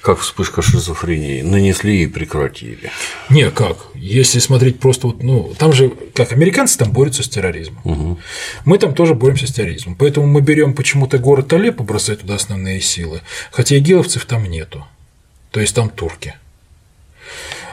как 0.00 0.18
вспышка 0.18 0.62
шизофрении, 0.62 1.42
нанесли 1.42 2.02
и 2.02 2.06
прекратили. 2.06 2.90
Не, 3.28 3.50
как? 3.50 3.76
Если 3.94 4.38
смотреть 4.38 4.80
просто 4.80 5.08
вот, 5.08 5.22
ну, 5.22 5.54
там 5.58 5.72
же, 5.72 5.92
как 6.14 6.32
американцы 6.32 6.78
там 6.78 6.90
борются 6.90 7.22
с 7.22 7.28
терроризмом. 7.28 7.80
Угу. 7.84 8.18
Мы 8.64 8.78
там 8.78 8.94
тоже 8.94 9.14
боремся 9.14 9.46
с 9.46 9.52
терроризмом. 9.52 9.96
Поэтому 9.96 10.26
мы 10.26 10.40
берем 10.40 10.74
почему-то 10.74 11.18
город 11.18 11.52
Алеппо, 11.52 11.84
бросать 11.84 12.20
туда 12.20 12.36
основные 12.36 12.80
силы, 12.80 13.20
хотя 13.50 13.76
игиловцев 13.76 14.24
там 14.24 14.44
нету. 14.46 14.86
То 15.50 15.60
есть 15.60 15.74
там 15.74 15.90
турки. 15.90 16.34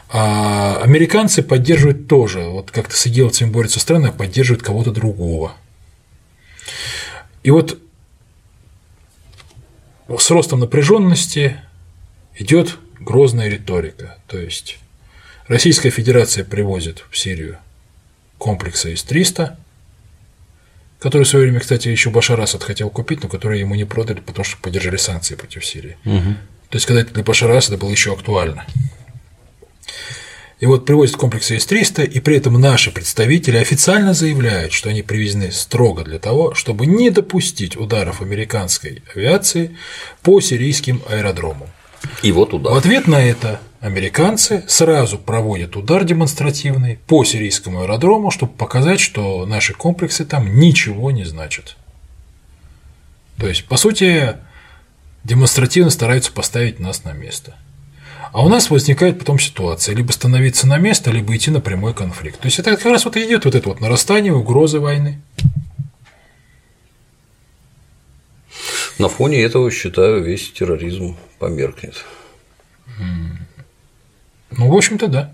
А 0.09 0.79
американцы 0.83 1.43
поддерживают 1.43 2.07
тоже, 2.07 2.41
вот 2.41 2.71
как-то 2.71 2.95
с 2.95 3.07
игиловцами 3.07 3.49
борются 3.49 3.79
страны, 3.79 4.07
а 4.07 4.11
поддерживают 4.11 4.63
кого-то 4.63 4.91
другого. 4.91 5.53
И 7.43 7.51
вот 7.51 7.77
с 10.17 10.29
ростом 10.29 10.61
напряженности 10.61 11.57
идет 12.37 12.77
грозная 12.99 13.49
риторика. 13.49 14.17
То 14.27 14.37
есть 14.37 14.77
Российская 15.47 15.89
Федерация 15.89 16.43
привозит 16.43 17.03
в 17.09 17.17
Сирию 17.17 17.57
комплексы 18.37 18.95
С-300, 18.95 19.55
которые 20.99 21.25
в 21.25 21.29
свое 21.29 21.45
время, 21.45 21.59
кстати, 21.59 21.87
еще 21.87 22.09
Башар 22.09 22.39
Асад 22.39 22.63
хотел 22.63 22.89
купить, 22.89 23.23
но 23.23 23.29
которые 23.29 23.59
ему 23.61 23.75
не 23.75 23.85
продали, 23.85 24.19
потому 24.19 24.43
что 24.43 24.57
поддержали 24.57 24.97
санкции 24.97 25.35
против 25.35 25.65
Сирии. 25.65 25.97
Угу. 26.05 26.33
То 26.69 26.75
есть, 26.75 26.85
когда 26.85 27.01
это 27.01 27.13
для 27.13 27.23
Башара 27.23 27.55
Асада 27.55 27.77
было 27.77 27.89
еще 27.89 28.13
актуально. 28.13 28.65
И 30.59 30.65
вот 30.65 30.87
привозят 30.87 31.17
комплексы 31.17 31.59
С-300, 31.59 32.07
и 32.07 32.19
при 32.19 32.37
этом 32.37 32.59
наши 32.59 32.91
представители 32.91 33.57
официально 33.57 34.15
заявляют, 34.15 34.73
что 34.73 34.89
они 34.89 35.03
привезены 35.03 35.51
строго 35.51 36.03
для 36.03 36.17
того, 36.17 36.55
чтобы 36.55 36.87
не 36.87 37.11
допустить 37.11 37.77
ударов 37.77 38.21
американской 38.21 39.03
авиации 39.13 39.77
по 40.23 40.41
сирийским 40.41 41.03
аэродромам. 41.07 41.69
И 42.21 42.31
вот 42.31 42.53
удар. 42.53 42.73
В 42.73 42.77
ответ 42.77 43.07
на 43.07 43.21
это 43.21 43.59
американцы 43.79 44.63
сразу 44.67 45.17
проводят 45.17 45.75
удар 45.75 46.03
демонстративный 46.03 46.99
по 47.07 47.23
сирийскому 47.23 47.81
аэродрому, 47.81 48.31
чтобы 48.31 48.53
показать, 48.53 48.99
что 48.99 49.45
наши 49.45 49.73
комплексы 49.73 50.25
там 50.25 50.59
ничего 50.59 51.11
не 51.11 51.25
значат. 51.25 51.77
То 53.37 53.47
есть, 53.47 53.65
по 53.65 53.77
сути, 53.77 54.35
демонстративно 55.23 55.91
стараются 55.91 56.31
поставить 56.31 56.79
нас 56.79 57.03
на 57.03 57.13
место. 57.13 57.55
А 58.33 58.43
у 58.43 58.49
нас 58.49 58.69
возникает 58.69 59.19
потом 59.19 59.39
ситуация, 59.39 59.95
либо 59.95 60.11
становиться 60.11 60.67
на 60.67 60.77
место, 60.77 61.11
либо 61.11 61.35
идти 61.35 61.51
на 61.51 61.61
прямой 61.61 61.93
конфликт. 61.93 62.39
То 62.39 62.47
есть 62.47 62.59
это 62.59 62.75
как 62.75 62.85
раз 62.85 63.05
вот 63.05 63.15
идет 63.15 63.45
вот 63.45 63.55
это 63.55 63.69
вот 63.69 63.79
нарастание 63.79 64.33
угрозы 64.33 64.79
войны. 64.79 65.21
На 68.99 69.09
фоне 69.09 69.41
этого, 69.41 69.69
считаю, 69.71 70.23
весь 70.23 70.51
терроризм 70.51 71.15
померкнет. 71.39 72.03
Ну, 74.51 74.69
в 74.69 74.75
общем-то, 74.75 75.07
да. 75.07 75.33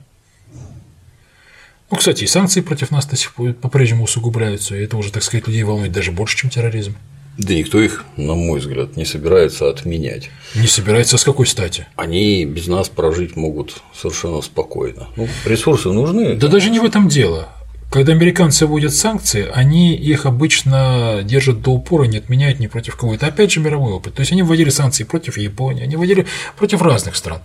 Ну, 1.89 1.97
кстати, 1.97 2.23
и 2.23 2.27
санкции 2.27 2.61
против 2.61 2.91
нас 2.91 3.05
до 3.05 3.15
сих 3.15 3.33
пор 3.33 3.53
по-прежнему 3.53 4.05
усугубляются, 4.05 4.75
и 4.75 4.83
это 4.83 4.97
уже, 4.97 5.11
так 5.11 5.23
сказать, 5.23 5.47
людей 5.47 5.63
волнует 5.63 5.91
даже 5.91 6.11
больше, 6.11 6.37
чем 6.37 6.49
терроризм. 6.49 6.95
Да 7.37 7.53
никто 7.53 7.81
их, 7.81 8.03
на 8.15 8.35
мой 8.35 8.59
взгляд, 8.59 8.95
не 8.95 9.05
собирается 9.05 9.69
отменять. 9.69 10.29
Не 10.55 10.67
собирается 10.67 11.17
с 11.17 11.23
какой 11.23 11.47
стати? 11.47 11.87
Они 11.95 12.45
без 12.45 12.67
нас 12.67 12.89
прожить 12.89 13.35
могут 13.35 13.81
совершенно 13.95 14.41
спокойно. 14.41 15.07
Ну, 15.15 15.27
ресурсы 15.45 15.89
нужны. 15.89 16.35
Да 16.35 16.47
даже 16.47 16.69
не 16.69 16.79
в 16.79 16.85
этом 16.85 17.07
дело. 17.07 17.49
Когда 17.93 18.13
американцы 18.13 18.65
вводят 18.65 18.91
санкции, 18.91 19.47
они 19.53 19.93
их 19.93 20.25
обычно 20.25 21.21
держат 21.23 21.61
до 21.61 21.73
упора, 21.73 22.05
не 22.05 22.17
отменяют 22.17 22.59
ни 22.59 22.65
против 22.65 22.95
кого. 22.95 23.13
Это 23.13 23.27
опять 23.27 23.51
же 23.51 23.59
мировой 23.59 23.93
опыт. 23.93 24.15
То 24.15 24.21
есть 24.21 24.31
они 24.31 24.41
вводили 24.41 24.71
санкции 24.71 25.03
против 25.03 25.37
Японии, 25.37 25.83
они 25.83 25.95
вводили 25.95 26.25
против 26.57 26.81
разных 26.81 27.15
стран. 27.15 27.41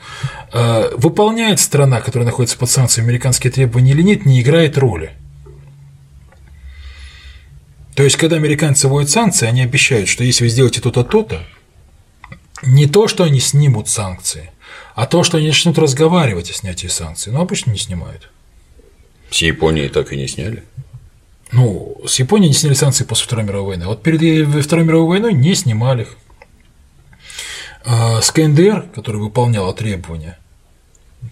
Э, 0.54 0.88
выполняет 0.96 1.60
страна, 1.60 2.00
которая 2.00 2.24
находится 2.24 2.56
под 2.56 2.70
санкциями, 2.70 3.08
американские 3.10 3.50
требования 3.50 3.90
или 3.90 4.00
нет, 4.00 4.24
не 4.24 4.40
играет 4.40 4.78
роли. 4.78 5.10
То 7.94 8.02
есть, 8.02 8.16
когда 8.16 8.36
американцы 8.36 8.88
вводят 8.88 9.10
санкции, 9.10 9.46
они 9.46 9.60
обещают, 9.60 10.08
что 10.08 10.24
если 10.24 10.44
вы 10.44 10.48
сделаете 10.48 10.80
то-то, 10.80 11.04
то-то, 11.04 11.42
не 12.62 12.86
то, 12.86 13.06
что 13.06 13.24
они 13.24 13.40
снимут 13.40 13.90
санкции, 13.90 14.50
а 14.94 15.04
то, 15.04 15.22
что 15.24 15.36
они 15.36 15.48
начнут 15.48 15.76
разговаривать 15.76 16.50
о 16.50 16.54
снятии 16.54 16.86
санкций. 16.86 17.34
Но 17.34 17.42
обычно 17.42 17.72
не 17.72 17.78
снимают. 17.78 18.30
С 19.30 19.42
Японией 19.42 19.88
так 19.88 20.12
и 20.12 20.16
не 20.16 20.26
сняли. 20.26 20.64
Ну, 21.52 22.00
с 22.06 22.18
Японией 22.18 22.48
не 22.48 22.54
сняли 22.54 22.74
санкции 22.74 23.04
после 23.04 23.26
Второй 23.26 23.44
мировой 23.44 23.68
войны. 23.68 23.86
Вот 23.86 24.02
перед 24.02 24.64
Второй 24.64 24.84
мировой 24.84 25.08
войной 25.08 25.32
не 25.32 25.54
снимали 25.54 26.02
их. 26.02 26.16
А 27.84 28.20
с 28.20 28.30
КНДР, 28.30 28.86
который 28.94 29.20
выполняла 29.20 29.72
требования, 29.72 30.38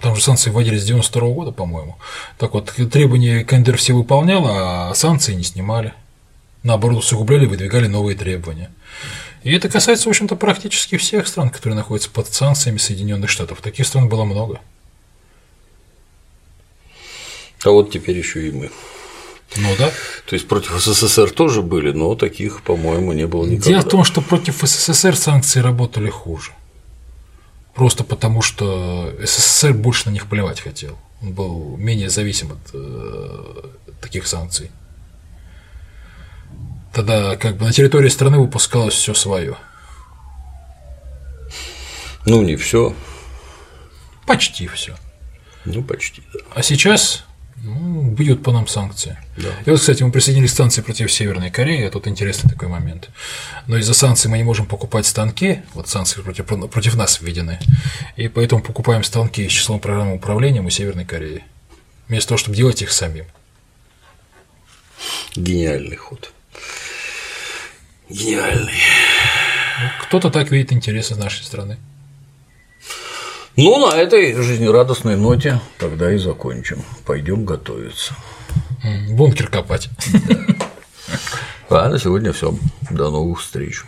там 0.00 0.16
же 0.16 0.22
санкции 0.22 0.50
вводились 0.50 0.82
с 0.82 0.86
92 0.86 1.28
года, 1.30 1.52
по-моему. 1.52 1.96
Так 2.38 2.54
вот, 2.54 2.72
требования 2.90 3.44
КНДР 3.44 3.76
все 3.76 3.92
выполняла, 3.92 4.90
а 4.90 4.94
санкции 4.94 5.34
не 5.34 5.44
снимали. 5.44 5.92
Наоборот, 6.62 6.98
усугубляли, 6.98 7.46
выдвигали 7.46 7.86
новые 7.86 8.16
требования. 8.16 8.70
И 9.44 9.52
это 9.52 9.68
касается, 9.68 10.06
в 10.06 10.10
общем-то, 10.10 10.34
практически 10.34 10.96
всех 10.96 11.28
стран, 11.28 11.50
которые 11.50 11.76
находятся 11.76 12.10
под 12.10 12.26
санкциями 12.32 12.78
Соединенных 12.78 13.30
Штатов. 13.30 13.60
Таких 13.60 13.86
стран 13.86 14.08
было 14.08 14.24
много. 14.24 14.60
А 17.66 17.70
вот 17.70 17.90
теперь 17.90 18.16
еще 18.16 18.48
и 18.48 18.52
мы. 18.52 18.70
Ну 19.56 19.74
да. 19.78 19.90
То 20.26 20.34
есть 20.34 20.48
против 20.48 20.72
СССР 20.80 21.30
тоже 21.30 21.62
были, 21.62 21.92
но 21.92 22.14
таких, 22.14 22.62
по-моему, 22.62 23.12
не 23.12 23.26
было 23.26 23.44
никогда. 23.44 23.70
Дело 23.70 23.80
в 23.82 23.88
том, 23.88 24.04
что 24.04 24.20
против 24.20 24.60
СССР 24.62 25.16
санкции 25.16 25.60
работали 25.60 26.10
хуже. 26.10 26.52
Просто 27.74 28.04
потому, 28.04 28.42
что 28.42 29.12
СССР 29.22 29.72
больше 29.72 30.08
на 30.08 30.12
них 30.12 30.26
плевать 30.26 30.60
хотел. 30.60 30.98
Он 31.22 31.32
был 31.32 31.76
менее 31.76 32.10
зависим 32.10 32.52
от 32.52 32.58
э, 32.72 33.62
таких 34.00 34.26
санкций. 34.26 34.70
Тогда 36.92 37.36
как 37.36 37.56
бы 37.56 37.66
на 37.66 37.72
территории 37.72 38.08
страны 38.08 38.38
выпускалось 38.38 38.94
все 38.94 39.14
свое. 39.14 39.56
Ну, 42.24 42.42
не 42.42 42.56
все. 42.56 42.94
Почти 44.26 44.66
все. 44.66 44.96
Ну, 45.64 45.82
почти, 45.82 46.22
да. 46.32 46.40
А 46.54 46.62
сейчас 46.62 47.24
ну, 47.62 48.10
бьют 48.10 48.42
по 48.42 48.52
нам 48.52 48.66
санкции. 48.66 49.18
Да. 49.36 49.48
И 49.64 49.70
вот, 49.70 49.80
кстати, 49.80 50.02
мы 50.02 50.12
присоединились 50.12 50.52
к 50.52 50.56
санкции 50.56 50.82
против 50.82 51.12
Северной 51.12 51.50
Кореи, 51.50 51.88
тут 51.88 52.06
интересный 52.06 52.50
такой 52.50 52.68
момент. 52.68 53.10
Но 53.66 53.76
из-за 53.78 53.94
санкций 53.94 54.30
мы 54.30 54.38
не 54.38 54.44
можем 54.44 54.66
покупать 54.66 55.06
станки, 55.06 55.62
вот 55.74 55.88
санкции 55.88 56.20
против, 56.20 56.46
против 56.46 56.94
нас 56.94 57.20
введены, 57.20 57.58
и 58.16 58.28
поэтому 58.28 58.62
покупаем 58.62 59.02
станки 59.04 59.48
с 59.48 59.52
числом 59.52 59.80
программы 59.80 60.14
управления 60.14 60.60
у 60.60 60.70
Северной 60.70 61.04
Кореи, 61.04 61.44
вместо 62.08 62.30
того, 62.30 62.38
чтобы 62.38 62.56
делать 62.56 62.82
их 62.82 62.92
самим. 62.92 63.26
Гениальный 65.34 65.96
ход. 65.96 66.32
Гениальный. 68.08 68.72
Ну, 69.82 69.88
кто-то 70.02 70.30
так 70.30 70.50
видит 70.50 70.72
интересы 70.72 71.16
нашей 71.16 71.44
страны. 71.44 71.78
Ну, 73.56 73.78
на 73.78 73.96
этой 73.96 74.34
жизнерадостной 74.34 75.16
ноте 75.16 75.60
тогда 75.78 76.12
и 76.12 76.18
закончим. 76.18 76.82
Пойдем 77.06 77.46
готовиться. 77.46 78.14
Бункер 79.08 79.48
копать. 79.48 79.88
А 81.70 81.88
на 81.88 81.98
сегодня 81.98 82.32
все. 82.32 82.54
До 82.90 83.10
новых 83.10 83.40
встреч. 83.40 83.82